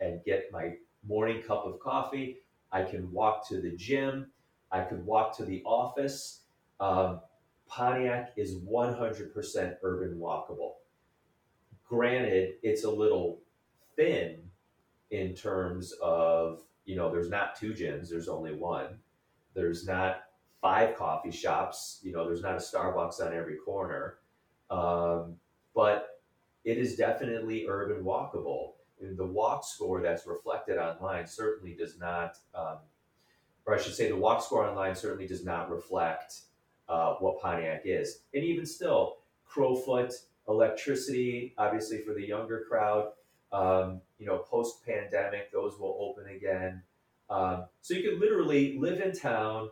and 0.00 0.24
get 0.24 0.52
my 0.52 0.76
morning 1.06 1.42
cup 1.42 1.66
of 1.66 1.80
coffee. 1.80 2.38
I 2.70 2.84
can 2.84 3.10
walk 3.12 3.48
to 3.48 3.60
the 3.60 3.72
gym. 3.76 4.28
I 4.70 4.82
could 4.82 5.04
walk 5.04 5.36
to 5.38 5.44
the 5.44 5.62
office. 5.64 6.41
Um, 6.80 7.20
Pontiac 7.68 8.32
is 8.36 8.56
100% 8.56 9.76
urban 9.82 10.18
walkable. 10.18 10.72
Granted, 11.88 12.54
it's 12.62 12.84
a 12.84 12.90
little 12.90 13.40
thin 13.96 14.42
in 15.10 15.34
terms 15.34 15.92
of, 16.02 16.62
you 16.84 16.96
know, 16.96 17.10
there's 17.10 17.30
not 17.30 17.56
two 17.56 17.72
gyms, 17.72 18.08
there's 18.08 18.28
only 18.28 18.54
one. 18.54 18.98
There's 19.54 19.86
not 19.86 20.24
five 20.60 20.96
coffee 20.96 21.30
shops, 21.30 22.00
you 22.02 22.12
know, 22.12 22.26
there's 22.26 22.42
not 22.42 22.54
a 22.54 22.58
Starbucks 22.58 23.24
on 23.24 23.34
every 23.34 23.56
corner. 23.56 24.18
Um, 24.70 25.36
but 25.74 26.20
it 26.64 26.78
is 26.78 26.96
definitely 26.96 27.66
urban 27.68 28.02
walkable 28.02 28.72
the 29.16 29.26
walk 29.26 29.64
score 29.64 30.00
that's 30.00 30.26
reflected 30.26 30.78
online 30.78 31.26
certainly 31.26 31.74
does 31.74 31.98
not, 31.98 32.38
um, 32.54 32.78
or 33.66 33.74
I 33.74 33.80
should 33.80 33.94
say, 33.94 34.08
the 34.08 34.16
walk 34.16 34.42
score 34.42 34.64
online 34.64 34.94
certainly 34.94 35.26
does 35.26 35.44
not 35.44 35.70
reflect 35.70 36.34
uh, 36.92 37.14
what 37.14 37.40
Pontiac 37.40 37.82
is. 37.84 38.20
And 38.34 38.44
even 38.44 38.66
still, 38.66 39.18
Crofoot, 39.50 40.12
Elektricity, 40.48 41.52
obviously 41.56 42.02
for 42.02 42.14
the 42.14 42.26
younger 42.26 42.64
crowd, 42.68 43.12
um, 43.52 44.00
you 44.18 44.26
know, 44.26 44.38
post 44.38 44.84
pandemic, 44.84 45.52
those 45.52 45.78
will 45.78 45.96
open 46.00 46.32
again. 46.34 46.82
Um, 47.30 47.66
so 47.80 47.94
you 47.94 48.02
could 48.08 48.20
literally 48.20 48.78
live 48.78 49.00
in 49.00 49.12
town, 49.12 49.70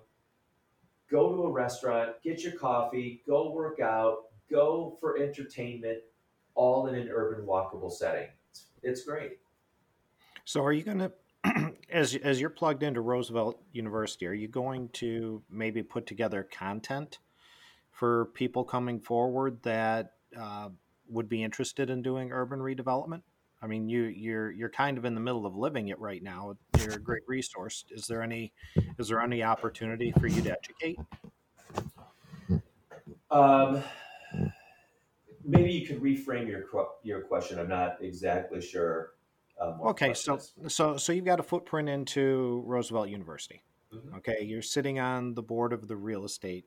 go 1.11 1.35
to 1.35 1.43
a 1.43 1.51
restaurant, 1.51 2.13
get 2.23 2.43
your 2.43 2.53
coffee, 2.53 3.23
go 3.27 3.51
work 3.51 3.81
out, 3.81 4.27
go 4.51 4.97
for 5.01 5.19
entertainment, 5.19 5.99
all 6.55 6.87
in 6.87 6.95
an 6.95 7.09
urban 7.13 7.45
walkable 7.47 7.93
setting 7.93 8.29
it's 8.83 9.05
great. 9.05 9.39
So, 10.45 10.65
are 10.65 10.73
you 10.73 10.83
going 10.83 10.99
to, 10.99 11.13
as 11.91 12.15
as 12.17 12.41
you're 12.41 12.51
plugged 12.51 12.83
into 12.83 13.01
Roosevelt 13.01 13.61
University, 13.73 14.27
are 14.27 14.33
you 14.33 14.49
going 14.49 14.89
to 14.95 15.43
maybe 15.51 15.83
put 15.83 16.07
together 16.07 16.47
content 16.51 17.19
for 17.91 18.27
people 18.35 18.65
coming 18.65 19.01
forward 19.01 19.63
that 19.63 20.13
uh, 20.39 20.69
would 21.09 21.29
be 21.29 21.43
interested 21.43 21.91
in 21.91 22.03
doing 22.03 22.33
urban 22.33 22.61
redevelopment? 22.61 23.23
I 23.63 23.67
mean, 23.67 23.89
you 23.89 24.05
you're 24.05 24.51
you're 24.51 24.71
kind 24.71 24.97
of 24.97 25.05
in 25.05 25.15
the 25.15 25.21
middle 25.21 25.47
of 25.47 25.55
living 25.55 25.89
it 25.89 25.99
right 25.99 26.23
now. 26.23 26.57
You're 26.79 26.95
a 26.95 26.99
great 26.99 27.23
resource. 27.27 27.85
Is 27.91 28.07
there 28.07 28.23
any 28.23 28.53
is 28.99 29.09
there 29.09 29.21
any 29.21 29.43
opportunity 29.43 30.13
for 30.19 30.27
you 30.27 30.43
to 30.43 30.53
educate? 30.53 30.99
Um, 33.31 33.83
maybe 35.45 35.73
you 35.73 35.87
could 35.87 36.01
reframe 36.01 36.49
your 36.49 36.65
your 37.03 37.23
question. 37.23 37.59
I'm 37.59 37.69
not 37.69 37.99
exactly 38.01 38.63
sure. 38.63 39.11
Um, 39.61 39.81
okay, 39.83 40.15
so 40.15 40.37
is. 40.37 40.55
so 40.69 40.97
so 40.97 41.13
you've 41.13 41.25
got 41.25 41.41
a 41.41 41.43
footprint 41.43 41.89
into 41.89 42.63
Roosevelt 42.67 43.09
University. 43.09 43.63
Mm-hmm. 43.95 44.17
Okay, 44.17 44.43
you're 44.43 44.63
sitting 44.63 44.99
on 44.99 45.35
the 45.35 45.43
board 45.43 45.73
of 45.73 45.89
the 45.89 45.97
real 45.97 46.25
estate 46.25 46.65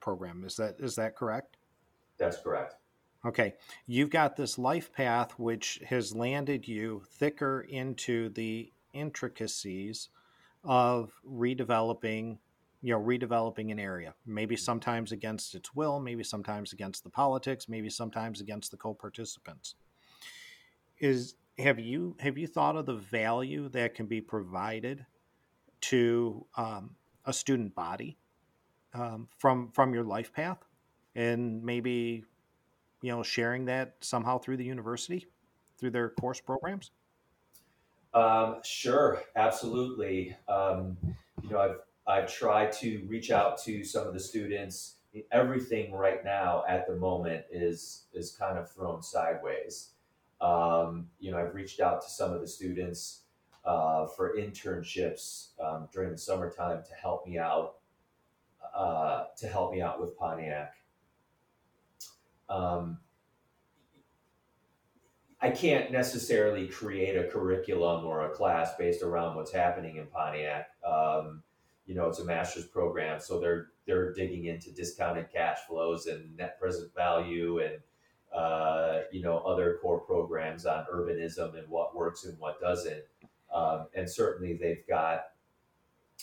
program. 0.00 0.44
Is 0.44 0.56
that 0.56 0.76
is 0.78 0.96
that 0.96 1.16
correct? 1.16 1.56
That's 2.18 2.40
correct. 2.40 2.76
Okay, 3.24 3.54
you've 3.86 4.10
got 4.10 4.36
this 4.36 4.58
life 4.58 4.92
path 4.92 5.32
which 5.38 5.80
has 5.86 6.14
landed 6.14 6.66
you 6.66 7.02
thicker 7.06 7.60
into 7.68 8.30
the 8.30 8.72
intricacies 8.94 10.08
of 10.64 11.12
redeveloping 11.26 12.38
you 12.82 12.92
know 12.92 13.00
redeveloping 13.00 13.70
an 13.70 13.78
area 13.78 14.14
maybe 14.26 14.54
mm-hmm. 14.54 14.60
sometimes 14.60 15.12
against 15.12 15.54
its 15.54 15.74
will 15.74 16.00
maybe 16.00 16.22
sometimes 16.22 16.72
against 16.72 17.04
the 17.04 17.10
politics 17.10 17.68
maybe 17.68 17.88
sometimes 17.88 18.40
against 18.40 18.70
the 18.70 18.76
co-participants 18.76 19.74
is 20.98 21.36
have 21.60 21.78
you 21.78 22.16
have 22.18 22.38
you 22.38 22.46
thought 22.46 22.76
of 22.76 22.86
the 22.86 22.94
value 22.94 23.68
that 23.70 23.94
can 23.94 24.06
be 24.06 24.20
provided 24.20 25.04
to 25.82 26.44
um, 26.56 26.90
a 27.24 27.32
student 27.32 27.74
body 27.74 28.16
um, 28.94 29.28
from 29.38 29.70
from 29.72 29.94
your 29.94 30.04
life 30.04 30.32
path? 30.32 30.58
And 31.14 31.62
maybe 31.62 32.24
you 33.02 33.12
know 33.12 33.22
sharing 33.22 33.66
that 33.66 33.96
somehow 34.00 34.38
through 34.38 34.56
the 34.56 34.64
university 34.64 35.26
through 35.78 35.90
their 35.90 36.10
course 36.10 36.40
programs? 36.40 36.90
Um, 38.12 38.56
sure 38.64 39.22
absolutely. 39.36 40.36
Um, 40.48 40.96
you 41.42 41.50
know 41.50 41.60
i've 41.60 41.76
i've 42.06 42.32
tried 42.32 42.72
to 42.72 43.06
reach 43.08 43.30
out 43.30 43.62
to 43.64 43.84
some 43.84 44.06
of 44.06 44.14
the 44.14 44.20
students. 44.20 44.96
Everything 45.32 45.92
right 45.92 46.24
now 46.24 46.62
at 46.68 46.86
the 46.86 46.94
moment 46.94 47.44
is 47.50 48.04
is 48.12 48.30
kind 48.32 48.58
of 48.58 48.70
thrown 48.70 49.02
sideways 49.02 49.90
um, 50.40 51.06
you 51.18 51.30
know 51.30 51.38
i've 51.38 51.54
reached 51.54 51.80
out 51.80 52.02
to 52.02 52.10
some 52.10 52.32
of 52.32 52.40
the 52.40 52.48
students 52.48 53.22
uh, 53.64 54.06
for 54.06 54.36
internships 54.36 55.48
um, 55.62 55.88
during 55.92 56.10
the 56.10 56.18
summertime 56.18 56.82
to 56.82 56.94
help 56.94 57.26
me 57.26 57.38
out 57.38 57.76
uh, 58.74 59.24
to 59.36 59.46
help 59.48 59.72
me 59.72 59.80
out 59.80 60.00
with 60.00 60.16
pontiac 60.16 60.74
um, 62.48 62.98
I 65.42 65.50
can't 65.50 65.90
necessarily 65.90 66.66
create 66.66 67.16
a 67.16 67.28
curriculum 67.28 68.04
or 68.04 68.26
a 68.26 68.30
class 68.30 68.74
based 68.78 69.02
around 69.02 69.36
what's 69.36 69.52
happening 69.52 69.96
in 69.96 70.06
Pontiac. 70.06 70.68
Um, 70.84 71.42
you 71.86 71.94
know, 71.94 72.08
it's 72.08 72.18
a 72.18 72.24
master's 72.24 72.66
program, 72.66 73.20
so 73.20 73.40
they're 73.40 73.68
they're 73.86 74.12
digging 74.12 74.44
into 74.44 74.70
discounted 74.70 75.32
cash 75.32 75.58
flows 75.66 76.06
and 76.06 76.36
net 76.36 76.60
present 76.60 76.94
value 76.94 77.60
and 77.60 77.78
uh, 78.34 79.00
you 79.10 79.22
know 79.22 79.38
other 79.38 79.78
core 79.80 80.00
programs 80.00 80.66
on 80.66 80.84
urbanism 80.92 81.58
and 81.58 81.68
what 81.68 81.94
works 81.94 82.24
and 82.24 82.38
what 82.38 82.60
doesn't. 82.60 83.02
Um, 83.52 83.86
and 83.94 84.08
certainly 84.08 84.54
they've 84.54 84.86
got 84.88 85.24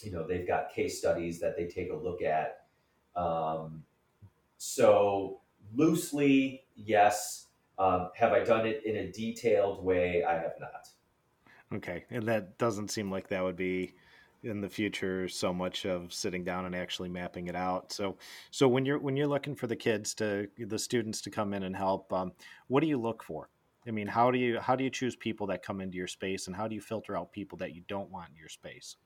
you 0.01 0.11
know 0.11 0.25
they've 0.25 0.47
got 0.47 0.73
case 0.73 0.97
studies 0.99 1.39
that 1.39 1.57
they 1.57 1.67
take 1.67 1.91
a 1.91 1.95
look 1.95 2.21
at. 2.21 2.65
Um, 3.15 3.83
so 4.57 5.41
loosely, 5.75 6.63
yes. 6.75 7.45
Um, 7.79 8.09
have 8.15 8.31
I 8.31 8.43
done 8.43 8.65
it 8.65 8.83
in 8.85 8.95
a 8.95 9.11
detailed 9.11 9.83
way? 9.83 10.23
I 10.23 10.33
have 10.33 10.53
not. 10.59 10.87
Okay, 11.73 12.05
and 12.09 12.27
that 12.27 12.57
doesn't 12.57 12.89
seem 12.89 13.11
like 13.11 13.27
that 13.27 13.43
would 13.43 13.55
be 13.57 13.93
in 14.43 14.61
the 14.61 14.69
future 14.69 15.27
so 15.27 15.53
much 15.53 15.85
of 15.85 16.13
sitting 16.13 16.43
down 16.43 16.65
and 16.65 16.75
actually 16.75 17.09
mapping 17.09 17.47
it 17.47 17.55
out. 17.55 17.91
So, 17.91 18.17
so 18.51 18.67
when 18.67 18.85
you're 18.85 18.99
when 18.99 19.15
you're 19.15 19.27
looking 19.27 19.55
for 19.55 19.67
the 19.67 19.75
kids 19.75 20.13
to 20.15 20.47
the 20.57 20.79
students 20.79 21.21
to 21.21 21.29
come 21.29 21.53
in 21.53 21.63
and 21.63 21.75
help, 21.75 22.11
um, 22.13 22.31
what 22.67 22.81
do 22.81 22.87
you 22.87 22.97
look 22.97 23.23
for? 23.23 23.49
I 23.87 23.91
mean, 23.91 24.07
how 24.07 24.31
do 24.31 24.37
you 24.37 24.59
how 24.59 24.75
do 24.75 24.83
you 24.83 24.89
choose 24.89 25.15
people 25.15 25.47
that 25.47 25.63
come 25.63 25.81
into 25.81 25.97
your 25.97 26.07
space, 26.07 26.47
and 26.47 26.55
how 26.55 26.67
do 26.67 26.75
you 26.75 26.81
filter 26.81 27.17
out 27.17 27.31
people 27.31 27.57
that 27.59 27.73
you 27.73 27.83
don't 27.87 28.11
want 28.11 28.29
in 28.29 28.35
your 28.35 28.49
space? 28.49 28.97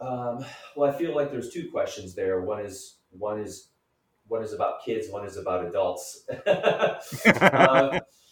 Um, 0.00 0.44
well, 0.74 0.90
I 0.90 0.96
feel 0.96 1.14
like 1.14 1.30
there's 1.30 1.50
two 1.50 1.70
questions 1.70 2.14
there. 2.14 2.40
One 2.42 2.64
is 2.64 2.96
one 3.10 3.40
is 3.40 3.68
one 4.26 4.42
is 4.42 4.52
about 4.52 4.84
kids, 4.84 5.08
one 5.10 5.26
is 5.26 5.36
about 5.36 5.66
adults. 5.66 6.26
um, 6.46 8.00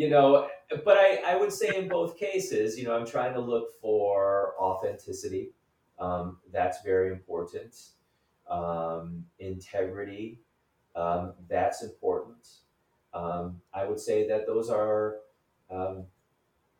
you 0.00 0.08
know, 0.08 0.48
but 0.82 0.96
I, 0.96 1.20
I 1.26 1.36
would 1.36 1.52
say 1.52 1.76
in 1.76 1.86
both 1.86 2.18
cases, 2.18 2.78
you 2.78 2.84
know, 2.84 2.96
I'm 2.96 3.06
trying 3.06 3.34
to 3.34 3.40
look 3.40 3.78
for 3.82 4.54
authenticity. 4.58 5.50
Um, 5.98 6.38
that's 6.50 6.78
very 6.82 7.12
important. 7.12 7.76
Um, 8.48 9.26
integrity, 9.38 10.40
um, 10.96 11.34
that's 11.50 11.82
important. 11.82 12.48
Um, 13.12 13.60
I 13.74 13.84
would 13.84 14.00
say 14.00 14.26
that 14.26 14.46
those 14.46 14.70
are, 14.70 15.16
um, 15.70 16.06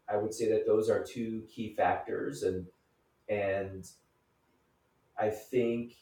I 0.08 0.16
would 0.16 0.32
say 0.32 0.50
that 0.52 0.66
those 0.66 0.88
are 0.88 1.04
two 1.04 1.42
key 1.54 1.74
factors, 1.76 2.42
and 2.42 2.64
and 3.28 3.86
I 5.18 5.28
think 5.28 5.92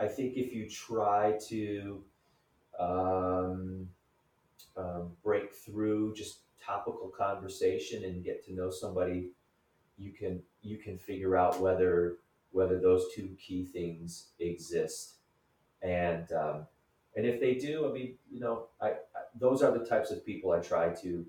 I 0.00 0.08
think 0.08 0.34
if 0.34 0.52
you 0.52 0.68
try 0.68 1.38
to 1.48 2.02
um, 4.76 5.10
break 5.22 5.52
through 5.52 6.14
just 6.14 6.40
topical 6.64 7.10
conversation 7.16 8.04
and 8.04 8.24
get 8.24 8.44
to 8.46 8.54
know 8.54 8.70
somebody, 8.70 9.30
you 9.98 10.12
can 10.12 10.40
you 10.62 10.78
can 10.78 10.98
figure 10.98 11.36
out 11.36 11.60
whether 11.60 12.16
whether 12.50 12.78
those 12.78 13.06
two 13.14 13.34
key 13.38 13.64
things 13.64 14.28
exist, 14.38 15.14
and 15.82 16.30
um, 16.32 16.66
and 17.16 17.26
if 17.26 17.40
they 17.40 17.54
do, 17.54 17.88
I 17.88 17.92
mean, 17.92 18.14
you 18.30 18.40
know, 18.40 18.66
I, 18.80 18.88
I 18.88 19.22
those 19.38 19.62
are 19.62 19.76
the 19.76 19.84
types 19.84 20.10
of 20.10 20.24
people 20.24 20.52
I 20.52 20.60
try 20.60 20.90
to 21.02 21.26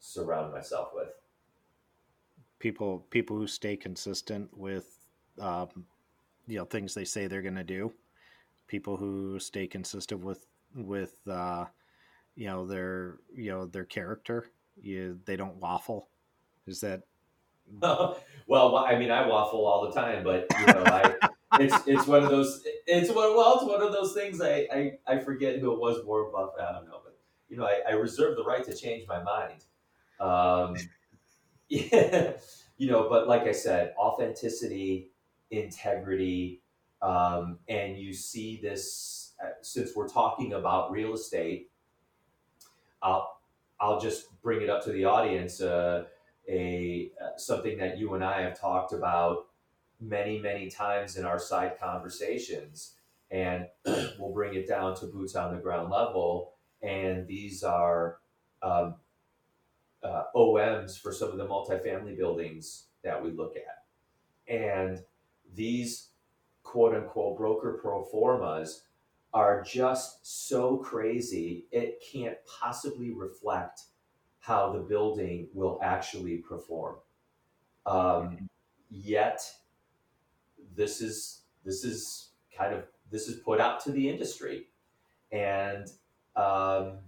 surround 0.00 0.52
myself 0.52 0.90
with. 0.94 1.08
People 2.58 3.06
people 3.10 3.36
who 3.36 3.46
stay 3.46 3.76
consistent 3.76 4.48
with 4.56 4.98
um, 5.40 5.86
you 6.46 6.58
know 6.58 6.64
things 6.64 6.94
they 6.94 7.04
say 7.04 7.26
they're 7.26 7.42
going 7.42 7.54
to 7.54 7.64
do 7.64 7.92
people 8.66 8.96
who 8.96 9.38
stay 9.38 9.66
consistent 9.66 10.22
with 10.22 10.46
with 10.74 11.16
uh, 11.28 11.64
you 12.36 12.46
know 12.46 12.66
their 12.66 13.16
you 13.34 13.50
know 13.50 13.66
their 13.66 13.84
character. 13.84 14.46
You 14.80 15.20
they 15.24 15.36
don't 15.36 15.56
waffle. 15.56 16.08
Is 16.66 16.80
that? 16.80 17.02
well, 17.80 18.76
I 18.76 18.98
mean, 18.98 19.10
I 19.10 19.26
waffle 19.26 19.66
all 19.66 19.86
the 19.86 19.92
time, 19.92 20.24
but 20.24 20.46
you 20.58 20.66
know, 20.66 20.84
I. 20.86 21.14
it's 21.60 21.76
it's 21.86 22.06
one 22.08 22.24
of 22.24 22.30
those 22.30 22.64
it's 22.84 23.10
one 23.10 23.36
well 23.36 23.54
it's 23.54 23.64
one 23.64 23.80
of 23.80 23.92
those 23.92 24.12
things 24.12 24.40
I, 24.40 24.66
I 24.72 24.92
I 25.06 25.18
forget 25.20 25.60
who 25.60 25.72
it 25.72 25.78
was 25.78 26.04
Warren 26.04 26.32
Buffett 26.32 26.60
I 26.60 26.72
don't 26.72 26.88
know 26.88 26.98
but 27.04 27.16
you 27.48 27.56
know 27.56 27.64
I, 27.64 27.80
I 27.88 27.92
reserve 27.92 28.34
the 28.34 28.42
right 28.42 28.64
to 28.64 28.74
change 28.74 29.06
my 29.06 29.22
mind 29.22 29.64
um, 30.18 30.74
yeah, 31.68 32.32
you 32.76 32.90
know 32.90 33.08
but 33.08 33.28
like 33.28 33.42
I 33.42 33.52
said 33.52 33.94
authenticity 33.96 35.12
integrity 35.52 36.60
um, 37.04 37.58
and 37.68 37.98
you 37.98 38.14
see 38.14 38.58
this, 38.62 39.34
uh, 39.42 39.50
since 39.60 39.94
we're 39.94 40.08
talking 40.08 40.54
about 40.54 40.90
real 40.90 41.12
estate, 41.12 41.70
I'll, 43.04 43.40
I'll 43.78 44.00
just 44.00 44.40
bring 44.42 44.62
it 44.62 44.70
up 44.70 44.82
to 44.84 44.92
the 44.92 45.04
audience. 45.04 45.60
Uh, 45.60 46.06
a 46.48 47.10
uh, 47.22 47.36
something 47.38 47.78
that 47.78 47.98
you 47.98 48.14
and 48.14 48.24
I 48.24 48.42
have 48.42 48.58
talked 48.58 48.92
about 48.92 49.46
many, 50.00 50.38
many 50.38 50.68
times 50.68 51.16
in 51.16 51.24
our 51.24 51.38
side 51.38 51.78
conversations, 51.80 52.94
and 53.30 53.66
we'll 54.18 54.32
bring 54.32 54.54
it 54.54 54.68
down 54.68 54.94
to 54.96 55.06
boots 55.06 55.34
on 55.34 55.54
the 55.54 55.60
ground 55.60 55.90
level. 55.90 56.52
And 56.82 57.26
these 57.26 57.62
are 57.62 58.18
um, 58.62 58.96
uh, 60.02 60.24
OMs 60.36 61.00
for 61.00 61.12
some 61.12 61.30
of 61.30 61.38
the 61.38 61.46
multifamily 61.46 62.16
buildings 62.16 62.86
that 63.02 63.22
we 63.22 63.30
look 63.30 63.56
at, 63.56 64.52
and 64.52 65.02
these 65.54 66.08
quote 66.62 66.94
unquote 66.94 67.38
broker 67.38 67.78
pro 67.80 68.04
formas 68.04 68.82
are 69.34 69.62
just 69.62 70.46
so 70.50 70.76
crazy, 70.76 71.66
it 71.72 72.02
can't 72.12 72.36
possibly 72.60 73.12
reflect 73.12 73.82
how 74.38 74.72
the 74.72 74.78
building 74.78 75.48
will 75.52 75.78
actually 75.82 76.36
perform. 76.36 76.96
Um, 77.84 78.48
yet, 78.90 79.42
this 80.76 81.00
is 81.00 81.42
this 81.64 81.84
is 81.84 82.28
kind 82.56 82.72
of 82.74 82.84
this 83.10 83.28
is 83.28 83.40
put 83.40 83.60
out 83.60 83.80
to 83.80 83.92
the 83.92 84.08
industry, 84.08 84.68
and 85.32 85.90
um, 86.36 86.98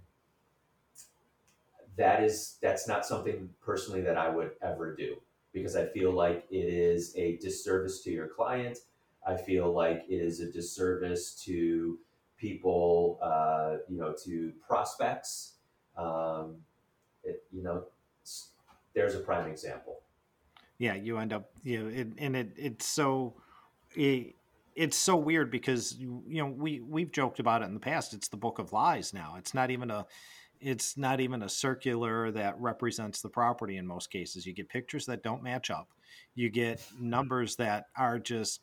that 1.95 2.23
is 2.23 2.57
that's 2.61 2.87
not 2.87 3.05
something 3.05 3.49
personally 3.61 4.01
that 4.01 4.17
I 4.17 4.29
would 4.29 4.51
ever 4.61 4.95
do 4.95 5.15
because 5.53 5.75
I 5.75 5.85
feel 5.85 6.11
like 6.11 6.45
it 6.51 6.55
is 6.65 7.15
a 7.15 7.37
disservice 7.37 8.03
to 8.03 8.11
your 8.11 8.27
client 8.27 8.79
I 9.27 9.35
feel 9.35 9.73
like 9.73 10.05
it 10.07 10.21
is 10.21 10.39
a 10.39 10.49
disservice 10.49 11.35
to 11.43 11.99
people, 12.37 13.19
uh, 13.21 13.77
you 13.89 13.97
know, 13.97 14.13
to 14.25 14.53
prospects. 14.67 15.53
Um, 15.97 16.57
it, 17.23 17.43
you 17.51 17.63
know, 17.63 17.85
there's 18.93 19.15
a 19.15 19.19
prime 19.19 19.49
example. 19.49 20.01
Yeah, 20.77 20.93
you 20.93 21.17
end 21.17 21.33
up, 21.33 21.49
you 21.63 21.83
know, 21.83 21.89
it, 21.89 22.07
and 22.19 22.35
it 22.35 22.51
it's 22.55 22.85
so 22.85 23.33
it, 23.95 24.35
it's 24.75 24.97
so 24.97 25.15
weird 25.15 25.49
because 25.49 25.95
you 25.97 26.23
know 26.27 26.45
we 26.45 26.81
we've 26.81 27.11
joked 27.11 27.39
about 27.39 27.63
it 27.63 27.65
in 27.65 27.73
the 27.73 27.79
past. 27.79 28.13
It's 28.13 28.27
the 28.27 28.37
book 28.37 28.59
of 28.59 28.73
lies 28.73 29.13
now. 29.13 29.35
It's 29.37 29.53
not 29.53 29.71
even 29.71 29.89
a 29.89 30.05
it's 30.59 30.97
not 30.97 31.19
even 31.19 31.43
a 31.43 31.49
circular 31.49 32.31
that 32.31 32.59
represents 32.59 33.21
the 33.21 33.29
property 33.29 33.77
in 33.77 33.85
most 33.85 34.11
cases. 34.11 34.45
You 34.45 34.53
get 34.53 34.69
pictures 34.69 35.05
that 35.07 35.23
don't 35.23 35.43
match 35.43 35.69
up. 35.69 35.89
You 36.35 36.49
get 36.49 36.85
numbers 36.99 37.55
that 37.55 37.85
are 37.95 38.19
just 38.19 38.61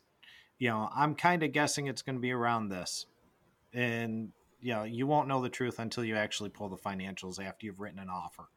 you 0.57 0.69
know, 0.69 0.89
I'm 0.95 1.15
kind 1.15 1.43
of 1.43 1.51
guessing 1.51 1.87
it's 1.87 2.01
going 2.01 2.15
to 2.15 2.21
be 2.21 2.31
around 2.31 2.69
this. 2.69 3.05
And 3.75 4.31
you 4.61 4.73
know, 4.73 4.83
you 4.83 5.05
won't 5.05 5.27
know 5.27 5.41
the 5.41 5.49
truth 5.49 5.77
until 5.77 6.03
you 6.03 6.15
actually 6.15 6.49
pull 6.49 6.69
the 6.69 6.77
financials 6.77 7.43
after 7.43 7.67
you've 7.67 7.79
written 7.79 7.99
an 7.99 8.09
offer. 8.09 8.49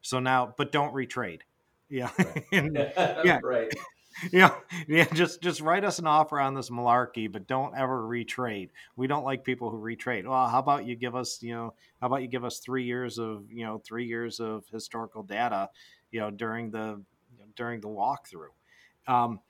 So 0.00 0.18
now, 0.18 0.54
but 0.56 0.72
don't 0.72 0.92
retrade. 0.92 1.42
Yeah. 1.88 2.10
Right. 2.18 2.44
and, 2.52 2.76
yeah, 3.24 3.38
right. 3.44 3.72
yeah, 4.32 4.54
yeah. 4.88 5.04
Just 5.12 5.40
just 5.40 5.60
write 5.60 5.84
us 5.84 5.98
an 5.98 6.06
offer 6.06 6.40
on 6.40 6.54
this 6.54 6.70
malarkey, 6.70 7.30
but 7.30 7.46
don't 7.46 7.76
ever 7.76 8.02
retrade. 8.02 8.70
We 8.96 9.06
don't 9.06 9.24
like 9.24 9.44
people 9.44 9.70
who 9.70 9.78
retrade. 9.78 10.26
Well, 10.26 10.48
how 10.48 10.58
about 10.58 10.84
you 10.86 10.96
give 10.96 11.14
us, 11.14 11.42
you 11.42 11.54
know, 11.54 11.74
how 12.00 12.08
about 12.08 12.22
you 12.22 12.28
give 12.28 12.44
us 12.44 12.58
three 12.58 12.84
years 12.84 13.18
of, 13.18 13.44
you 13.50 13.64
know, 13.64 13.78
three 13.78 14.06
years 14.06 14.40
of 14.40 14.64
historical 14.72 15.22
data, 15.22 15.70
you 16.10 16.20
know, 16.20 16.30
during 16.30 16.70
the 16.70 17.02
during 17.56 17.80
the 17.80 17.88
walkthrough. 17.88 18.52
Um, 19.06 19.40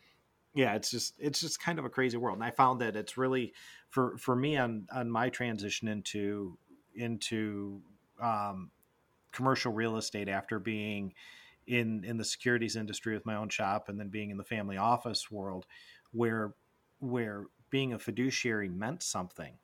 yeah, 0.54 0.74
it's 0.74 0.90
just 0.90 1.14
it's 1.18 1.40
just 1.40 1.60
kind 1.60 1.78
of 1.78 1.84
a 1.84 1.90
crazy 1.90 2.16
world, 2.16 2.36
and 2.36 2.44
I 2.44 2.50
found 2.50 2.80
that 2.80 2.96
it's 2.96 3.16
really 3.16 3.52
for 3.88 4.16
for 4.18 4.36
me 4.36 4.56
on 4.56 4.86
on 4.92 5.10
my 5.10 5.28
transition 5.28 5.88
into 5.88 6.58
into 6.94 7.80
um, 8.20 8.70
commercial 9.32 9.72
real 9.72 9.96
estate 9.96 10.28
after 10.28 10.58
being 10.58 11.14
in 11.66 12.04
in 12.04 12.16
the 12.16 12.24
securities 12.24 12.76
industry 12.76 13.14
with 13.14 13.24
my 13.24 13.36
own 13.36 13.48
shop 13.48 13.88
and 13.88 13.98
then 13.98 14.08
being 14.08 14.30
in 14.30 14.36
the 14.36 14.44
family 14.44 14.76
office 14.76 15.30
world 15.30 15.66
where 16.12 16.54
where 16.98 17.46
being 17.70 17.92
a 17.92 17.98
fiduciary 17.98 18.68
meant 18.68 19.02
something. 19.02 19.54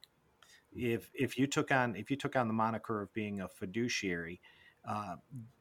If 0.75 1.11
if 1.15 1.39
you 1.39 1.47
took 1.47 1.71
on 1.71 1.97
if 1.97 2.11
you 2.11 2.17
took 2.17 2.37
on 2.37 2.49
the 2.49 2.55
moniker 2.55 3.03
of 3.03 3.13
being 3.13 3.41
a 3.41 3.49
fiduciary 3.49 4.41
uh, 4.89 5.17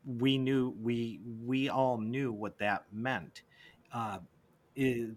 we 0.05 0.37
knew 0.37 0.73
we 0.81 1.19
we 1.45 1.69
all 1.69 1.97
knew 1.97 2.31
what 2.31 2.57
that 2.59 2.85
meant. 2.91 3.41
Uh, 3.93 4.19
it, 4.77 5.09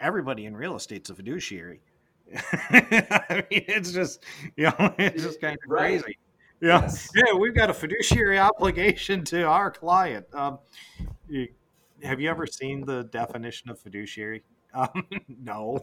everybody 0.00 0.46
in 0.46 0.56
real 0.56 0.74
estate's 0.76 1.10
a 1.10 1.14
fiduciary 1.14 1.80
I 2.34 3.44
mean, 3.50 3.64
it's 3.68 3.92
just 3.92 4.24
you 4.56 4.64
know 4.64 4.74
it's 4.98 5.22
just 5.22 5.40
kind 5.40 5.54
of 5.54 5.70
Right. 5.70 6.00
crazy 6.02 6.18
yeah, 6.62 6.82
Yes. 6.82 7.08
yeah, 7.14 7.32
we've 7.34 7.54
got 7.54 7.70
a 7.70 7.74
fiduciary 7.74 8.38
obligation 8.50 9.24
to 9.24 9.44
our 9.44 9.70
client. 9.70 10.26
Um, 10.34 10.58
you, 11.26 11.48
have 12.02 12.20
you 12.20 12.28
ever 12.28 12.46
seen 12.46 12.84
the 12.84 13.04
definition 13.04 13.70
of 13.70 13.80
fiduciary? 13.80 14.42
Um, 14.74 15.06
no. 15.26 15.78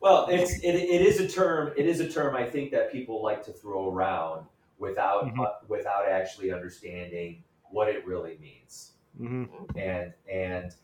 Well, 0.00 0.28
it's 0.30 0.60
it, 0.60 0.74
it 0.74 1.02
is 1.02 1.20
a 1.20 1.28
term. 1.28 1.72
It 1.76 1.86
is 1.86 2.00
a 2.00 2.08
term 2.08 2.36
I 2.36 2.44
think 2.48 2.70
that 2.70 2.90
people 2.90 3.22
like 3.22 3.44
to 3.44 3.52
throw 3.52 3.92
around 3.92 4.46
without 4.78 5.26
Mhm. 5.26 5.44
uh, 5.44 5.52
without 5.68 6.08
actually 6.08 6.50
understanding 6.52 7.44
what 7.70 7.88
it 7.88 8.06
really 8.06 8.38
means. 8.40 8.92
hmm 9.16 9.44
And 9.76 10.14
and 10.32 10.74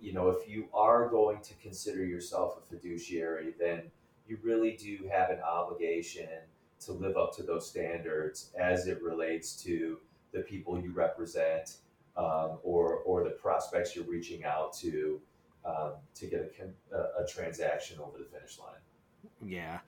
you 0.00 0.12
know, 0.12 0.28
if 0.28 0.48
you 0.48 0.68
are 0.74 1.08
going 1.08 1.40
to 1.40 1.54
consider 1.54 2.04
yourself 2.04 2.58
a 2.58 2.74
fiduciary, 2.74 3.54
then 3.58 3.82
you 4.28 4.38
really 4.42 4.76
do 4.76 5.08
have 5.10 5.30
an 5.30 5.40
obligation 5.40 6.28
to 6.80 6.92
live 6.92 7.16
up 7.16 7.34
to 7.36 7.42
those 7.42 7.68
standards 7.68 8.50
as 8.58 8.86
it 8.86 9.02
relates 9.02 9.62
to 9.62 9.98
the 10.32 10.40
people 10.40 10.78
you 10.80 10.92
represent 10.92 11.78
um, 12.16 12.58
or 12.62 12.96
or 12.98 13.24
the 13.24 13.30
prospects 13.30 13.94
you're 13.94 14.04
reaching 14.04 14.44
out 14.44 14.72
to 14.74 15.20
um, 15.64 15.92
to 16.14 16.26
get 16.26 16.40
a, 16.40 16.96
a, 16.96 17.24
a 17.24 17.26
transaction 17.26 17.98
over 18.00 18.18
the 18.18 18.24
finish 18.24 18.58
line. 18.58 18.80
Yeah, 19.42 19.78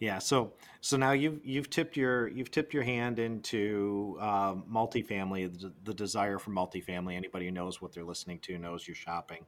yeah. 0.00 0.18
So, 0.18 0.52
so 0.80 0.96
now 0.96 1.12
you've 1.12 1.40
you've 1.44 1.70
tipped 1.70 1.96
your 1.96 2.28
you've 2.28 2.50
tipped 2.50 2.72
your 2.72 2.84
hand 2.84 3.18
into 3.18 4.16
um, 4.20 4.64
multifamily. 4.70 5.60
The, 5.60 5.72
the 5.84 5.94
desire 5.94 6.38
for 6.38 6.50
multifamily. 6.50 7.16
Anybody 7.16 7.46
who 7.46 7.50
knows 7.50 7.82
what 7.82 7.92
they're 7.92 8.04
listening 8.04 8.38
to 8.40 8.58
knows 8.58 8.86
you're 8.86 8.94
shopping. 8.94 9.46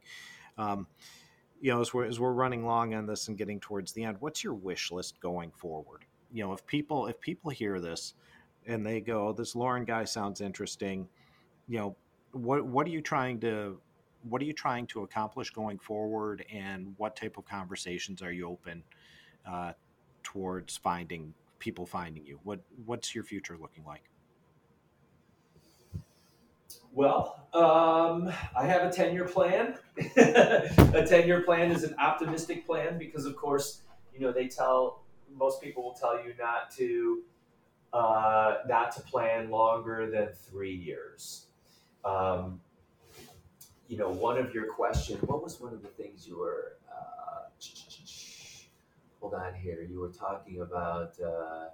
Um, 0.57 0.87
you 1.61 1.71
know, 1.71 1.79
as 1.79 1.93
we're 1.93 2.05
as 2.05 2.19
we're 2.19 2.33
running 2.33 2.65
long 2.65 2.93
on 2.93 3.05
this 3.05 3.27
and 3.27 3.37
getting 3.37 3.59
towards 3.59 3.93
the 3.93 4.03
end, 4.03 4.17
what's 4.19 4.43
your 4.43 4.53
wish 4.53 4.91
list 4.91 5.21
going 5.21 5.51
forward? 5.51 6.05
You 6.33 6.43
know, 6.43 6.53
if 6.53 6.65
people 6.65 7.07
if 7.07 7.19
people 7.21 7.51
hear 7.51 7.79
this 7.79 8.15
and 8.65 8.85
they 8.85 8.99
go, 8.99 9.31
"This 9.31 9.55
Loren 9.55 9.85
guy 9.85 10.03
sounds 10.03 10.41
interesting," 10.41 11.07
you 11.67 11.77
know, 11.77 11.95
what 12.33 12.65
what 12.65 12.87
are 12.87 12.91
you 12.91 13.01
trying 13.01 13.39
to 13.41 13.79
what 14.27 14.41
are 14.41 14.45
you 14.45 14.53
trying 14.53 14.85
to 14.87 15.03
accomplish 15.03 15.51
going 15.51 15.79
forward, 15.79 16.43
and 16.51 16.93
what 16.97 17.15
type 17.15 17.37
of 17.37 17.45
conversations 17.45 18.21
are 18.21 18.31
you 18.31 18.47
open 18.47 18.83
uh, 19.45 19.71
towards 20.23 20.77
finding 20.77 21.33
people 21.59 21.85
finding 21.85 22.25
you? 22.25 22.39
What 22.43 22.59
what's 22.85 23.13
your 23.13 23.23
future 23.23 23.57
looking 23.59 23.83
like? 23.85 24.03
Well, 26.93 27.47
um, 27.53 28.33
I 28.57 28.65
have 28.65 28.83
a 28.83 28.91
10 28.91 29.13
year 29.13 29.25
plan. 29.25 29.75
a 30.17 31.05
10 31.07 31.27
year 31.27 31.41
plan 31.41 31.71
is 31.71 31.83
an 31.83 31.95
optimistic 31.97 32.65
plan 32.65 32.97
because, 32.97 33.25
of 33.25 33.35
course, 33.37 33.81
you 34.13 34.19
know, 34.19 34.31
they 34.31 34.47
tell 34.47 35.01
most 35.37 35.61
people 35.61 35.83
will 35.83 35.93
tell 35.93 36.17
you 36.21 36.33
not 36.37 36.69
to 36.71 37.21
uh, 37.93 38.55
not 38.67 38.91
to 38.93 39.01
plan 39.01 39.49
longer 39.49 40.09
than 40.09 40.29
three 40.49 40.75
years. 40.75 41.47
Um, 42.05 42.59
you 43.87 43.97
know, 43.97 44.09
one 44.09 44.37
of 44.37 44.53
your 44.53 44.71
question. 44.71 45.17
what 45.21 45.43
was 45.43 45.59
one 45.59 45.73
of 45.73 45.81
the 45.81 45.89
things 45.89 46.25
you 46.25 46.39
were, 46.39 46.77
uh, 46.89 47.49
hold 49.21 49.33
on 49.35 49.53
here, 49.53 49.81
you 49.89 49.99
were 49.99 50.09
talking 50.11 50.61
about, 50.61 51.13
uh, 51.23 51.67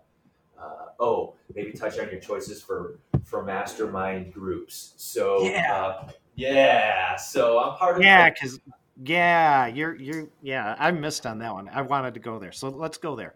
uh, 0.61 0.85
oh, 0.99 1.35
maybe 1.55 1.71
touch 1.71 1.97
on 1.99 2.09
your 2.11 2.19
choices 2.19 2.61
for 2.61 2.99
for 3.23 3.43
mastermind 3.43 4.33
groups. 4.33 4.93
So 4.97 5.43
Yeah. 5.43 5.73
uh, 5.73 6.09
yeah. 6.35 7.15
So 7.15 7.59
I'm 7.59 7.77
part 7.77 7.97
of 7.97 8.03
Yeah, 8.03 8.29
because 8.29 8.59
yeah, 9.03 9.67
you're 9.67 9.95
you're 9.95 10.29
yeah. 10.41 10.75
I 10.77 10.91
missed 10.91 11.25
on 11.25 11.39
that 11.39 11.53
one. 11.53 11.69
I 11.69 11.81
wanted 11.81 12.13
to 12.15 12.19
go 12.19 12.39
there, 12.39 12.51
so 12.51 12.69
let's 12.69 12.97
go 12.97 13.15
there. 13.15 13.35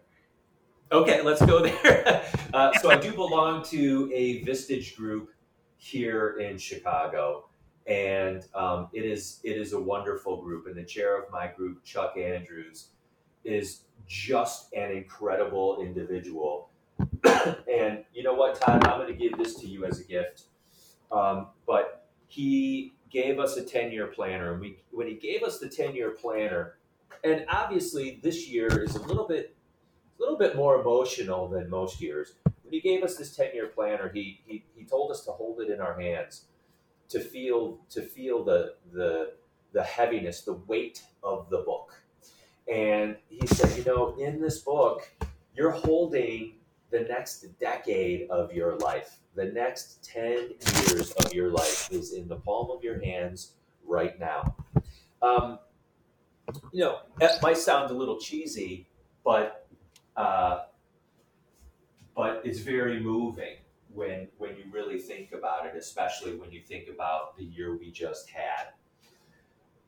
Okay, 0.90 1.22
let's 1.22 1.44
go 1.44 1.62
there. 1.62 2.24
uh, 2.52 2.72
so 2.80 2.90
I 2.90 2.96
do 2.96 3.12
belong 3.12 3.64
to 3.66 4.10
a 4.12 4.44
Vistage 4.44 4.96
group 4.96 5.30
here 5.78 6.38
in 6.38 6.58
Chicago, 6.58 7.46
and 7.86 8.44
um, 8.54 8.88
it 8.92 9.04
is 9.04 9.40
it 9.44 9.56
is 9.56 9.72
a 9.72 9.80
wonderful 9.80 10.42
group. 10.42 10.66
And 10.66 10.76
the 10.76 10.84
chair 10.84 11.16
of 11.20 11.30
my 11.30 11.46
group, 11.46 11.84
Chuck 11.84 12.16
Andrews, 12.18 12.88
is 13.44 13.82
just 14.06 14.72
an 14.72 14.90
incredible 14.90 15.80
individual. 15.80 16.70
and 17.24 18.04
you 18.14 18.22
know 18.22 18.34
what, 18.34 18.60
Todd? 18.60 18.86
I'm 18.86 18.98
going 18.98 19.08
to 19.08 19.14
give 19.14 19.36
this 19.38 19.54
to 19.56 19.66
you 19.66 19.84
as 19.84 20.00
a 20.00 20.04
gift. 20.04 20.44
Um, 21.10 21.48
but 21.66 22.08
he 22.28 22.94
gave 23.10 23.38
us 23.38 23.56
a 23.56 23.64
10 23.64 23.92
year 23.92 24.06
planner, 24.06 24.52
and 24.52 24.60
we 24.60 24.78
when 24.90 25.06
he 25.06 25.14
gave 25.14 25.42
us 25.42 25.58
the 25.58 25.68
10 25.68 25.94
year 25.94 26.10
planner, 26.10 26.78
and 27.22 27.44
obviously 27.48 28.20
this 28.22 28.48
year 28.48 28.82
is 28.82 28.96
a 28.96 29.02
little 29.02 29.26
bit 29.28 29.54
a 30.18 30.22
little 30.22 30.38
bit 30.38 30.56
more 30.56 30.80
emotional 30.80 31.48
than 31.48 31.68
most 31.68 32.00
years. 32.00 32.34
When 32.62 32.72
he 32.72 32.80
gave 32.80 33.02
us 33.02 33.16
this 33.16 33.36
10 33.36 33.54
year 33.54 33.66
planner, 33.66 34.10
he, 34.12 34.40
he, 34.46 34.64
he 34.74 34.84
told 34.84 35.10
us 35.10 35.24
to 35.24 35.32
hold 35.32 35.60
it 35.60 35.70
in 35.70 35.80
our 35.80 36.00
hands, 36.00 36.46
to 37.10 37.20
feel 37.20 37.80
to 37.90 38.02
feel 38.02 38.44
the, 38.44 38.74
the, 38.92 39.34
the 39.72 39.82
heaviness, 39.82 40.42
the 40.42 40.54
weight 40.54 41.02
of 41.22 41.50
the 41.50 41.58
book. 41.58 42.01
And 42.70 43.16
he 43.28 43.46
said, 43.46 43.76
you 43.76 43.84
know, 43.84 44.14
in 44.18 44.40
this 44.40 44.60
book, 44.60 45.10
you're 45.56 45.70
holding 45.70 46.54
the 46.90 47.00
next 47.00 47.46
decade 47.58 48.28
of 48.30 48.52
your 48.52 48.76
life. 48.76 49.18
The 49.34 49.46
next 49.46 50.04
10 50.04 50.50
years 50.88 51.12
of 51.12 51.32
your 51.32 51.50
life 51.50 51.90
is 51.90 52.12
in 52.12 52.28
the 52.28 52.36
palm 52.36 52.70
of 52.70 52.84
your 52.84 53.02
hands 53.02 53.52
right 53.86 54.18
now. 54.20 54.54
Um, 55.22 55.58
you 56.72 56.84
know, 56.84 56.98
that 57.18 57.42
might 57.42 57.56
sound 57.56 57.90
a 57.90 57.94
little 57.94 58.18
cheesy, 58.18 58.88
but 59.24 59.66
uh, 60.16 60.64
but 62.14 62.42
it's 62.44 62.58
very 62.58 63.00
moving 63.00 63.56
when 63.94 64.28
when 64.38 64.56
you 64.56 64.64
really 64.70 64.98
think 64.98 65.32
about 65.32 65.66
it, 65.66 65.74
especially 65.76 66.34
when 66.34 66.50
you 66.50 66.60
think 66.60 66.88
about 66.88 67.36
the 67.36 67.44
year 67.44 67.76
we 67.76 67.90
just 67.90 68.28
had. 68.28 68.72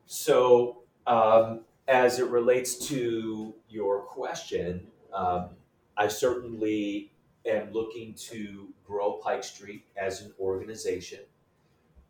So, 0.06 0.82
um, 1.06 1.60
as 1.86 2.18
it 2.18 2.28
relates 2.28 2.76
to 2.88 3.54
your 3.68 4.02
question, 4.02 4.86
um, 5.12 5.50
I 5.96 6.08
certainly 6.08 7.12
am 7.46 7.72
looking 7.72 8.14
to 8.14 8.72
grow 8.84 9.20
Pike 9.22 9.44
Street 9.44 9.84
as 9.96 10.22
an 10.22 10.32
organization. 10.40 11.20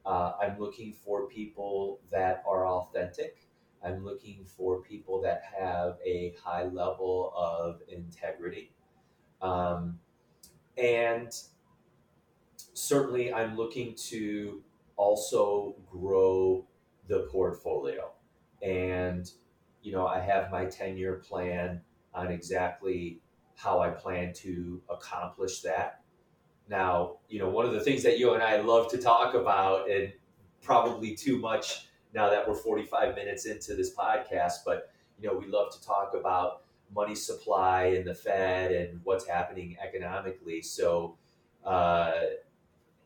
Uh, 0.07 0.33
I'm 0.41 0.59
looking 0.59 0.93
for 0.93 1.27
people 1.27 2.01
that 2.11 2.45
are 2.49 2.67
authentic. 2.67 3.49
I'm 3.85 4.05
looking 4.05 4.45
for 4.45 4.81
people 4.81 5.21
that 5.23 5.43
have 5.59 5.99
a 6.05 6.35
high 6.43 6.65
level 6.65 7.33
of 7.37 7.81
integrity. 7.89 8.73
Um, 9.43 9.99
and 10.79 11.35
certainly, 12.75 13.33
I'm 13.33 13.57
looking 13.57 13.95
to 14.11 14.63
also 14.97 15.75
grow 15.91 16.67
the 17.09 17.29
portfolio. 17.31 18.11
And, 18.63 19.31
you 19.85 19.93
know, 19.93 20.07
I 20.07 20.19
have 20.19 20.51
my 20.51 20.65
10 20.65 20.97
year 20.97 21.17
plan 21.17 21.81
on 22.15 22.33
exactly 22.33 23.21
how 23.55 23.81
I 23.81 23.91
plan 23.91 24.33
to 24.33 24.83
accomplish 24.89 25.61
that. 25.61 26.01
Now, 26.69 27.19
you 27.29 27.39
know, 27.39 27.51
one 27.51 27.67
of 27.67 27.73
the 27.73 27.81
things 27.81 28.03
that 28.03 28.19
you 28.19 28.33
and 28.33 28.43
I 28.43 28.61
love 28.63 28.91
to 28.93 28.99
talk 28.99 29.35
about, 29.35 29.89
and 29.91 30.11
probably 30.63 31.15
too 31.15 31.39
much 31.39 31.89
now 32.15 32.31
that 32.31 32.49
we're 32.49 32.55
45 32.55 33.15
minutes 33.15 33.45
into 33.45 33.75
this 33.75 33.95
podcast, 33.95 34.65
but, 34.65 34.91
you 35.21 35.29
know, 35.29 35.37
we 35.37 35.47
love 35.47 35.71
to 35.75 35.85
talk 35.85 36.15
about 36.19 36.63
money 36.95 37.15
supply 37.15 37.85
and 37.97 38.07
the 38.07 38.15
Fed 38.15 38.73
and 38.73 39.01
what's 39.05 39.27
happening 39.27 39.77
economically. 39.83 40.63
So, 40.63 41.19
uh, 41.65 42.13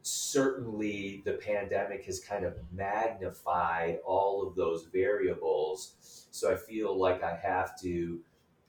certainly 0.03 1.23
the 1.25 1.33
pandemic 1.33 2.05
has 2.07 2.21
kind 2.21 2.45
of 2.45 2.55
magnified 2.73 3.99
all 4.05 4.47
of 4.47 4.55
those 4.55 4.85
variables. 4.93 6.27
So 6.31 6.53
I 6.53 6.57
feel 6.57 6.99
like 6.99 7.23
I 7.23 7.37
have 7.37 7.79
to 7.81 8.21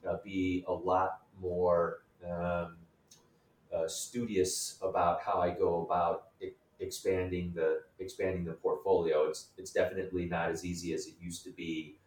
uh, 0.07 0.17
be 0.23 0.63
a 0.67 0.73
lot 0.73 1.21
more 1.41 1.99
um, 2.25 2.77
uh, 3.73 3.87
studious 3.87 4.77
about 4.81 5.21
how 5.21 5.39
I 5.39 5.51
go 5.51 5.85
about 5.85 6.29
expanding 6.79 7.51
the 7.53 7.81
expanding 7.99 8.45
the 8.45 8.53
portfolio. 8.53 9.27
It's 9.27 9.49
it's 9.57 9.71
definitely 9.71 10.25
not 10.25 10.49
as 10.49 10.65
easy 10.65 10.93
as 10.93 11.07
it 11.07 11.13
used 11.21 11.43
to 11.43 11.51
be, 11.51 11.97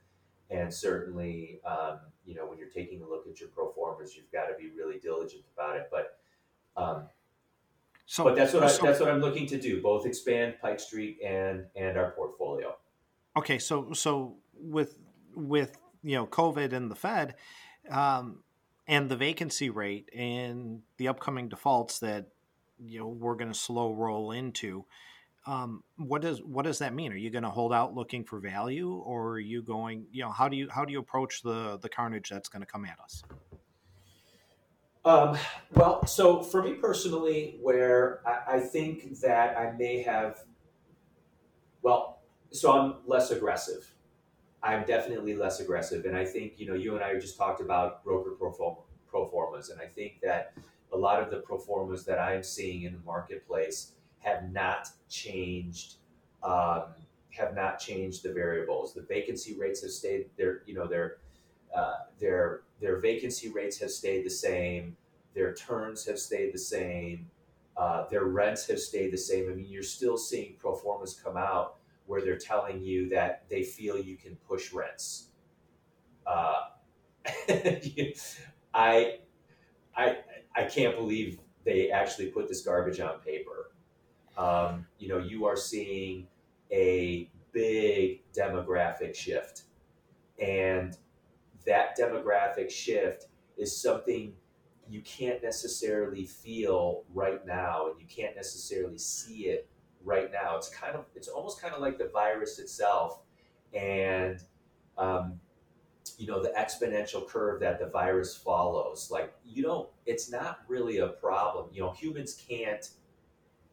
and 0.50 0.72
certainly 0.72 1.60
um, 1.64 2.00
you 2.26 2.34
know 2.34 2.46
when 2.46 2.58
you're 2.58 2.68
taking 2.68 3.02
a 3.02 3.08
look 3.08 3.26
at 3.28 3.40
your 3.40 3.50
pro 3.50 3.70
formas, 3.72 4.16
you've 4.16 4.32
got 4.32 4.46
to 4.46 4.54
be 4.58 4.70
really 4.76 4.98
diligent 4.98 5.44
about 5.56 5.76
it. 5.76 5.88
But 5.90 6.18
um, 6.76 7.08
so, 8.12 8.24
but 8.24 8.36
that's 8.36 8.52
what 8.52 8.70
so, 8.70 8.82
I, 8.82 8.86
that's 8.90 9.00
what 9.00 9.08
I'm 9.08 9.22
looking 9.22 9.46
to 9.46 9.58
do. 9.58 9.80
Both 9.80 10.04
expand 10.04 10.56
Pike 10.60 10.78
Street 10.78 11.18
and 11.24 11.64
and 11.74 11.96
our 11.96 12.10
portfolio. 12.10 12.76
Okay, 13.38 13.58
so 13.58 13.94
so 13.94 14.36
with 14.54 14.98
with 15.34 15.78
you 16.02 16.16
know 16.16 16.26
COVID 16.26 16.74
and 16.74 16.90
the 16.90 16.94
Fed, 16.94 17.36
um, 17.88 18.40
and 18.86 19.08
the 19.08 19.16
vacancy 19.16 19.70
rate 19.70 20.10
and 20.14 20.82
the 20.98 21.08
upcoming 21.08 21.48
defaults 21.48 22.00
that 22.00 22.26
you 22.84 22.98
know 22.98 23.08
we're 23.08 23.34
going 23.34 23.50
to 23.50 23.58
slow 23.58 23.94
roll 23.94 24.32
into. 24.32 24.84
Um, 25.46 25.82
what 25.96 26.20
does 26.20 26.42
what 26.42 26.66
does 26.66 26.80
that 26.80 26.92
mean? 26.92 27.14
Are 27.14 27.16
you 27.16 27.30
going 27.30 27.44
to 27.44 27.50
hold 27.50 27.72
out 27.72 27.94
looking 27.94 28.24
for 28.24 28.40
value, 28.40 28.92
or 28.92 29.30
are 29.30 29.40
you 29.40 29.62
going? 29.62 30.04
You 30.12 30.24
know, 30.24 30.32
how 30.32 30.50
do 30.50 30.58
you 30.58 30.68
how 30.68 30.84
do 30.84 30.92
you 30.92 30.98
approach 30.98 31.40
the 31.40 31.78
the 31.78 31.88
carnage 31.88 32.28
that's 32.28 32.50
going 32.50 32.60
to 32.60 32.70
come 32.70 32.84
at 32.84 32.98
us? 33.02 33.22
Um, 35.04 35.36
well, 35.74 36.06
so 36.06 36.42
for 36.42 36.62
me 36.62 36.74
personally, 36.74 37.58
where 37.60 38.20
I, 38.26 38.56
I, 38.56 38.60
think 38.60 39.18
that 39.20 39.58
I 39.58 39.72
may 39.76 40.00
have, 40.02 40.44
well, 41.82 42.20
so 42.52 42.72
I'm 42.72 42.94
less 43.06 43.32
aggressive. 43.32 43.92
I'm 44.62 44.84
definitely 44.84 45.34
less 45.34 45.58
aggressive, 45.58 46.04
and 46.04 46.16
I 46.16 46.24
think 46.24 46.52
you 46.56 46.68
know 46.68 46.74
you 46.74 46.94
and 46.94 47.02
I 47.02 47.18
just 47.18 47.36
talked 47.36 47.60
about 47.60 48.04
broker 48.04 48.30
pro, 48.30 48.52
forma, 48.52 48.78
pro 49.08 49.28
formas, 49.28 49.70
and 49.70 49.80
I 49.80 49.86
think 49.86 50.20
that 50.22 50.54
a 50.92 50.96
lot 50.96 51.20
of 51.20 51.32
the 51.32 51.38
pro 51.38 51.58
formas 51.58 52.04
that 52.04 52.20
I'm 52.20 52.44
seeing 52.44 52.84
in 52.84 52.92
the 52.92 53.00
marketplace 53.04 53.92
have 54.20 54.52
not 54.52 54.88
changed. 55.08 55.94
Um, 56.44 56.84
have 57.30 57.54
not 57.54 57.78
changed 57.80 58.22
the 58.22 58.32
variables. 58.32 58.94
The 58.94 59.02
vacancy 59.02 59.58
rates 59.58 59.82
have 59.82 59.90
stayed. 59.90 60.26
They're 60.36 60.62
you 60.64 60.74
know 60.74 60.86
they're 60.86 61.16
uh, 61.74 61.94
their 62.20 62.62
their 62.82 62.98
vacancy 62.98 63.48
rates 63.48 63.78
have 63.78 63.90
stayed 63.90 64.26
the 64.26 64.30
same, 64.30 64.96
their 65.34 65.54
turns 65.54 66.04
have 66.04 66.18
stayed 66.18 66.52
the 66.52 66.58
same, 66.58 67.30
uh, 67.76 68.06
their 68.08 68.24
rents 68.24 68.66
have 68.66 68.80
stayed 68.80 69.12
the 69.12 69.18
same. 69.18 69.50
I 69.50 69.54
mean, 69.54 69.66
you're 69.68 69.82
still 69.82 70.18
seeing 70.18 70.56
pro 70.58 70.74
formas 70.74 71.18
come 71.22 71.36
out 71.36 71.76
where 72.06 72.20
they're 72.20 72.36
telling 72.36 72.82
you 72.82 73.08
that 73.10 73.44
they 73.48 73.62
feel 73.62 73.96
you 73.96 74.16
can 74.16 74.36
push 74.48 74.72
rents. 74.72 75.28
Uh, 76.26 76.64
I, 78.74 79.18
I, 79.96 80.18
I 80.54 80.64
can't 80.64 80.96
believe 80.96 81.38
they 81.64 81.90
actually 81.90 82.26
put 82.26 82.48
this 82.48 82.62
garbage 82.62 83.00
on 83.00 83.20
paper. 83.20 83.70
Um, 84.36 84.86
you 84.98 85.08
know, 85.08 85.18
you 85.18 85.46
are 85.46 85.56
seeing 85.56 86.26
a 86.70 87.30
big 87.52 88.22
demographic 88.32 89.14
shift, 89.14 89.62
and 90.40 90.96
that 91.64 91.98
demographic 91.98 92.70
shift 92.70 93.26
is 93.56 93.80
something 93.80 94.34
you 94.88 95.00
can't 95.02 95.42
necessarily 95.42 96.26
feel 96.26 97.04
right 97.14 97.46
now 97.46 97.88
and 97.90 98.00
you 98.00 98.06
can't 98.06 98.36
necessarily 98.36 98.98
see 98.98 99.46
it 99.46 99.68
right 100.04 100.30
now. 100.32 100.56
It's 100.56 100.68
kind 100.68 100.94
of 100.94 101.06
it's 101.14 101.28
almost 101.28 101.60
kind 101.60 101.74
of 101.74 101.80
like 101.80 101.98
the 101.98 102.08
virus 102.12 102.58
itself 102.58 103.20
and 103.72 104.42
um, 104.98 105.40
you 106.18 106.26
know 106.26 106.42
the 106.42 106.50
exponential 106.50 107.26
curve 107.26 107.60
that 107.60 107.78
the 107.78 107.86
virus 107.86 108.36
follows. 108.36 109.08
Like 109.10 109.32
you 109.44 109.62
don't 109.62 109.88
it's 110.06 110.30
not 110.30 110.60
really 110.68 110.98
a 110.98 111.08
problem. 111.08 111.70
You 111.72 111.82
know 111.82 111.92
humans 111.92 112.34
can't 112.34 112.88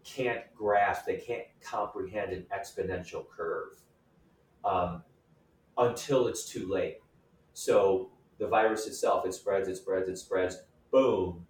can't 0.06 0.44
grasp 0.56 1.06
they 1.06 1.18
can't 1.18 1.46
comprehend 1.62 2.32
an 2.32 2.46
exponential 2.56 3.26
curve 3.30 3.82
um, 4.64 5.04
until 5.78 6.28
it's 6.28 6.46
too 6.50 6.68
late 6.68 7.00
so 7.60 8.10
the 8.38 8.48
virus 8.48 8.88
itself, 8.88 9.26
it 9.26 9.34
spreads, 9.34 9.68
it 9.68 9.76
spreads, 9.76 10.08
it 10.08 10.18
spreads. 10.18 10.60
Boom, 10.92 11.46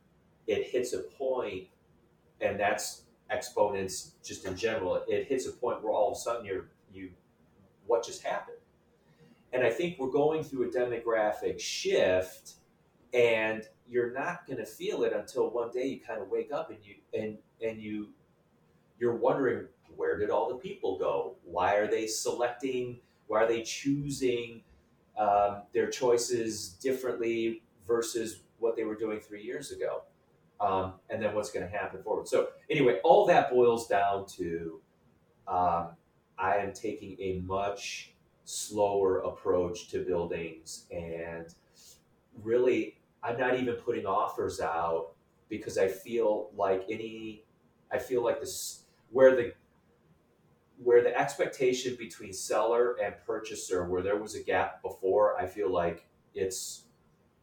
it 0.47 0.65
hits 0.65 0.93
a 0.93 1.01
point, 1.01 1.67
and 2.41 2.59
that's 2.59 3.03
exponents 3.29 4.13
just 4.23 4.43
in 4.45 4.57
general. 4.57 5.03
It 5.07 5.27
hits 5.27 5.45
a 5.45 5.51
point 5.51 5.83
where 5.83 5.93
all 5.93 6.07
of 6.11 6.17
a 6.17 6.19
sudden 6.19 6.47
you're 6.47 6.65
you, 6.91 7.11
what 7.85 8.03
just 8.03 8.23
happened? 8.23 8.57
And 9.53 9.63
I 9.63 9.69
think 9.69 9.99
we're 9.99 10.09
going 10.09 10.43
through 10.43 10.69
a 10.69 10.71
demographic 10.71 11.59
shift, 11.59 12.53
and 13.13 13.61
you're 13.87 14.11
not 14.11 14.47
going 14.47 14.57
to 14.57 14.65
feel 14.65 15.03
it 15.03 15.13
until 15.13 15.51
one 15.51 15.69
day 15.69 15.85
you 15.85 15.99
kind 15.99 16.19
of 16.19 16.29
wake 16.29 16.51
up 16.51 16.71
and 16.71 16.79
you 16.83 16.95
and 17.13 17.37
and 17.63 17.79
you 17.79 18.07
you're 18.97 19.15
wondering 19.15 19.67
where 19.95 20.17
did 20.17 20.31
all 20.31 20.49
the 20.49 20.55
people 20.55 20.97
go? 20.97 21.35
Why 21.43 21.75
are 21.75 21.87
they 21.87 22.07
selecting? 22.07 22.99
Why 23.27 23.43
are 23.43 23.47
they 23.47 23.61
choosing? 23.61 24.63
Um, 25.19 25.63
their 25.73 25.89
choices 25.89 26.69
differently 26.81 27.61
versus 27.85 28.41
what 28.57 28.75
they 28.75 28.83
were 28.83 28.95
doing 28.95 29.19
three 29.19 29.43
years 29.43 29.71
ago. 29.71 30.03
Um, 30.61 30.93
and 31.09 31.21
then 31.21 31.35
what's 31.35 31.51
going 31.51 31.69
to 31.69 31.71
happen 31.71 32.03
forward. 32.03 32.27
So, 32.27 32.49
anyway, 32.69 32.99
all 33.03 33.25
that 33.27 33.49
boils 33.49 33.87
down 33.87 34.25
to 34.37 34.81
um, 35.47 35.89
I 36.37 36.57
am 36.57 36.73
taking 36.73 37.17
a 37.19 37.41
much 37.45 38.13
slower 38.45 39.19
approach 39.19 39.89
to 39.89 40.03
buildings. 40.03 40.85
And 40.91 41.53
really, 42.43 42.97
I'm 43.23 43.37
not 43.37 43.59
even 43.59 43.75
putting 43.75 44.05
offers 44.05 44.59
out 44.61 45.11
because 45.49 45.77
I 45.77 45.87
feel 45.87 46.49
like 46.55 46.85
any, 46.89 47.43
I 47.91 47.97
feel 47.97 48.23
like 48.23 48.39
this, 48.39 48.83
where 49.11 49.35
the 49.35 49.53
where 50.81 51.03
the 51.03 51.17
expectation 51.17 51.95
between 51.95 52.31
seller 52.33 52.95
and 53.03 53.15
purchaser, 53.25 53.85
where 53.85 54.01
there 54.01 54.17
was 54.17 54.35
a 54.35 54.43
gap 54.43 54.81
before, 54.81 55.37
I 55.39 55.45
feel 55.45 55.71
like 55.71 56.05
it's, 56.33 56.83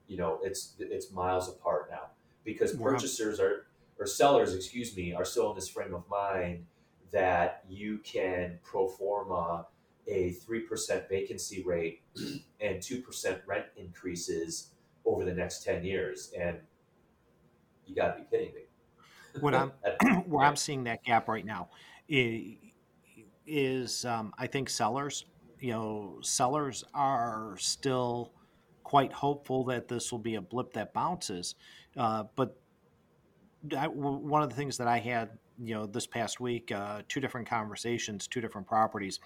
you 0.06 0.16
know, 0.16 0.40
it's 0.42 0.74
it's 0.78 1.12
miles 1.12 1.48
apart 1.48 1.88
now 1.90 2.10
because 2.44 2.72
purchasers 2.72 3.38
are 3.40 3.66
or 3.98 4.06
sellers, 4.06 4.54
excuse 4.54 4.96
me, 4.96 5.12
are 5.14 5.24
still 5.24 5.50
in 5.50 5.56
this 5.56 5.68
frame 5.68 5.94
of 5.94 6.04
mind 6.08 6.66
that 7.12 7.64
you 7.68 7.98
can 7.98 8.58
pro 8.62 8.88
forma 8.88 9.66
a 10.06 10.30
three 10.30 10.60
percent 10.60 11.08
vacancy 11.08 11.62
rate 11.62 12.02
and 12.60 12.80
two 12.80 13.02
percent 13.02 13.40
rent 13.46 13.66
increases 13.76 14.70
over 15.04 15.24
the 15.24 15.34
next 15.34 15.62
ten 15.62 15.84
years, 15.84 16.32
and 16.38 16.58
you 17.86 17.94
got 17.94 18.16
to 18.16 18.22
be 18.22 18.28
kidding 18.30 18.54
me. 18.54 18.62
What 19.40 19.54
I'm 19.54 19.72
where 20.26 20.46
I'm 20.46 20.56
seeing 20.66 20.84
that 20.84 21.04
gap 21.04 21.28
right 21.28 21.44
now 21.44 21.68
eh, 22.10 22.54
is 23.46 24.04
um, 24.04 24.32
I 24.38 24.46
think 24.46 24.68
sellers, 24.68 25.24
you 25.60 25.72
know, 25.72 26.18
sellers 26.22 26.84
are 26.94 27.56
still 27.58 28.32
quite 28.82 29.12
hopeful 29.12 29.64
that 29.64 29.88
this 29.88 30.12
will 30.12 30.18
be 30.18 30.36
a 30.36 30.40
blip 30.40 30.72
that 30.74 30.92
bounces. 30.94 31.54
Uh, 31.96 32.24
but 32.36 32.56
one 33.92 34.42
of 34.42 34.48
the 34.48 34.54
things 34.54 34.76
that 34.76 34.86
I 34.86 34.98
had, 34.98 35.30
you 35.58 35.74
know, 35.74 35.86
this 35.86 36.06
past 36.06 36.40
week, 36.40 36.70
uh, 36.70 37.02
two 37.08 37.20
different 37.20 37.48
conversations, 37.48 38.28
two 38.28 38.40
different 38.40 38.66
properties. 38.66 39.18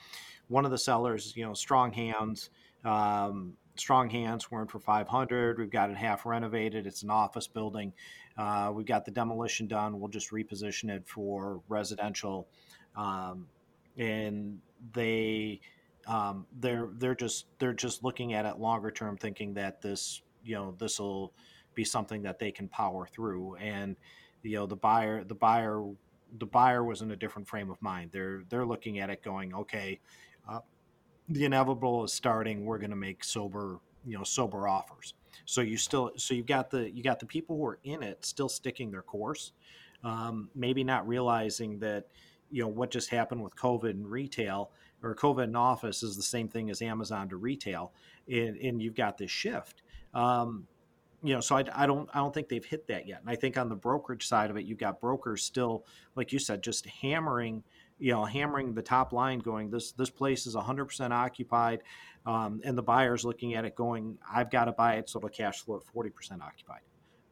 One 0.48 0.64
of 0.64 0.70
the 0.70 0.78
sellers, 0.78 1.36
you 1.36 1.44
know, 1.44 1.54
strong 1.54 1.92
hands, 1.92 2.50
um, 2.84 3.54
strong 3.76 4.08
hands. 4.08 4.50
We're 4.50 4.62
in 4.62 4.68
for 4.68 4.78
500. 4.78 5.58
We've 5.58 5.70
got 5.70 5.90
it 5.90 5.96
half 5.96 6.24
renovated. 6.24 6.86
It's 6.86 7.02
an 7.02 7.10
office 7.10 7.46
building. 7.46 7.92
Uh, 8.36 8.70
we've 8.74 8.86
got 8.86 9.04
the 9.04 9.10
demolition 9.10 9.66
done. 9.66 9.98
We'll 9.98 10.08
just 10.08 10.30
reposition 10.30 10.90
it 10.90 11.06
for 11.06 11.60
residential. 11.68 12.48
Um, 12.96 13.46
and 14.00 14.58
they 14.94 15.60
um, 16.06 16.46
they're 16.58 16.88
they're 16.94 17.14
just 17.14 17.46
they're 17.58 17.74
just 17.74 18.02
looking 18.02 18.32
at 18.32 18.46
it 18.46 18.58
longer 18.58 18.90
term, 18.90 19.16
thinking 19.16 19.54
that 19.54 19.80
this 19.82 20.22
you 20.42 20.54
know 20.54 20.74
this 20.78 20.98
will 20.98 21.32
be 21.74 21.84
something 21.84 22.22
that 22.22 22.38
they 22.38 22.50
can 22.50 22.66
power 22.66 23.06
through. 23.06 23.56
And 23.56 23.94
you 24.42 24.56
know 24.56 24.66
the 24.66 24.76
buyer 24.76 25.22
the 25.22 25.34
buyer 25.34 25.84
the 26.38 26.46
buyer 26.46 26.82
was 26.82 27.02
in 27.02 27.10
a 27.10 27.16
different 27.16 27.46
frame 27.46 27.70
of 27.70 27.80
mind. 27.82 28.10
They're 28.12 28.42
they're 28.48 28.66
looking 28.66 28.98
at 28.98 29.10
it 29.10 29.22
going, 29.22 29.54
okay, 29.54 30.00
uh, 30.48 30.60
the 31.28 31.44
inevitable 31.44 32.02
is 32.04 32.12
starting. 32.12 32.64
We're 32.64 32.78
going 32.78 32.90
to 32.90 32.96
make 32.96 33.22
sober 33.22 33.80
you 34.06 34.16
know 34.16 34.24
sober 34.24 34.66
offers. 34.66 35.12
So 35.44 35.60
you 35.60 35.76
still 35.76 36.12
so 36.16 36.32
you've 36.32 36.46
got 36.46 36.70
the 36.70 36.90
you 36.90 37.02
got 37.02 37.20
the 37.20 37.26
people 37.26 37.56
who 37.56 37.66
are 37.66 37.78
in 37.84 38.02
it 38.02 38.24
still 38.24 38.48
sticking 38.48 38.90
their 38.90 39.02
course, 39.02 39.52
um, 40.02 40.48
maybe 40.54 40.82
not 40.84 41.06
realizing 41.06 41.78
that 41.80 42.06
you 42.50 42.62
know 42.62 42.68
what 42.68 42.90
just 42.90 43.10
happened 43.10 43.42
with 43.42 43.56
COVID 43.56 43.90
and 43.90 44.10
retail 44.10 44.70
or 45.02 45.14
COVID 45.14 45.44
in 45.44 45.56
office 45.56 46.02
is 46.02 46.16
the 46.16 46.22
same 46.22 46.48
thing 46.48 46.70
as 46.70 46.82
Amazon 46.82 47.28
to 47.30 47.36
retail, 47.36 47.92
and, 48.28 48.56
and 48.56 48.82
you've 48.82 48.94
got 48.94 49.18
this 49.18 49.30
shift. 49.30 49.82
Um, 50.14 50.66
you 51.22 51.34
know, 51.34 51.40
so 51.40 51.56
I, 51.56 51.64
I, 51.74 51.86
don't 51.86 52.08
I 52.14 52.18
don't 52.18 52.32
think 52.32 52.48
they've 52.48 52.64
hit 52.64 52.86
that 52.88 53.06
yet. 53.06 53.20
And 53.20 53.30
I 53.30 53.36
think 53.36 53.58
on 53.58 53.68
the 53.68 53.76
brokerage 53.76 54.26
side 54.26 54.50
of 54.50 54.56
it, 54.56 54.64
you've 54.64 54.78
got 54.78 55.00
brokers 55.00 55.42
still, 55.42 55.84
like 56.16 56.32
you 56.32 56.38
said, 56.38 56.62
just 56.62 56.86
hammering, 56.86 57.62
you 57.98 58.12
know, 58.12 58.24
hammering 58.24 58.74
the 58.74 58.82
top 58.82 59.12
line, 59.12 59.38
going 59.38 59.70
this 59.70 59.92
this 59.92 60.10
place 60.10 60.46
is 60.46 60.54
100% 60.54 61.10
occupied, 61.10 61.82
um, 62.26 62.60
and 62.64 62.76
the 62.76 62.82
buyers 62.82 63.24
looking 63.24 63.54
at 63.54 63.64
it, 63.64 63.74
going, 63.74 64.18
I've 64.30 64.50
got 64.50 64.64
to 64.66 64.72
buy 64.72 64.94
it 64.94 65.08
so 65.08 65.18
it'll 65.18 65.28
cash 65.28 65.60
flow 65.60 65.76
at 65.76 65.94
40% 65.94 66.40
occupied. 66.42 66.80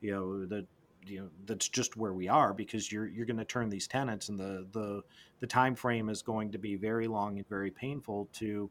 You 0.01 0.13
know, 0.13 0.47
the 0.47 0.67
you 1.09 1.21
know 1.21 1.29
that's 1.47 1.69
just 1.69 1.97
where 1.97 2.13
we 2.13 2.29
are 2.29 2.53
because 2.53 2.91
you're 2.93 3.07
you're 3.07 3.27
going 3.27 3.37
to 3.37 3.45
turn 3.45 3.69
these 3.69 3.87
tenants 3.87 4.29
and 4.29 4.39
the 4.39 4.67
the 4.73 5.03
the 5.41 5.47
time 5.47 5.75
frame 5.75 6.09
is 6.09 6.23
going 6.23 6.51
to 6.53 6.59
be 6.59 6.77
very 6.77 7.07
long 7.07 7.39
and 7.39 7.49
very 7.49 7.71
painful 7.71 8.29
to 8.33 8.71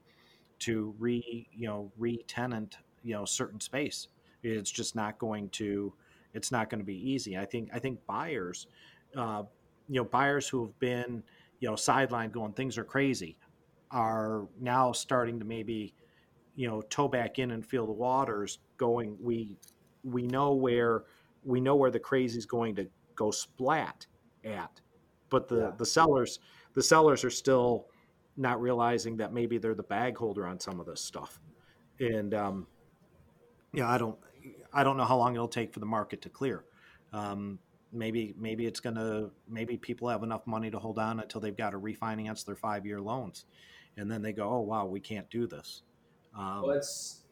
to 0.59 0.93
re 0.99 1.47
you 1.51 1.67
know 1.67 1.91
re-tenant 1.97 2.77
you 3.03 3.13
know 3.13 3.25
certain 3.25 3.59
space. 3.59 4.07
It's 4.43 4.71
just 4.71 4.95
not 4.95 5.17
going 5.17 5.49
to 5.51 5.93
it's 6.33 6.51
not 6.51 6.69
going 6.69 6.79
to 6.79 6.85
be 6.85 7.11
easy. 7.11 7.37
I 7.37 7.45
think 7.45 7.69
i 7.73 7.79
think 7.79 7.99
buyers 8.05 8.67
uh, 9.15 9.43
you 9.87 10.01
know 10.01 10.03
buyers 10.05 10.47
who 10.47 10.63
have 10.65 10.77
been 10.79 11.23
you 11.59 11.69
know 11.69 11.75
sidelined 11.75 12.31
going 12.31 12.53
things 12.53 12.77
are 12.77 12.83
crazy 12.83 13.37
are 13.91 14.47
now 14.59 14.91
starting 14.91 15.39
to 15.39 15.45
maybe 15.45 15.93
you 16.55 16.67
know 16.67 16.81
toe 16.81 17.07
back 17.07 17.39
in 17.39 17.51
and 17.51 17.65
feel 17.65 17.85
the 17.85 17.91
waters 17.91 18.59
going 18.77 19.17
we 19.21 19.55
we 20.03 20.27
know 20.27 20.53
where 20.53 21.03
we 21.43 21.59
know 21.59 21.75
where 21.75 21.91
the 21.91 21.99
crazy 21.99 22.37
is 22.37 22.45
going 22.45 22.75
to 22.75 22.87
go 23.15 23.31
splat 23.31 24.05
at. 24.43 24.81
But 25.29 25.47
the 25.47 25.57
yeah. 25.57 25.71
the 25.77 25.85
sellers 25.85 26.39
the 26.73 26.83
sellers 26.83 27.23
are 27.23 27.29
still 27.29 27.87
not 28.37 28.61
realizing 28.61 29.17
that 29.17 29.33
maybe 29.33 29.57
they're 29.57 29.73
the 29.73 29.83
bag 29.83 30.15
holder 30.15 30.45
on 30.45 30.59
some 30.59 30.79
of 30.79 30.85
this 30.85 31.01
stuff. 31.01 31.39
And 31.99 32.33
um 32.33 32.67
yeah 33.73 33.89
i 33.89 33.97
don't 33.97 34.17
i 34.73 34.81
don't 34.83 34.95
know 34.95 35.03
how 35.03 35.17
long 35.17 35.35
it'll 35.35 35.47
take 35.47 35.73
for 35.73 35.79
the 35.79 35.85
market 35.85 36.21
to 36.21 36.29
clear. 36.29 36.65
Um 37.13 37.59
maybe 37.91 38.33
maybe 38.37 38.65
it's 38.65 38.79
gonna 38.79 39.29
maybe 39.49 39.77
people 39.77 40.07
have 40.07 40.23
enough 40.23 40.45
money 40.45 40.69
to 40.69 40.79
hold 40.79 40.99
on 40.99 41.19
until 41.19 41.41
they've 41.41 41.57
got 41.57 41.71
to 41.71 41.79
refinance 41.79 42.45
their 42.45 42.55
five 42.55 42.85
year 42.85 43.01
loans. 43.01 43.45
And 43.97 44.09
then 44.09 44.21
they 44.21 44.31
go 44.31 44.49
oh 44.49 44.61
wow 44.61 44.85
we 44.85 44.99
can't 44.99 45.29
do 45.29 45.47
this. 45.47 45.83
Um, 46.37 46.61
well 46.61 46.71
it's 46.71 47.23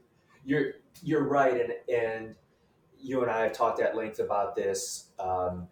you're 0.45 0.73
you're 1.01 1.27
right. 1.27 1.59
And 1.61 1.73
and 1.93 2.35
you 3.01 3.21
and 3.21 3.31
I 3.31 3.43
have 3.43 3.53
talked 3.53 3.79
at 3.81 3.95
length 3.95 4.19
about 4.19 4.55
this. 4.55 5.09
Um, 5.19 5.67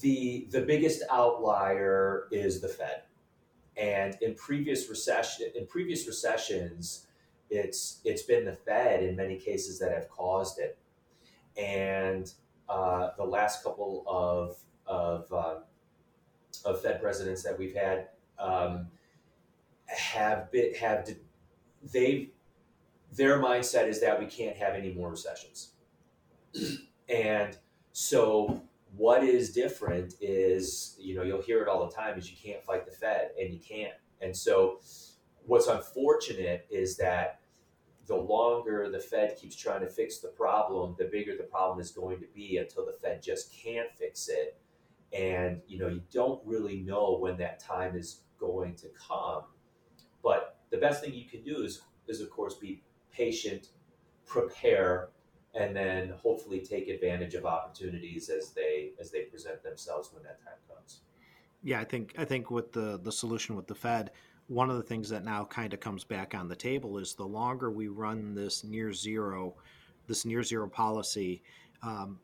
the 0.00 0.48
the 0.50 0.62
biggest 0.62 1.02
outlier 1.10 2.26
is 2.30 2.60
the 2.60 2.68
Fed, 2.68 3.02
and 3.76 4.16
in 4.20 4.34
previous 4.34 4.88
recession 4.88 5.48
in 5.54 5.66
previous 5.66 6.06
recessions, 6.06 7.06
it's 7.50 8.00
it's 8.04 8.22
been 8.22 8.44
the 8.44 8.52
Fed 8.52 9.02
in 9.02 9.16
many 9.16 9.36
cases 9.36 9.78
that 9.78 9.92
have 9.92 10.08
caused 10.08 10.58
it, 10.58 10.78
and 11.56 12.32
uh, 12.68 13.10
the 13.16 13.24
last 13.24 13.62
couple 13.62 14.04
of 14.06 14.56
of 14.86 15.32
um, 15.32 15.62
of 16.64 16.82
Fed 16.82 17.00
presidents 17.00 17.42
that 17.42 17.58
we've 17.58 17.74
had 17.74 18.08
um, 18.38 18.88
have 19.86 20.50
been 20.50 20.74
have 20.74 21.08
they've 21.92 22.30
their 23.12 23.38
mindset 23.40 23.88
is 23.88 24.00
that 24.00 24.18
we 24.18 24.26
can't 24.26 24.56
have 24.56 24.74
any 24.74 24.92
more 24.92 25.10
recessions 25.10 25.72
and 27.08 27.56
so 27.92 28.62
what 28.96 29.22
is 29.24 29.52
different 29.52 30.14
is, 30.20 30.96
you 30.98 31.14
know, 31.14 31.22
you'll 31.22 31.42
hear 31.42 31.62
it 31.62 31.68
all 31.68 31.86
the 31.86 31.94
time 31.94 32.18
is 32.18 32.30
you 32.30 32.36
can't 32.36 32.64
fight 32.64 32.86
the 32.86 32.92
Fed 32.92 33.30
and 33.40 33.52
you 33.52 33.60
can't. 33.60 33.94
And 34.20 34.36
so 34.36 34.80
what's 35.46 35.68
unfortunate 35.68 36.66
is 36.70 36.96
that 36.96 37.40
the 38.06 38.16
longer 38.16 38.88
the 38.90 38.98
Fed 38.98 39.36
keeps 39.36 39.54
trying 39.54 39.80
to 39.80 39.86
fix 39.86 40.18
the 40.18 40.28
problem, 40.28 40.96
the 40.98 41.04
bigger 41.04 41.36
the 41.36 41.44
problem 41.44 41.80
is 41.80 41.90
going 41.90 42.18
to 42.20 42.26
be 42.34 42.56
until 42.56 42.84
the 42.84 42.92
Fed 42.92 43.22
just 43.22 43.54
can't 43.54 43.88
fix 43.96 44.28
it. 44.28 44.58
And 45.12 45.60
you 45.66 45.78
know, 45.78 45.88
you 45.88 46.02
don't 46.12 46.40
really 46.44 46.80
know 46.80 47.16
when 47.20 47.36
that 47.38 47.60
time 47.60 47.96
is 47.96 48.22
going 48.38 48.74
to 48.76 48.88
come. 49.08 49.42
But 50.22 50.58
the 50.70 50.78
best 50.78 51.02
thing 51.02 51.14
you 51.14 51.28
can 51.28 51.42
do 51.42 51.62
is 51.62 51.82
is 52.08 52.20
of 52.20 52.30
course 52.30 52.54
be 52.54 52.82
patient, 53.20 53.68
prepare, 54.24 55.10
and 55.54 55.76
then 55.76 56.12
hopefully 56.22 56.60
take 56.60 56.88
advantage 56.88 57.34
of 57.34 57.44
opportunities 57.44 58.30
as 58.30 58.50
they 58.50 58.92
as 58.98 59.10
they 59.10 59.22
present 59.22 59.62
themselves 59.62 60.10
when 60.12 60.22
that 60.22 60.42
time 60.42 60.60
comes. 60.68 61.00
Yeah, 61.62 61.80
I 61.80 61.84
think 61.84 62.14
I 62.16 62.24
think 62.24 62.50
with 62.50 62.72
the 62.72 62.98
the 63.02 63.12
solution 63.12 63.56
with 63.56 63.66
the 63.66 63.74
Fed, 63.74 64.12
one 64.46 64.70
of 64.70 64.76
the 64.76 64.82
things 64.82 65.08
that 65.10 65.24
now 65.24 65.44
kind 65.44 65.74
of 65.74 65.80
comes 65.80 66.04
back 66.04 66.34
on 66.34 66.48
the 66.48 66.56
table 66.56 66.96
is 66.98 67.14
the 67.14 67.26
longer 67.26 67.70
we 67.70 67.88
run 67.88 68.34
this 68.34 68.64
near 68.64 68.92
zero, 68.92 69.54
this 70.06 70.24
near 70.24 70.42
zero 70.42 70.68
policy, 70.68 71.42
um, 71.82 72.18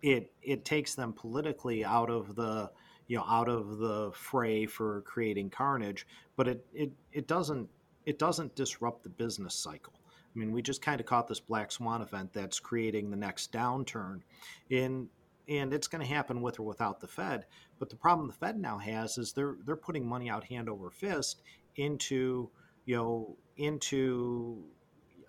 it 0.00 0.32
it 0.42 0.64
takes 0.64 0.94
them 0.94 1.12
politically 1.12 1.84
out 1.84 2.08
of 2.08 2.34
the 2.34 2.70
you 3.08 3.18
know 3.18 3.24
out 3.28 3.48
of 3.48 3.76
the 3.78 4.10
fray 4.14 4.64
for 4.64 5.02
creating 5.02 5.50
carnage, 5.50 6.06
but 6.36 6.48
it 6.48 6.64
it, 6.72 6.92
it 7.12 7.26
doesn't 7.26 7.68
it 8.06 8.18
doesn't 8.18 8.54
disrupt 8.54 9.02
the 9.02 9.10
business 9.10 9.54
cycle. 9.54 9.99
I 10.34 10.38
mean, 10.38 10.52
we 10.52 10.62
just 10.62 10.82
kind 10.82 11.00
of 11.00 11.06
caught 11.06 11.28
this 11.28 11.40
black 11.40 11.72
swan 11.72 12.02
event 12.02 12.32
that's 12.32 12.60
creating 12.60 13.10
the 13.10 13.16
next 13.16 13.52
downturn. 13.52 14.20
In 14.68 15.08
and 15.50 15.74
it's 15.74 15.88
going 15.88 16.06
to 16.06 16.14
happen 16.14 16.40
with 16.40 16.60
or 16.60 16.62
without 16.62 17.00
the 17.00 17.08
Fed. 17.08 17.44
But 17.80 17.90
the 17.90 17.96
problem 17.96 18.28
the 18.28 18.34
Fed 18.34 18.58
now 18.58 18.78
has 18.78 19.18
is 19.18 19.32
they're 19.32 19.56
they're 19.66 19.76
putting 19.76 20.08
money 20.08 20.30
out 20.30 20.44
hand 20.44 20.68
over 20.68 20.90
fist 20.90 21.42
into 21.76 22.50
you 22.86 22.96
know 22.96 23.36
into 23.56 24.64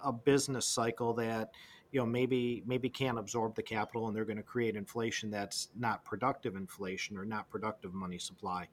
a 0.04 0.14
business 0.14 0.68
cycle 0.68 1.14
that 1.16 1.49
you 1.91 1.99
know 1.99 2.06
maybe 2.06 2.64
maybe 2.66 2.89
can't 2.89 3.18
absorb 3.18 3.56
the 3.56 3.64
capital 3.64 4.08
and 4.08 4.16
they're 4.16 4.26
going 4.26 4.38
to 4.38 4.43
create 4.43 4.76
inflation 4.76 5.32
that's 5.32 5.70
not 5.76 6.06
productive 6.06 6.56
inflation 6.56 7.18
or 7.18 7.26
not 7.26 7.49
productive 7.49 7.93
money 7.93 8.20
supply. 8.20 8.68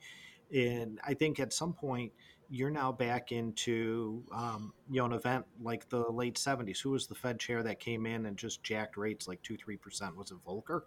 And 0.55 1.01
I 1.05 1.15
think 1.15 1.41
at 1.41 1.53
some 1.53 1.73
point 1.73 2.13
you're 2.51 2.71
now 2.71 2.91
back 2.91 3.31
into 3.33 4.23
um, 4.33 4.73
you 4.91 5.01
know 5.01 5.07
an 5.07 5.13
event 5.13 5.45
like 5.63 5.89
the 5.89 6.09
late 6.11 6.37
70s 6.37 6.81
who 6.81 6.91
was 6.91 7.07
the 7.07 7.15
fed 7.15 7.39
chair 7.39 7.63
that 7.63 7.79
came 7.79 8.07
in 8.07 8.27
and 8.27 8.37
just 8.37 8.63
jacked 8.63 8.97
rates 8.97 9.29
like 9.29 9.43
2 9.43 9.57
3% 9.57 10.17
was 10.17 10.31
it 10.31 10.39
volcker? 10.47 10.83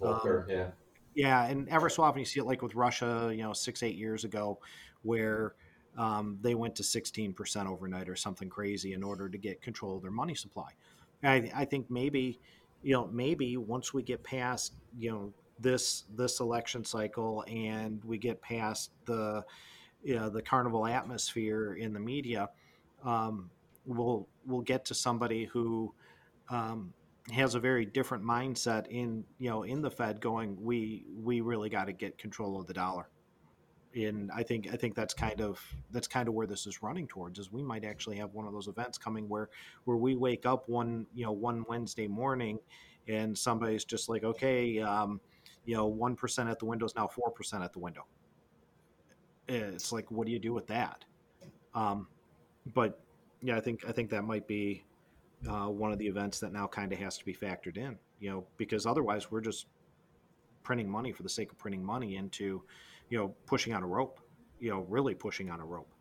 Volcker 0.00 0.44
um, 0.44 0.50
yeah. 0.50 0.68
yeah 1.14 1.44
and 1.44 1.68
ever 1.68 1.88
so 1.88 2.02
often 2.02 2.20
you 2.20 2.24
see 2.24 2.40
it 2.40 2.44
like 2.44 2.62
with 2.62 2.74
russia 2.74 3.30
you 3.30 3.42
know 3.42 3.52
six 3.52 3.82
eight 3.82 3.96
years 3.96 4.24
ago 4.24 4.58
where 5.02 5.54
um, 5.98 6.38
they 6.40 6.54
went 6.54 6.74
to 6.76 6.82
16% 6.82 7.66
overnight 7.66 8.08
or 8.08 8.16
something 8.16 8.48
crazy 8.48 8.94
in 8.94 9.02
order 9.02 9.28
to 9.28 9.38
get 9.38 9.60
control 9.60 9.96
of 9.96 10.02
their 10.02 10.10
money 10.10 10.34
supply. 10.34 10.70
I, 11.22 11.50
I 11.54 11.64
think 11.64 11.90
maybe 11.90 12.40
you 12.82 12.92
know 12.92 13.08
maybe 13.12 13.56
once 13.56 13.94
we 13.94 14.02
get 14.02 14.24
past 14.24 14.74
you 14.98 15.10
know 15.10 15.32
this 15.60 16.04
this 16.16 16.40
election 16.40 16.84
cycle 16.84 17.44
and 17.46 18.02
we 18.04 18.18
get 18.18 18.42
past 18.42 18.90
the 19.04 19.44
you 20.02 20.16
know, 20.16 20.28
the 20.28 20.42
carnival 20.42 20.86
atmosphere 20.86 21.74
in 21.74 21.92
the 21.92 22.00
media, 22.00 22.48
um, 23.04 23.50
we'll 23.86 24.28
we'll 24.46 24.60
get 24.60 24.84
to 24.86 24.94
somebody 24.94 25.44
who 25.46 25.92
um, 26.48 26.92
has 27.30 27.54
a 27.54 27.60
very 27.60 27.86
different 27.86 28.24
mindset 28.24 28.86
in 28.88 29.24
you 29.38 29.48
know 29.48 29.62
in 29.62 29.80
the 29.82 29.90
Fed, 29.90 30.20
going 30.20 30.56
we 30.60 31.04
we 31.16 31.40
really 31.40 31.68
got 31.68 31.84
to 31.86 31.92
get 31.92 32.18
control 32.18 32.60
of 32.60 32.66
the 32.66 32.74
dollar. 32.74 33.08
And 33.94 34.30
I 34.34 34.42
think 34.42 34.68
I 34.72 34.76
think 34.76 34.94
that's 34.94 35.14
kind 35.14 35.40
of 35.40 35.60
that's 35.90 36.08
kind 36.08 36.26
of 36.26 36.34
where 36.34 36.46
this 36.46 36.66
is 36.66 36.82
running 36.82 37.06
towards. 37.06 37.38
Is 37.38 37.52
we 37.52 37.62
might 37.62 37.84
actually 37.84 38.16
have 38.16 38.32
one 38.32 38.46
of 38.46 38.52
those 38.52 38.68
events 38.68 38.98
coming 38.98 39.28
where 39.28 39.50
where 39.84 39.98
we 39.98 40.16
wake 40.16 40.46
up 40.46 40.68
one 40.68 41.06
you 41.14 41.24
know 41.24 41.32
one 41.32 41.64
Wednesday 41.68 42.08
morning, 42.08 42.58
and 43.06 43.36
somebody's 43.36 43.84
just 43.84 44.08
like, 44.08 44.24
okay, 44.24 44.80
um, 44.80 45.20
you 45.66 45.76
know, 45.76 45.86
one 45.86 46.16
percent 46.16 46.48
at 46.48 46.58
the 46.58 46.64
window 46.64 46.86
is 46.86 46.94
now 46.96 47.06
four 47.06 47.30
percent 47.30 47.62
at 47.62 47.72
the 47.72 47.78
window 47.78 48.06
it's 49.56 49.92
like 49.92 50.10
what 50.10 50.26
do 50.26 50.32
you 50.32 50.38
do 50.38 50.52
with 50.52 50.66
that? 50.68 51.04
Um, 51.74 52.06
but 52.74 53.00
yeah 53.44 53.56
i 53.56 53.60
think 53.60 53.84
i 53.88 53.90
think 53.90 54.08
that 54.08 54.22
might 54.22 54.46
be 54.46 54.84
uh, 55.48 55.66
one 55.66 55.90
of 55.90 55.98
the 55.98 56.06
events 56.06 56.38
that 56.38 56.52
now 56.52 56.64
kind 56.68 56.92
of 56.92 56.98
has 57.00 57.18
to 57.18 57.24
be 57.24 57.34
factored 57.34 57.76
in 57.76 57.98
you 58.20 58.30
know 58.30 58.44
because 58.56 58.86
otherwise 58.86 59.32
we're 59.32 59.40
just 59.40 59.66
printing 60.62 60.88
money 60.88 61.10
for 61.10 61.24
the 61.24 61.28
sake 61.28 61.50
of 61.50 61.58
printing 61.58 61.84
money 61.84 62.14
into 62.14 62.62
you 63.08 63.18
know 63.18 63.34
pushing 63.46 63.74
on 63.74 63.82
a 63.82 63.86
rope 63.86 64.20
you 64.62 64.70
know 64.70 64.86
really 64.88 65.14
pushing 65.14 65.50
on 65.50 65.60
a 65.60 65.64
rope. 65.64 65.92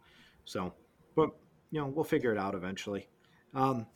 So 0.46 0.74
but 1.16 1.32
you 1.72 1.82
know 1.82 1.88
we'll 1.88 2.06
figure 2.06 2.32
it 2.32 2.38
out 2.38 2.56
eventually. 2.56 3.10
Um, 3.54 3.88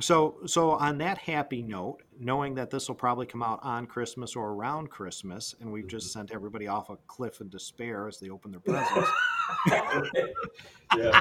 so 0.00 0.36
so 0.46 0.72
on 0.72 0.98
that 0.98 1.18
happy 1.18 1.62
note 1.62 1.98
knowing 2.18 2.54
that 2.54 2.70
this 2.70 2.88
will 2.88 2.94
probably 2.94 3.26
come 3.26 3.42
out 3.42 3.60
on 3.62 3.86
christmas 3.86 4.34
or 4.34 4.50
around 4.50 4.90
christmas 4.90 5.54
and 5.60 5.70
we've 5.70 5.86
just 5.86 6.08
mm-hmm. 6.08 6.20
sent 6.20 6.32
everybody 6.32 6.66
off 6.66 6.90
a 6.90 6.96
cliff 7.06 7.40
in 7.40 7.48
despair 7.48 8.08
as 8.08 8.18
they 8.18 8.28
open 8.28 8.50
their 8.50 8.60
presents 8.60 9.10
yeah 10.96 11.20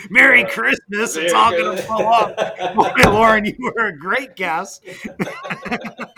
Merry 0.10 0.44
Christmas. 0.44 1.16
It's 1.16 1.32
all 1.32 1.50
going 1.50 1.76
to 1.76 1.86
blow 1.86 2.06
up. 2.06 2.36
Boy, 2.74 3.10
Loren, 3.10 3.44
you 3.44 3.56
were 3.58 3.88
a 3.88 3.96
great 3.96 4.36
guest. 4.36 4.84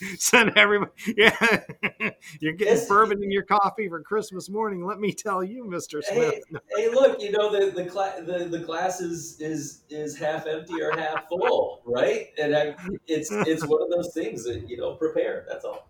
Send 0.18 0.56
everybody. 0.56 0.90
Yeah. 1.16 1.62
You're 2.40 2.52
getting 2.52 2.88
bourbon 2.88 3.22
in 3.22 3.30
your 3.30 3.42
coffee 3.42 3.88
for 3.88 4.02
Christmas 4.02 4.48
morning. 4.48 4.84
Let 4.84 4.98
me 4.98 5.12
tell 5.12 5.44
you, 5.44 5.64
Mr. 5.64 6.02
Smith. 6.02 6.40
Hey, 6.50 6.58
hey, 6.76 6.88
look, 6.88 7.20
you 7.20 7.32
know 7.32 7.50
the 7.50 7.70
the, 7.70 7.88
cla- 7.88 8.22
the 8.24 8.46
the 8.46 8.58
glass 8.58 9.00
is 9.00 9.40
is 9.40 9.82
is 9.90 10.16
half 10.16 10.46
empty 10.46 10.80
or 10.80 10.96
half 10.96 11.28
full, 11.28 11.82
right? 11.84 12.28
And 12.40 12.54
I, 12.54 12.74
it's 13.06 13.30
it's 13.30 13.66
one 13.66 13.82
of 13.82 13.90
those 13.90 14.12
things 14.14 14.44
that 14.44 14.68
you 14.68 14.76
know 14.76 14.94
prepare. 14.94 15.44
That's 15.48 15.64
all. 15.64 15.88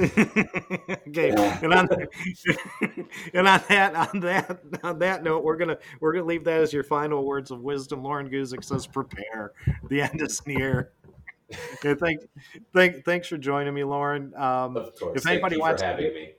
okay, 0.00 1.28
and 1.28 1.74
on 1.74 1.86
and 3.34 3.46
on 3.46 3.60
that 3.68 3.94
on 3.94 4.20
that 4.20 4.60
on 4.82 4.98
that 4.98 5.22
note, 5.22 5.44
we're 5.44 5.56
gonna 5.56 5.76
we're 6.00 6.14
gonna 6.14 6.24
leave 6.24 6.44
that 6.44 6.62
as 6.62 6.72
your 6.72 6.82
final 6.82 7.26
words 7.26 7.50
of 7.50 7.60
wisdom. 7.60 8.02
Loren 8.02 8.30
Guzik 8.30 8.64
says, 8.64 8.86
"Prepare, 8.86 9.52
the 9.88 10.00
end 10.00 10.22
is 10.22 10.44
near." 10.46 10.92
Okay, 11.74 11.94
thank, 11.94 12.20
thank, 12.74 13.04
thanks 13.04 13.28
for 13.28 13.36
joining 13.38 13.74
me, 13.74 13.84
Loren. 13.84 14.32
Um, 14.36 14.76
Of 14.76 14.94
course. 14.98 15.18
If 15.20 15.26
anybody 15.26 15.56
wants 15.56 15.82
for 15.82 15.88
to- 15.88 15.92
having 15.94 16.14
me. 16.14 16.32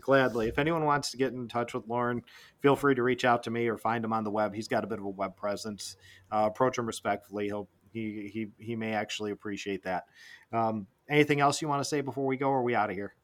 gladly. 0.00 0.48
If 0.48 0.58
anyone 0.58 0.84
wants 0.84 1.10
to 1.10 1.16
get 1.16 1.32
in 1.32 1.48
touch 1.48 1.74
with 1.74 1.86
Loren, 1.88 2.22
feel 2.60 2.76
free 2.76 2.94
to 2.94 3.02
reach 3.02 3.24
out 3.24 3.42
to 3.44 3.50
me 3.50 3.68
or 3.68 3.76
find 3.76 4.04
him 4.04 4.12
on 4.12 4.24
the 4.24 4.30
web. 4.30 4.54
He's 4.54 4.68
got 4.68 4.84
a 4.84 4.86
bit 4.86 4.98
of 4.98 5.04
a 5.04 5.08
web 5.10 5.36
presence. 5.36 5.96
Uh, 6.30 6.48
approach 6.50 6.78
him 6.78 6.86
respectfully. 6.86 7.46
He'll 7.46 7.68
he 7.92 8.30
he 8.32 8.48
he 8.64 8.74
may 8.74 8.92
actually 8.94 9.32
appreciate 9.32 9.82
that. 9.84 10.04
Um, 10.52 10.86
anything 11.10 11.40
else 11.40 11.60
you 11.60 11.68
want 11.68 11.80
to 11.82 11.84
say 11.88 12.00
before 12.00 12.24
we 12.24 12.38
go? 12.38 12.48
Or 12.48 12.58
are 12.60 12.62
we 12.62 12.74
out 12.74 12.88
of 12.88 12.96
here? 12.96 13.14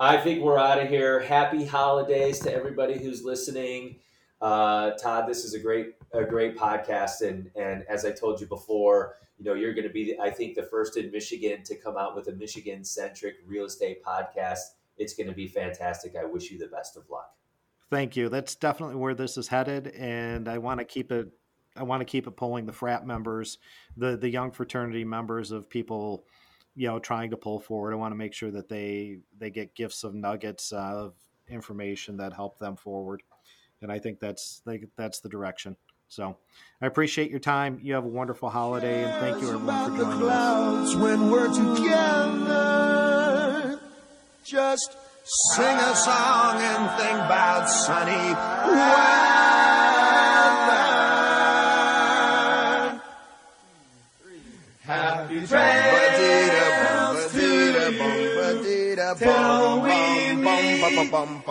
I 0.00 0.16
think 0.16 0.42
we're 0.42 0.58
out 0.58 0.80
of 0.80 0.88
here. 0.88 1.20
Happy 1.20 1.64
holidays 1.64 2.40
to 2.40 2.52
everybody 2.52 2.98
who's 2.98 3.22
listening. 3.22 4.00
Uh, 4.40 4.90
Todd, 4.92 5.28
this 5.28 5.44
is 5.44 5.54
a 5.54 5.60
great 5.60 5.94
a 6.12 6.24
great 6.24 6.56
podcast, 6.58 7.20
and 7.22 7.48
and 7.54 7.84
as 7.88 8.04
I 8.04 8.10
told 8.10 8.40
you 8.40 8.48
before, 8.48 9.14
you 9.42 9.50
know 9.50 9.54
you're 9.54 9.74
going 9.74 9.86
to 9.86 9.92
be, 9.92 10.16
I 10.20 10.30
think, 10.30 10.54
the 10.54 10.62
first 10.62 10.96
in 10.96 11.10
Michigan 11.10 11.64
to 11.64 11.74
come 11.74 11.96
out 11.96 12.14
with 12.14 12.28
a 12.28 12.32
Michigan 12.32 12.84
centric 12.84 13.34
real 13.44 13.64
estate 13.64 14.04
podcast. 14.04 14.60
It's 14.96 15.14
going 15.14 15.26
to 15.26 15.34
be 15.34 15.48
fantastic. 15.48 16.14
I 16.16 16.24
wish 16.24 16.52
you 16.52 16.58
the 16.58 16.68
best 16.68 16.96
of 16.96 17.10
luck. 17.10 17.34
Thank 17.90 18.16
you. 18.16 18.28
That's 18.28 18.54
definitely 18.54 18.94
where 18.94 19.14
this 19.14 19.36
is 19.36 19.48
headed, 19.48 19.88
and 19.88 20.48
I 20.48 20.58
want 20.58 20.78
to 20.78 20.84
keep 20.84 21.10
it. 21.10 21.28
I 21.74 21.82
want 21.82 22.02
to 22.02 22.04
keep 22.04 22.28
it 22.28 22.36
pulling 22.36 22.66
the 22.66 22.72
frat 22.72 23.04
members, 23.04 23.58
the 23.96 24.16
the 24.16 24.30
young 24.30 24.52
fraternity 24.52 25.04
members 25.04 25.50
of 25.50 25.68
people, 25.68 26.24
you 26.76 26.86
know, 26.86 27.00
trying 27.00 27.30
to 27.30 27.36
pull 27.36 27.58
forward. 27.58 27.92
I 27.92 27.96
want 27.96 28.12
to 28.12 28.16
make 28.16 28.34
sure 28.34 28.52
that 28.52 28.68
they 28.68 29.18
they 29.38 29.50
get 29.50 29.74
gifts 29.74 30.04
of 30.04 30.14
nuggets 30.14 30.70
of 30.70 31.14
information 31.48 32.16
that 32.18 32.32
help 32.32 32.60
them 32.60 32.76
forward, 32.76 33.24
and 33.80 33.90
I 33.90 33.98
think 33.98 34.20
that's 34.20 34.62
like 34.66 34.88
that's 34.96 35.18
the 35.18 35.28
direction. 35.28 35.76
So, 36.12 36.36
I 36.82 36.84
appreciate 36.84 37.30
your 37.30 37.40
time. 37.40 37.80
You 37.82 37.94
have 37.94 38.04
a 38.04 38.08
wonderful 38.08 38.50
holiday, 38.50 39.02
and 39.02 39.14
thank 39.14 39.40
you 39.40 39.48
everyone 39.48 39.66
for 39.66 39.72
About 39.94 39.96
the 39.96 40.04
joining 40.04 40.28
us. 40.28 40.94
when 40.96 41.30
we're 41.30 41.48
together. 41.48 42.60
Just 44.44 44.94
sing 45.54 45.64
a 45.64 45.96
song 45.96 46.56
and 46.60 46.90
think 47.00 47.18
about 47.18 47.66
sunny 47.70 48.34
weather. 52.02 53.00
Happy 54.82 55.46
trails 55.46 57.32
to 57.32 57.96
till 59.18 59.80
we 59.80 60.34
meet 60.36 60.82
again. 60.82 61.42